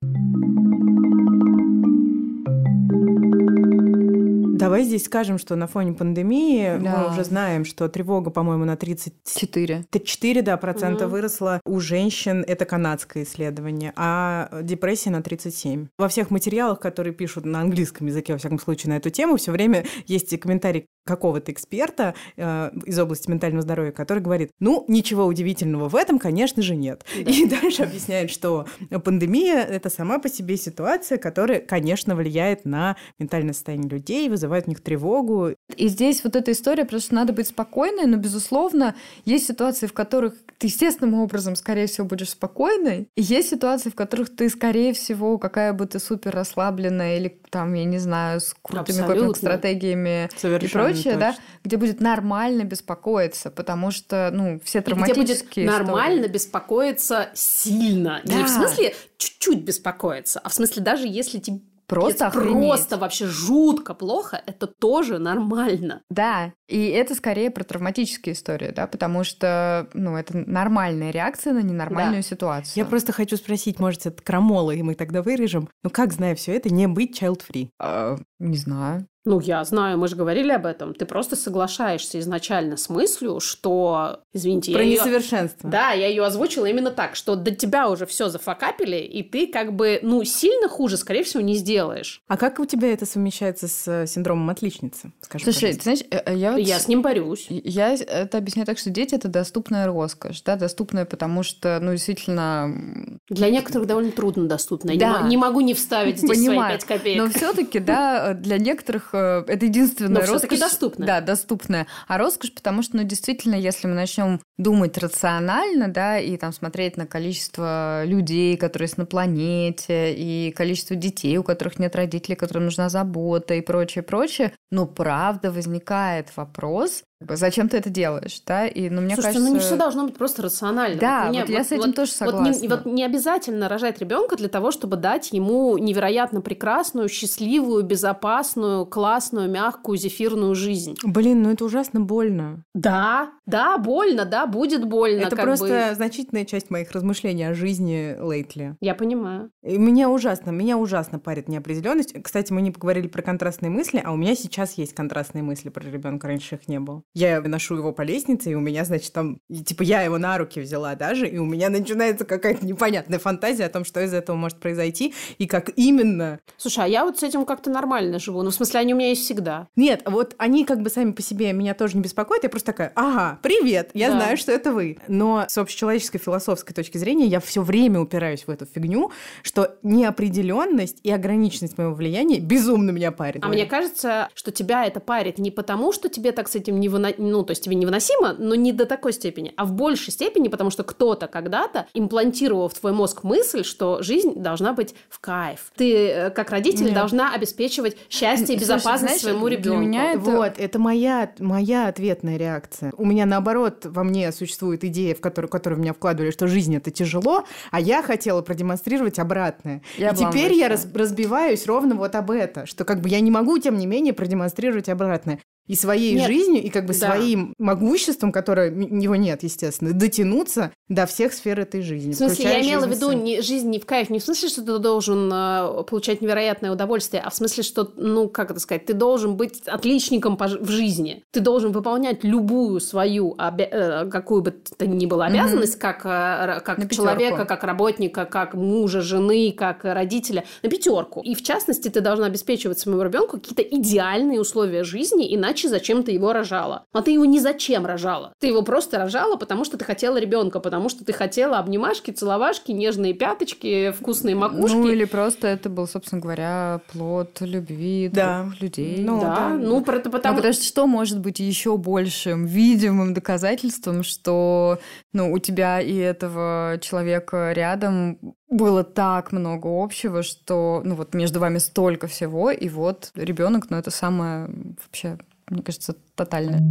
Давай 4.63 4.83
здесь 4.83 5.03
скажем, 5.05 5.37
что 5.37 5.55
на 5.55 5.67
фоне 5.67 5.93
пандемии 5.93 6.77
Да. 6.81 6.97
мы 7.07 7.11
уже 7.11 7.23
знаем, 7.25 7.65
что 7.65 7.89
тревога, 7.89 8.31
по-моему, 8.31 8.63
на 8.65 8.77
30 8.77 9.13
Четыре. 9.35 9.85
4 9.91 10.41
да, 10.41 10.55
процента 10.57 11.03
Мгм. 11.05 11.11
выросла 11.13 11.59
у 11.65 11.79
женщин, 11.81 12.45
это 12.47 12.63
канадское 12.65 13.23
исследование, 13.23 13.91
а 13.97 14.49
депрессия 14.63 15.09
на 15.09 15.21
37. 15.21 15.87
Во 15.97 16.07
всех 16.07 16.31
материалах, 16.31 16.79
которые 16.79 17.13
пишут 17.13 17.43
на 17.45 17.59
английском 17.59 18.07
языке, 18.07 18.31
во 18.33 18.39
всяком 18.39 18.57
случае, 18.59 18.93
на 18.93 18.97
эту 18.97 19.09
тему, 19.09 19.35
все 19.35 19.51
время 19.51 19.83
есть 20.07 20.39
комментарий 20.39 20.85
какого-то 21.05 21.51
эксперта 21.51 22.15
э, 22.37 22.71
из 22.85 22.97
области 22.97 23.29
ментального 23.29 23.61
здоровья, 23.61 23.91
который 23.91 24.23
говорит, 24.23 24.51
ну, 24.61 24.85
ничего 24.87 25.25
удивительного 25.25 25.89
в 25.89 25.95
этом, 25.97 26.17
конечно 26.17 26.61
же, 26.63 26.77
нет. 26.77 27.03
И 27.17 27.45
дальше 27.45 27.83
объясняет, 27.83 28.31
что 28.31 28.65
пандемия– 29.03 29.63
это 29.69 29.89
сама 29.89 30.19
по 30.19 30.29
себе 30.29 30.55
ситуация, 30.55 31.17
которая, 31.17 31.59
конечно, 31.59 32.15
влияет 32.15 32.63
на 32.63 32.95
ментальное 33.19 33.51
состояние 33.53 33.89
людей, 33.89 34.29
вызывает 34.29 34.52
в 34.61 34.67
них 34.67 34.81
тревогу. 34.81 35.51
И 35.75 35.87
здесь 35.87 36.23
вот 36.23 36.35
эта 36.35 36.51
история, 36.51 36.85
просто 36.85 37.07
что 37.07 37.15
надо 37.15 37.33
быть 37.33 37.47
спокойной, 37.47 38.05
но, 38.05 38.17
безусловно, 38.17 38.95
есть 39.25 39.47
ситуации, 39.47 39.87
в 39.87 39.93
которых 39.93 40.35
ты 40.57 40.67
естественным 40.67 41.15
образом, 41.15 41.55
скорее 41.55 41.87
всего, 41.87 42.05
будешь 42.07 42.29
спокойной, 42.29 43.07
и 43.15 43.21
есть 43.21 43.49
ситуации, 43.49 43.89
в 43.89 43.95
которых 43.95 44.35
ты, 44.35 44.49
скорее 44.49 44.93
всего, 44.93 45.37
какая 45.37 45.73
бы 45.73 45.85
ты 45.85 45.99
супер 45.99 46.33
расслабленная 46.35 47.17
или 47.17 47.39
там, 47.49 47.73
я 47.73 47.83
не 47.85 47.97
знаю, 47.99 48.39
с 48.39 48.55
крутыми 48.61 48.99
Абсолютно. 48.99 49.15
копинг-стратегиями 49.33 50.29
и 50.33 50.39
Совершенно 50.39 50.85
прочее, 50.85 51.15
да, 51.17 51.31
точно. 51.31 51.43
где 51.63 51.77
будет 51.77 51.99
нормально 52.01 52.63
беспокоиться, 52.63 53.51
потому 53.51 53.91
что, 53.91 54.29
ну, 54.33 54.59
все 54.63 54.79
И 54.79 54.81
где 54.81 54.93
будет 54.93 55.05
травматические 55.07 55.65
нормально 55.67 56.21
истории. 56.21 56.33
беспокоиться 56.33 57.29
сильно. 57.33 58.21
Не 58.23 58.37
Да. 58.39 58.45
в 58.45 58.49
смысле 58.49 58.95
чуть-чуть 59.17 59.63
беспокоиться, 59.63 60.39
а 60.39 60.49
в 60.49 60.53
смысле 60.53 60.81
даже 60.83 61.07
если 61.07 61.39
тебе 61.39 61.59
Просто 61.93 62.25
это 62.25 62.27
охренеть. 62.27 62.69
просто 62.69 62.97
вообще 62.97 63.27
жутко 63.27 63.93
плохо, 63.93 64.41
это 64.45 64.67
тоже 64.67 65.19
нормально. 65.19 66.01
Да, 66.09 66.53
и 66.67 66.87
это 66.87 67.15
скорее 67.15 67.51
про 67.51 67.63
травматические 67.63 68.33
истории, 68.33 68.71
да, 68.75 68.87
потому 68.87 69.23
что, 69.23 69.87
ну, 69.93 70.17
это 70.17 70.37
нормальная 70.37 71.11
реакция 71.11 71.53
на 71.53 71.61
ненормальную 71.61 72.23
ситуацию. 72.23 72.73
Я 72.75 72.85
просто 72.85 73.11
хочу 73.11 73.37
спросить, 73.37 73.79
может, 73.79 74.05
это 74.05 74.21
крамола, 74.21 74.71
и 74.71 74.81
мы 74.81 74.95
тогда 74.95 75.21
вырежем. 75.21 75.69
Ну 75.83 75.89
как, 75.89 76.13
зная 76.13 76.35
все 76.35 76.53
это, 76.55 76.73
не 76.73 76.87
быть 76.87 77.21
child-free? 77.21 77.69
А, 77.79 78.17
не 78.39 78.57
знаю. 78.57 79.07
Ну, 79.25 79.39
я 79.39 79.63
знаю, 79.63 79.97
мы 79.97 80.09
же 80.09 80.17
говорили 80.17 80.51
об 80.51 80.65
этом. 80.65 80.93
Ты 80.93 81.05
просто 81.05 81.35
соглашаешься 81.37 82.19
изначально 82.19 82.75
с 82.75 82.89
мыслью, 82.89 83.39
что, 83.39 84.19
извините, 84.33 84.73
Про 84.73 84.83
я 84.83 84.95
несовершенство. 84.95 85.69
Да, 85.69 85.91
я 85.91 86.07
ее 86.07 86.25
озвучила 86.25 86.65
именно 86.65 86.91
так, 86.91 87.15
что 87.15 87.35
до 87.35 87.51
тебя 87.51 87.89
уже 87.89 88.05
все 88.05 88.27
зафакапили, 88.27 88.97
и 88.97 89.23
ты 89.23 89.47
как 89.47 89.73
бы, 89.73 89.99
ну, 90.01 90.23
сильно 90.25 90.67
хуже, 90.67 90.97
скорее 90.97 91.23
всего, 91.23 91.41
не 91.41 91.55
сделаешь. 91.55 92.21
А 92.27 92.35
как 92.35 92.59
у 92.59 92.65
тебя 92.65 92.91
это 92.91 93.05
совмещается 93.05 93.69
с 93.69 93.87
э, 93.87 94.07
синдромом 94.07 94.49
отличницы? 94.49 95.13
Скажи, 95.21 95.45
Слушай, 95.45 95.73
ты 95.73 95.81
знаешь, 95.83 96.01
э, 96.11 96.21
э, 96.25 96.35
я 96.35 96.51
вот... 96.51 96.57
Я 96.59 96.79
с 96.79 96.89
ним 96.89 97.01
борюсь. 97.01 97.45
Я 97.49 97.93
это 97.93 98.37
объясняю 98.37 98.65
так, 98.65 98.77
что 98.77 98.89
дети 98.89 99.15
это 99.15 99.29
доступная 99.29 99.85
роскошь, 99.87 100.41
да, 100.41 100.57
доступная, 100.57 101.05
потому 101.05 101.43
что, 101.43 101.79
ну, 101.81 101.91
действительно, 101.91 103.19
Для 103.29 103.49
некоторых 103.49 103.87
довольно 103.87 104.11
трудно 104.11 104.47
доступно. 104.47 104.89
Я 104.89 104.95
не 104.95 104.99
Да. 104.99 105.19
мо- 105.21 105.27
не, 105.29 105.37
могу 105.37 105.61
не 105.61 105.73
вставить 105.73 106.17
здесь 106.17 106.29
свои 106.29 106.47
Понимаю. 106.47 106.77
пять 106.77 106.85
копеек. 106.85 107.17
но 107.23 107.29
все-таки, 107.29 107.79
да, 107.79 108.33
для 108.33 108.57
некоторых 108.57 109.12
это 109.17 109.65
единственная 109.65 110.25
Но 110.25 110.33
роскошь. 110.33 110.59
доступная. 110.59 111.07
Да, 111.07 111.21
доступная. 111.21 111.87
А 112.07 112.17
роскошь, 112.17 112.53
потому 112.53 112.81
что, 112.83 112.97
ну, 112.97 113.03
действительно, 113.03 113.55
если 113.55 113.87
мы 113.87 113.93
начнем 113.93 114.39
думать 114.57 114.97
рационально, 114.97 115.87
да, 115.87 116.19
и 116.19 116.37
там 116.37 116.53
смотреть 116.53 116.97
на 116.97 117.05
количество 117.05 118.03
людей, 118.05 118.57
которые 118.57 118.85
есть 118.85 118.97
на 118.97 119.05
планете, 119.05 120.13
и 120.13 120.51
количество 120.51 120.95
детей, 120.95 121.37
у 121.37 121.43
которых 121.43 121.79
нет 121.79 121.95
родителей, 121.95 122.35
которым 122.35 122.65
нужна 122.65 122.89
забота 122.89 123.55
и 123.55 123.61
прочее, 123.61 124.03
прочее, 124.03 124.53
ну, 124.71 124.85
правда, 124.87 125.51
возникает 125.51 126.35
вопрос, 126.35 127.03
зачем 127.29 127.69
ты 127.69 127.77
это 127.77 127.89
делаешь, 127.89 128.41
да, 128.45 128.67
и, 128.67 128.89
ну, 128.89 129.01
мне 129.01 129.15
Слушайте, 129.15 129.39
кажется... 129.39 129.49
ну 129.49 129.53
не 129.53 129.59
все 129.59 129.75
должно 129.75 130.05
быть 130.05 130.15
просто 130.17 130.41
рационально. 130.41 130.99
Да, 130.99 131.25
мне- 131.29 131.41
вот 131.41 131.49
я 131.49 131.63
с 131.63 131.71
этим 131.71 131.93
тоже 131.93 132.11
Вот 132.21 132.41
не, 132.41 132.53
согласна. 132.53 132.69
вот 132.69 132.85
не 132.85 133.03
обязательно 133.03 133.69
рожать 133.69 133.99
ребенка 133.99 134.35
для 134.35 134.49
того, 134.49 134.71
чтобы 134.71 134.97
дать 134.97 135.31
ему 135.31 135.77
невероятно 135.77 136.41
прекрасную, 136.41 137.09
счастливую, 137.09 137.83
безопасную, 137.83 138.85
классную, 138.85 139.49
мягкую, 139.49 139.97
зефирную 139.97 140.55
жизнь. 140.55 140.95
Блин, 141.03 141.43
ну 141.43 141.51
это 141.51 141.65
ужасно 141.65 141.99
больно. 141.99 142.63
Да, 142.73 143.31
да, 143.45 143.77
больно, 143.77 144.25
да, 144.25 144.45
будет 144.45 144.85
больно. 144.85 145.21
это 145.21 145.35
как 145.35 145.45
просто 145.45 145.87
бы. 145.89 145.95
значительная 145.95 146.45
часть 146.45 146.69
моих 146.69 146.91
размышлений 146.91 147.43
о 147.43 147.53
жизни 147.53 148.15
лейтли. 148.19 148.75
Я 148.79 148.95
понимаю. 148.95 149.51
И 149.63 149.77
меня 149.77 150.09
ужасно, 150.09 150.51
меня 150.51 150.77
ужасно 150.77 151.19
парит 151.19 151.47
неопределенность. 151.49 152.13
Кстати, 152.23 152.53
мы 152.53 152.61
не 152.61 152.71
поговорили 152.71 153.07
про 153.07 153.21
контрастные 153.21 153.69
мысли, 153.69 154.01
а 154.03 154.11
у 154.11 154.15
меня 154.15 154.35
сейчас 154.35 154.73
есть 154.77 154.93
контрастные 154.93 155.43
мысли 155.43 155.69
про 155.69 155.83
ребенка, 155.83 156.27
раньше 156.27 156.55
их 156.55 156.67
не 156.67 156.79
было. 156.79 157.03
Я 157.13 157.41
ношу 157.41 157.75
его 157.77 157.91
по 157.93 158.01
лестнице, 158.01 158.51
и 158.51 158.55
у 158.55 158.59
меня, 158.59 158.85
значит, 158.85 159.13
там, 159.13 159.39
и, 159.49 159.63
типа, 159.63 159.83
я 159.83 160.01
его 160.01 160.17
на 160.17 160.37
руки 160.37 160.59
взяла 160.59 160.95
даже, 160.95 161.27
и 161.27 161.37
у 161.37 161.45
меня 161.45 161.69
начинается 161.69 162.25
какая-то 162.25 162.65
непонятная 162.65 163.19
фантазия 163.19 163.65
о 163.65 163.69
том, 163.69 163.85
что 163.85 164.01
из 164.01 164.13
этого 164.13 164.35
может 164.35 164.59
произойти, 164.59 165.13
и 165.37 165.45
как 165.45 165.69
именно. 165.75 166.39
Слушай, 166.57 166.85
а 166.85 166.87
я 166.87 167.05
вот 167.05 167.19
с 167.19 167.23
этим 167.23 167.45
как-то 167.45 167.69
нормально 167.69 168.17
живу. 168.17 168.41
Ну, 168.41 168.49
в 168.49 168.53
смысле, 168.55 168.79
они 168.79 168.93
у 168.93 168.97
меня 168.97 169.09
есть 169.09 169.23
всегда. 169.23 169.67
Нет, 169.75 170.01
вот 170.05 170.33
они 170.39 170.65
как 170.65 170.81
бы 170.81 170.89
сами 170.89 171.11
по 171.11 171.21
себе 171.21 171.53
меня 171.53 171.75
тоже 171.75 171.97
не 171.97 172.01
беспокоят, 172.01 172.43
я 172.43 172.49
просто 172.49 172.67
такая, 172.71 172.91
ага, 172.95 173.39
привет, 173.43 173.91
я 173.93 174.09
Да. 174.09 174.17
знаю, 174.17 174.37
что 174.37 174.51
это 174.51 174.71
вы. 174.71 174.97
Но 175.07 175.45
с 175.47 175.57
общечеловеческой 175.59 176.19
философской 176.19 176.73
точки 176.73 176.97
зрения 176.97 177.27
я 177.27 177.39
все 177.39 177.61
время 177.61 177.99
упираюсь 177.99 178.45
в 178.47 178.49
эту 178.49 178.65
фигню, 178.65 179.11
что 179.43 179.75
неопределенность 179.83 180.99
и 181.03 181.11
ограниченность 181.11 181.77
моего 181.77 181.93
влияния 181.93 182.39
безумно 182.39 182.89
меня 182.91 183.11
парит. 183.11 183.43
А 183.43 183.47
мне 183.49 183.65
кажется, 183.65 184.29
что 184.33 184.51
тебя 184.51 184.85
это 184.85 184.99
парит 184.99 185.37
не 185.37 185.51
потому, 185.51 185.91
что 185.93 186.09
тебе 186.09 186.31
так 186.31 186.47
с 186.47 186.55
этим 186.55 186.79
не 186.79 186.89
выно- 186.89 187.02
ну, 187.17 187.43
то 187.43 187.51
есть 187.51 187.63
тебе 187.63 187.75
невыносимо, 187.75 188.33
но 188.37 188.55
не 188.55 188.71
до 188.71 188.85
такой 188.85 189.13
степени, 189.13 189.53
а 189.57 189.65
в 189.65 189.73
большей 189.73 190.11
степени, 190.13 190.47
потому 190.47 190.69
что 190.69 190.83
кто-то 190.83 191.27
когда-то 191.27 191.87
имплантировал 191.93 192.69
в 192.69 192.73
твой 192.73 192.93
мозг 192.93 193.23
мысль, 193.23 193.63
что 193.63 194.01
жизнь 194.01 194.33
должна 194.35 194.73
быть 194.73 194.95
в 195.09 195.19
кайф. 195.19 195.71
Ты, 195.75 196.07
э, 196.07 196.29
как 196.29 196.51
родитель, 196.51 196.85
Нет. 196.85 196.93
должна 196.93 197.33
обеспечивать 197.33 197.97
счастье 198.09 198.55
и 198.55 198.59
Слушай, 198.59 198.61
безопасность 198.61 199.01
знаешь, 199.01 199.21
своему 199.21 199.47
для 199.47 199.57
ребенку. 199.57 199.81
меня 199.81 200.11
это- 200.13 200.19
Вот, 200.19 200.53
это 200.57 200.79
моя, 200.79 201.31
моя 201.39 201.87
ответная 201.87 202.37
реакция. 202.37 202.93
У 202.97 203.05
меня, 203.05 203.25
наоборот, 203.25 203.85
во 203.85 204.03
мне 204.03 204.31
существует 204.31 204.83
идея, 204.83 205.15
в 205.15 205.21
которую, 205.21 205.49
которую 205.49 205.79
в 205.79 205.81
меня 205.81 205.93
вкладывали, 205.93 206.31
что 206.31 206.47
жизнь– 206.47 206.75
это 206.77 206.91
тяжело, 206.91 207.43
а 207.71 207.79
я 207.79 208.01
хотела 208.03 208.41
продемонстрировать 208.41 209.19
обратное. 209.19 209.81
Я 209.97 210.11
и 210.11 210.15
теперь 210.15 210.53
я 210.53 210.69
раз- 210.69 210.87
разбиваюсь 210.93 211.65
ровно 211.65 211.95
вот 211.95 212.15
об 212.15 212.31
это, 212.31 212.65
что 212.65 212.85
как 212.85 213.01
бы 213.01 213.09
я 213.09 213.19
не 213.19 213.31
могу, 213.31 213.57
тем 213.57 213.77
не 213.77 213.85
менее, 213.85 214.13
продемонстрировать 214.13 214.89
обратное. 214.89 215.39
И 215.67 215.75
своей 215.75 216.15
Нет, 216.15 216.27
жизнью, 216.27 216.61
и 216.61 216.69
как 216.69 216.85
бы 216.85 216.93
да. 216.93 217.07
своим 217.07 217.53
могуществом, 217.57 218.33
которое 218.33 218.69
м- 218.69 218.99
его 218.99 219.15
нет, 219.15 219.43
естественно, 219.43 219.93
дотянуться 219.93 220.71
до 220.89 221.05
всех 221.05 221.31
сфер 221.33 221.57
этой 221.61 221.81
жизни. 221.81 222.11
В 222.11 222.17
смысле, 222.17 222.45
я 222.45 222.61
имела 222.61 222.85
в 222.85 222.89
виду 222.89 223.13
не, 223.13 223.41
жизнь 223.41 223.69
не 223.69 223.79
в 223.79 223.85
кайф, 223.85 224.09
не 224.09 224.19
в 224.19 224.23
смысле, 224.25 224.49
что 224.49 224.61
ты 224.61 224.77
должен 224.79 225.31
э, 225.33 225.83
получать 225.89 226.21
невероятное 226.21 226.69
удовольствие, 226.69 227.23
а 227.25 227.29
в 227.29 227.35
смысле, 227.35 227.63
что, 227.63 227.89
ну, 227.95 228.27
как 228.27 228.51
это 228.51 228.59
сказать, 228.59 228.85
ты 228.85 228.93
должен 228.93 229.37
быть 229.37 229.61
отличником 229.65 230.35
по 230.35 230.47
в 230.47 230.69
жизни. 230.69 231.23
Ты 231.31 231.39
должен 231.39 231.71
выполнять 231.71 232.25
любую 232.25 232.81
свою, 232.81 233.33
обя- 233.37 233.69
э, 233.71 234.09
какую 234.09 234.41
бы 234.41 234.51
то 234.51 234.85
ни 234.85 235.05
было 235.05 235.27
обязанность, 235.27 235.79
как, 235.79 236.01
э, 236.05 236.59
как 236.61 236.77
На 236.77 236.89
человека, 236.89 237.31
пятерку. 237.35 237.47
как 237.47 237.63
работника, 237.63 238.25
как 238.25 238.53
мужа, 238.53 239.01
жены, 239.01 239.53
как 239.57 239.85
родителя, 239.85 240.43
на 240.61 240.69
пятерку. 240.69 241.21
И 241.21 241.33
в 241.35 241.41
частности, 241.41 241.87
ты 241.87 242.01
должна 242.01 242.25
обеспечивать 242.25 242.79
своему 242.79 243.01
ребенку 243.01 243.37
какие-то 243.39 243.61
идеальные 243.61 244.41
условия 244.41 244.83
жизни, 244.83 245.33
иначе 245.33 245.52
зачем 245.61 246.03
ты 246.03 246.11
его 246.11 246.33
рожала? 246.33 246.85
А 246.91 247.01
ты 247.01 247.11
его 247.11 247.25
ни 247.25 247.39
зачем 247.39 247.85
рожала. 247.85 248.33
Ты 248.39 248.47
его 248.47 248.61
просто 248.61 248.97
рожала, 248.97 249.35
потому 249.35 249.63
что 249.65 249.77
ты 249.77 249.85
хотела 249.85 250.17
ребенка, 250.19 250.59
потому 250.59 250.89
что 250.89 251.05
ты 251.05 251.13
хотела 251.13 251.59
обнимашки, 251.59 252.11
целовашки, 252.11 252.71
нежные 252.71 253.13
пяточки, 253.13 253.91
вкусные 253.91 254.35
макушки. 254.35 254.75
Ну, 254.75 254.87
или 254.89 255.05
просто 255.05 255.47
это 255.47 255.69
был, 255.69 255.87
собственно 255.87 256.21
говоря, 256.21 256.81
плод 256.91 257.37
любви 257.41 258.09
Да. 258.13 258.43
двух 258.43 258.61
людей. 258.61 258.97
Ну, 259.03 259.19
да, 259.21 259.35
да. 259.35 259.49
ну, 259.49 259.81
про- 259.83 259.97
это 259.97 260.09
Ну, 260.09 260.11
потому... 260.11 260.35
потому 260.37 260.53
что 260.53 260.63
что 260.63 260.87
может 260.87 261.19
быть 261.19 261.39
еще 261.39 261.77
большим 261.77 262.45
видимым 262.45 263.13
доказательством, 263.13 264.03
что 264.03 264.79
ну, 265.13 265.31
у 265.31 265.39
тебя 265.39 265.79
и 265.81 265.95
этого 265.95 266.77
человека 266.81 267.51
рядом 267.53 268.17
было 268.53 268.83
так 268.83 269.31
много 269.31 269.67
общего, 269.67 270.23
что 270.23 270.81
ну 270.85 270.95
вот 270.95 271.13
между 271.13 271.39
вами 271.39 271.57
столько 271.57 272.07
всего, 272.07 272.51
и 272.51 272.69
вот 272.69 273.11
ребенок, 273.15 273.69
ну 273.69 273.77
это 273.77 273.91
самое 273.91 274.49
вообще, 274.85 275.17
мне 275.49 275.61
кажется, 275.61 275.95
тотальное. 276.15 276.61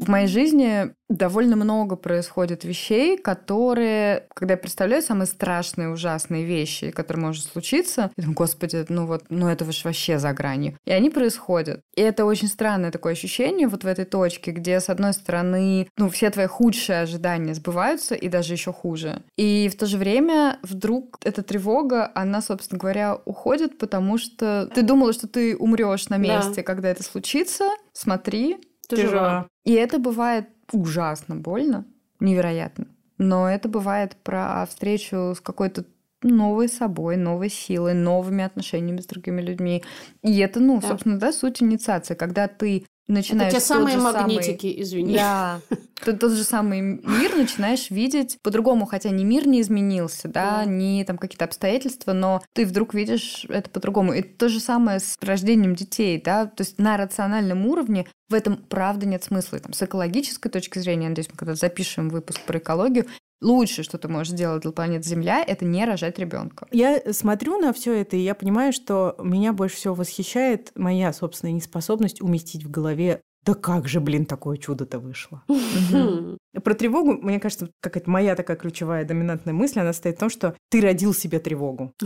В 0.00 0.08
моей 0.08 0.26
жизни 0.26 0.94
довольно 1.10 1.56
много 1.56 1.94
происходит 1.94 2.64
вещей, 2.64 3.18
которые, 3.18 4.26
когда 4.34 4.54
я 4.54 4.58
представляю 4.58 5.02
самые 5.02 5.26
страшные, 5.26 5.90
ужасные 5.90 6.44
вещи, 6.44 6.90
которые 6.90 7.22
может 7.22 7.44
случиться, 7.44 8.10
я 8.16 8.22
думаю, 8.22 8.36
господи, 8.36 8.86
ну 8.88 9.04
вот, 9.04 9.24
ну 9.28 9.48
это 9.48 9.66
уж 9.66 9.84
вообще 9.84 10.18
за 10.18 10.32
гранью. 10.32 10.78
И 10.86 10.92
они 10.92 11.10
происходят. 11.10 11.82
И 11.96 12.00
это 12.00 12.24
очень 12.24 12.48
странное 12.48 12.90
такое 12.90 13.12
ощущение 13.12 13.68
вот 13.68 13.84
в 13.84 13.86
этой 13.86 14.06
точке, 14.06 14.52
где, 14.52 14.80
с 14.80 14.88
одной 14.88 15.12
стороны, 15.12 15.88
ну, 15.98 16.08
все 16.08 16.30
твои 16.30 16.46
худшие 16.46 17.00
ожидания 17.02 17.54
сбываются, 17.54 18.14
и 18.14 18.28
даже 18.28 18.54
еще 18.54 18.72
хуже. 18.72 19.22
И 19.36 19.68
в 19.70 19.76
то 19.76 19.84
же 19.84 19.98
время 19.98 20.58
вдруг 20.62 21.18
эта 21.24 21.42
тревога, 21.42 22.10
она, 22.14 22.40
собственно 22.40 22.78
говоря, 22.78 23.18
уходит, 23.26 23.78
потому 23.78 24.16
что 24.16 24.70
ты 24.74 24.80
думала, 24.80 25.12
что 25.12 25.28
ты 25.28 25.56
умрешь 25.56 26.08
на 26.08 26.16
месте, 26.16 26.56
да. 26.56 26.62
когда 26.62 26.88
это 26.88 27.02
случится. 27.02 27.68
Смотри, 27.92 28.56
ты, 28.90 28.96
ты 28.96 29.08
жива. 29.08 29.48
И 29.64 29.72
это 29.72 29.98
бывает 29.98 30.48
ужасно 30.72 31.36
больно, 31.36 31.84
невероятно. 32.20 32.86
Но 33.18 33.48
это 33.48 33.68
бывает 33.68 34.16
про 34.22 34.66
встречу 34.66 35.34
с 35.34 35.40
какой-то 35.40 35.84
новой 36.22 36.68
собой, 36.68 37.16
новой 37.16 37.48
силой, 37.48 37.94
новыми 37.94 38.44
отношениями 38.44 39.00
с 39.00 39.06
другими 39.06 39.40
людьми. 39.40 39.82
И 40.22 40.38
это, 40.38 40.60
ну, 40.60 40.80
да. 40.80 40.88
собственно, 40.88 41.18
да, 41.18 41.32
суть 41.32 41.62
инициации, 41.62 42.14
когда 42.14 42.48
ты 42.48 42.86
начинаешь... 43.10 43.52
Это 43.52 43.60
те 43.60 43.66
самые 43.66 43.96
магнитики, 43.96 44.70
самый... 44.70 44.82
извини. 44.82 45.14
Да. 45.14 45.60
Ты 46.04 46.14
тот 46.14 46.32
же 46.32 46.44
самый 46.44 46.80
мир 46.80 47.36
начинаешь 47.36 47.90
видеть 47.90 48.38
по-другому, 48.42 48.86
хотя 48.86 49.10
ни 49.10 49.22
мир 49.22 49.46
не 49.46 49.60
изменился, 49.60 50.28
да, 50.28 50.64
да. 50.64 50.64
ни 50.64 51.02
там 51.04 51.18
какие-то 51.18 51.44
обстоятельства, 51.44 52.12
но 52.12 52.42
ты 52.54 52.64
вдруг 52.64 52.94
видишь 52.94 53.44
это 53.48 53.68
по-другому. 53.68 54.14
И 54.14 54.22
то 54.22 54.48
же 54.48 54.60
самое 54.60 55.00
с 55.00 55.16
рождением 55.20 55.74
детей, 55.74 56.20
да, 56.22 56.46
то 56.46 56.62
есть 56.62 56.78
на 56.78 56.96
рациональном 56.96 57.66
уровне 57.66 58.06
в 58.28 58.34
этом 58.34 58.56
правда 58.56 59.06
нет 59.06 59.24
смысла. 59.24 59.56
И, 59.56 59.60
там, 59.60 59.72
с 59.72 59.82
экологической 59.82 60.48
точки 60.48 60.78
зрения, 60.78 61.08
надеюсь, 61.08 61.28
мы 61.30 61.36
когда 61.36 61.54
запишем 61.54 62.08
выпуск 62.08 62.40
про 62.46 62.58
экологию, 62.58 63.06
лучшее, 63.40 63.84
что 63.84 63.98
ты 63.98 64.08
можешь 64.08 64.32
сделать 64.32 64.62
для 64.62 64.72
планеты 64.72 65.08
Земля, 65.08 65.42
это 65.46 65.64
не 65.64 65.84
рожать 65.84 66.18
ребенка. 66.18 66.66
Я 66.70 67.00
смотрю 67.12 67.58
на 67.58 67.72
все 67.72 67.94
это, 68.00 68.16
и 68.16 68.20
я 68.20 68.34
понимаю, 68.34 68.72
что 68.72 69.16
меня 69.22 69.52
больше 69.52 69.76
всего 69.76 69.94
восхищает 69.94 70.72
моя 70.74 71.12
собственная 71.12 71.54
неспособность 71.54 72.20
уместить 72.20 72.64
в 72.64 72.70
голове 72.70 73.20
да 73.44 73.54
как 73.54 73.88
же, 73.88 74.00
блин, 74.00 74.26
такое 74.26 74.58
чудо-то 74.58 74.98
вышло. 74.98 75.42
Про 76.62 76.74
тревогу, 76.74 77.14
мне 77.14 77.40
кажется, 77.40 77.70
какая-то 77.80 78.10
моя 78.10 78.36
такая 78.36 78.56
ключевая 78.56 79.04
доминантная 79.04 79.54
мысль, 79.54 79.80
она 79.80 79.94
стоит 79.94 80.16
в 80.16 80.20
том, 80.20 80.28
что 80.28 80.54
ты 80.68 80.80
родил 80.80 81.14
себе 81.14 81.38
тревогу. 81.38 81.92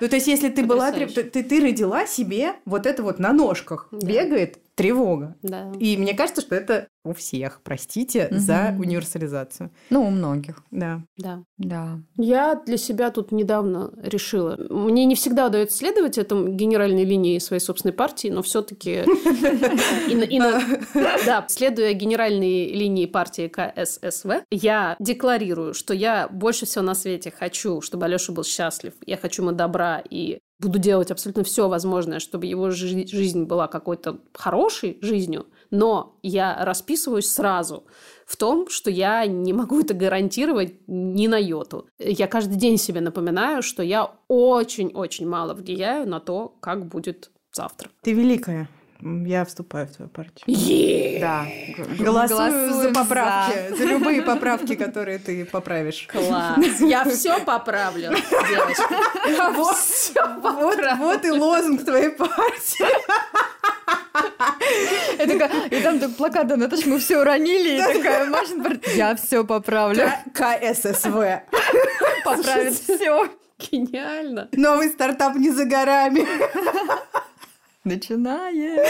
Ну, 0.00 0.08
то 0.08 0.16
есть, 0.16 0.26
если 0.26 0.48
ты 0.48 0.64
была, 0.64 0.90
ты, 0.90 1.06
ты 1.06 1.60
родила 1.60 2.04
себе 2.04 2.54
вот 2.64 2.84
это 2.84 3.04
вот 3.04 3.20
на 3.20 3.32
ножках, 3.32 3.88
бегает, 3.92 4.58
тревога. 4.74 5.36
Да. 5.42 5.72
И 5.78 5.96
мне 5.96 6.14
кажется, 6.14 6.40
что 6.40 6.54
это 6.54 6.88
у 7.04 7.12
всех, 7.12 7.60
простите 7.62 8.28
угу. 8.30 8.38
за 8.38 8.74
универсализацию. 8.78 9.70
Ну, 9.90 10.06
у 10.06 10.10
многих. 10.10 10.62
Да. 10.70 11.02
Да. 11.16 11.44
Да. 11.58 12.00
Я 12.16 12.60
для 12.66 12.76
себя 12.76 13.10
тут 13.10 13.30
недавно 13.30 13.92
решила. 14.02 14.58
Мне 14.70 15.04
не 15.04 15.14
всегда 15.14 15.46
удается 15.46 15.76
следовать 15.76 16.18
этому 16.18 16.48
генеральной 16.48 17.04
линии 17.04 17.38
своей 17.38 17.60
собственной 17.60 17.92
партии, 17.92 18.28
но 18.28 18.42
все-таки... 18.42 19.04
Да, 21.26 21.44
следуя 21.48 21.92
генеральной 21.92 22.72
линии 22.72 23.06
партии 23.06 23.48
КССВ, 23.48 24.44
я 24.50 24.96
декларирую, 24.98 25.74
что 25.74 25.94
я 25.94 26.28
больше 26.28 26.66
всего 26.66 26.84
на 26.84 26.94
свете 26.94 27.30
хочу, 27.30 27.80
чтобы 27.80 28.06
Алеша 28.06 28.32
был 28.32 28.44
счастлив. 28.44 28.94
Я 29.06 29.16
хочу 29.16 29.42
ему 29.42 29.52
добра 29.52 30.02
и 30.08 30.38
буду 30.58 30.78
делать 30.78 31.10
абсолютно 31.10 31.44
все 31.44 31.68
возможное, 31.68 32.20
чтобы 32.20 32.46
его 32.46 32.70
жизнь 32.70 33.44
была 33.44 33.68
какой-то 33.68 34.20
хорошей 34.32 34.98
жизнью, 35.02 35.46
но 35.70 36.18
я 36.22 36.64
расписываюсь 36.64 37.30
сразу 37.30 37.84
в 38.26 38.36
том, 38.36 38.68
что 38.68 38.90
я 38.90 39.26
не 39.26 39.52
могу 39.52 39.80
это 39.80 39.94
гарантировать 39.94 40.74
ни 40.86 41.26
на 41.26 41.38
йоту. 41.38 41.88
Я 41.98 42.26
каждый 42.26 42.56
день 42.56 42.78
себе 42.78 43.00
напоминаю, 43.00 43.62
что 43.62 43.82
я 43.82 44.12
очень-очень 44.28 45.28
мало 45.28 45.54
влияю 45.54 46.08
на 46.08 46.20
то, 46.20 46.48
как 46.60 46.86
будет 46.86 47.30
завтра. 47.52 47.90
Ты 48.02 48.12
великая. 48.12 48.68
Я 49.04 49.44
вступаю 49.44 49.86
в 49.86 49.90
твою 49.90 50.08
партию. 50.08 50.44
Yeah! 50.46 51.20
Да. 51.20 51.46
Голосую 52.02 52.72
за 52.72 52.90
поправки. 52.90 53.68
За. 53.70 53.76
за 53.76 53.84
любые 53.84 54.22
поправки, 54.22 54.74
которые 54.76 55.18
ты 55.18 55.44
поправишь. 55.44 56.08
Класс. 56.10 56.80
Я 56.80 57.04
все 57.04 57.38
поправлю, 57.40 58.14
девочка. 58.48 59.52
Вот, 59.54 59.76
все 59.76 60.26
вот, 60.40 60.78
вот 60.98 61.24
и 61.24 61.30
лозунг 61.30 61.84
твоей 61.84 62.10
партии. 62.10 62.86
И 65.70 65.82
там 65.82 65.98
так 65.98 66.16
плакат, 66.16 66.56
Наташа, 66.56 66.88
мы 66.88 66.98
все 66.98 67.20
уронили, 67.20 67.76
и 67.76 67.94
такая 67.96 68.26
Машин 68.26 68.80
я 68.94 69.14
все 69.16 69.44
поправлю. 69.44 70.10
КССВ. 70.32 71.42
Поправит 72.24 72.74
все. 72.74 73.28
Гениально. 73.58 74.48
Новый 74.52 74.88
стартап 74.88 75.36
не 75.36 75.50
за 75.50 75.64
горами. 75.64 76.26
Начинаем! 77.86 78.80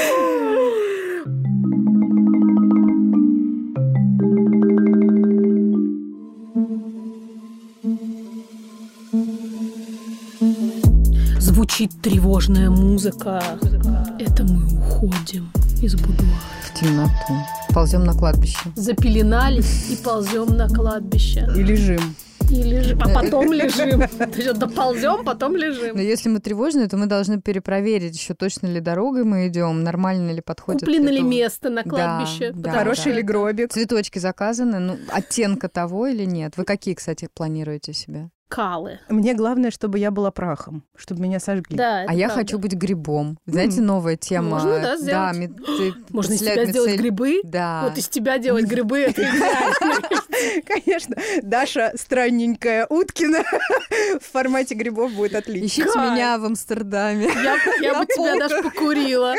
Звучит 11.40 11.90
тревожная 12.00 12.70
музыка. 12.70 13.42
Это 14.20 14.44
мы 14.44 14.64
уходим 14.64 15.50
из 15.82 15.96
будуара. 15.96 16.30
В 16.62 16.78
темноту. 16.78 17.10
Ползем 17.70 18.04
на 18.04 18.12
кладбище. 18.12 18.60
Запеленались 18.76 19.90
и 19.90 19.96
ползем 19.96 20.56
на 20.56 20.68
кладбище. 20.68 21.48
И 21.56 21.64
лежим. 21.64 22.14
И 22.50 22.62
лежим, 22.62 23.00
а 23.02 23.08
потом 23.08 23.52
лежим. 23.52 24.02
Доползем, 24.58 25.24
потом 25.24 25.56
лежим. 25.56 25.96
Но 25.96 26.02
если 26.02 26.28
мы 26.28 26.40
тревожные, 26.40 26.88
то 26.88 26.96
мы 26.96 27.06
должны 27.06 27.40
перепроверить 27.40 28.14
еще 28.14 28.34
точно 28.34 28.66
ли 28.66 28.80
дорогой 28.80 29.24
мы 29.24 29.48
идем, 29.48 29.82
нормально 29.82 30.30
ли 30.30 30.40
подходит. 30.40 30.80
Куплено 30.80 31.08
ли 31.08 31.22
место 31.22 31.70
на 31.70 31.82
кладбище. 31.82 32.52
Да, 32.54 32.72
Хороший 32.72 33.12
ли 33.12 33.22
гробик. 33.22 33.72
Цветочки 33.72 34.18
заказаны, 34.18 34.78
ну, 34.78 34.96
оттенка 35.08 35.68
того 35.68 36.06
или 36.06 36.24
нет? 36.24 36.56
Вы 36.56 36.64
какие, 36.64 36.94
кстати, 36.94 37.28
планируете 37.32 37.92
себе? 37.92 38.30
Калы. 38.48 39.00
Мне 39.08 39.34
главное, 39.34 39.70
чтобы 39.70 39.98
я 39.98 40.10
была 40.10 40.30
прахом, 40.30 40.84
чтобы 40.96 41.22
меня 41.22 41.40
сожгли. 41.40 41.76
Да, 41.76 42.04
а 42.06 42.14
я 42.14 42.28
хочу 42.28 42.58
быть 42.58 42.74
грибом. 42.74 43.38
Знаете, 43.46 43.80
новая 43.80 44.16
тема. 44.16 44.50
Можно, 44.50 44.80
да, 44.80 44.96
сделать? 44.96 45.06
Да, 45.06 45.32
мед... 45.32 45.52
Можно 46.10 46.32
из 46.34 46.40
тебя 46.40 46.54
мицель... 46.54 46.70
сделать 46.70 46.96
грибы? 46.96 47.40
Да. 47.44 47.82
Вот 47.88 47.98
из 47.98 48.08
тебя 48.08 48.38
делать 48.38 48.66
грибы, 48.66 49.00
это 49.00 49.22
Конечно. 50.66 51.16
Даша 51.42 51.92
странненькая 51.96 52.86
Уткина 52.88 53.42
в 54.20 54.24
формате 54.32 54.74
грибов 54.74 55.12
будет 55.12 55.34
отлично. 55.34 55.66
Ищите 55.66 55.98
меня 55.98 56.38
в 56.38 56.44
Амстердаме. 56.44 57.28
Я 57.80 57.98
бы 57.98 58.06
тебя 58.06 58.38
даже 58.38 58.62
покурила. 58.62 59.34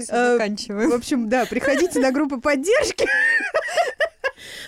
Заканчиваем. 0.00 0.90
В 0.90 0.94
общем, 0.94 1.28
да, 1.28 1.46
приходите 1.46 2.00
на 2.00 2.12
группы 2.12 2.40
поддержки. 2.40 3.06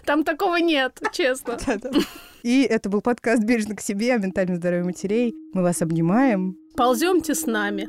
Там 0.05 0.25
такого 0.25 0.57
нет, 0.57 1.01
честно. 1.12 1.59
И 2.43 2.62
это 2.62 2.89
был 2.89 3.01
подкаст 3.01 3.43
«Бережно 3.43 3.75
к 3.75 3.81
себе» 3.81 4.14
о 4.14 4.19
ментальном 4.19 4.57
здоровье 4.57 4.85
матерей. 4.85 5.35
Мы 5.53 5.62
вас 5.62 5.83
обнимаем. 5.83 6.57
Полземте 6.77 7.35
с 7.35 7.47
нами. 7.47 7.89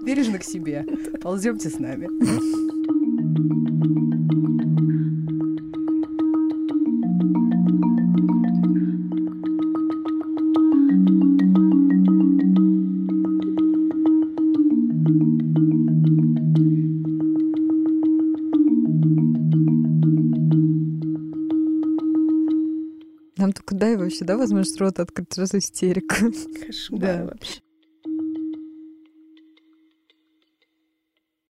Бережно 0.04 0.38
к 0.38 0.44
себе. 0.44 0.84
Полземте 1.20 1.68
с 1.68 1.78
нами. 1.78 2.08
Нам 23.40 23.52
только 23.54 23.74
дай 23.74 23.96
вообще, 23.96 24.26
да, 24.26 24.36
возможность 24.36 24.78
рот 24.78 25.00
открыть, 25.00 25.32
сразу 25.32 25.56
истерика. 25.56 26.14
Кошмар 26.66 27.00
да. 27.00 27.24
вообще. 27.24 27.60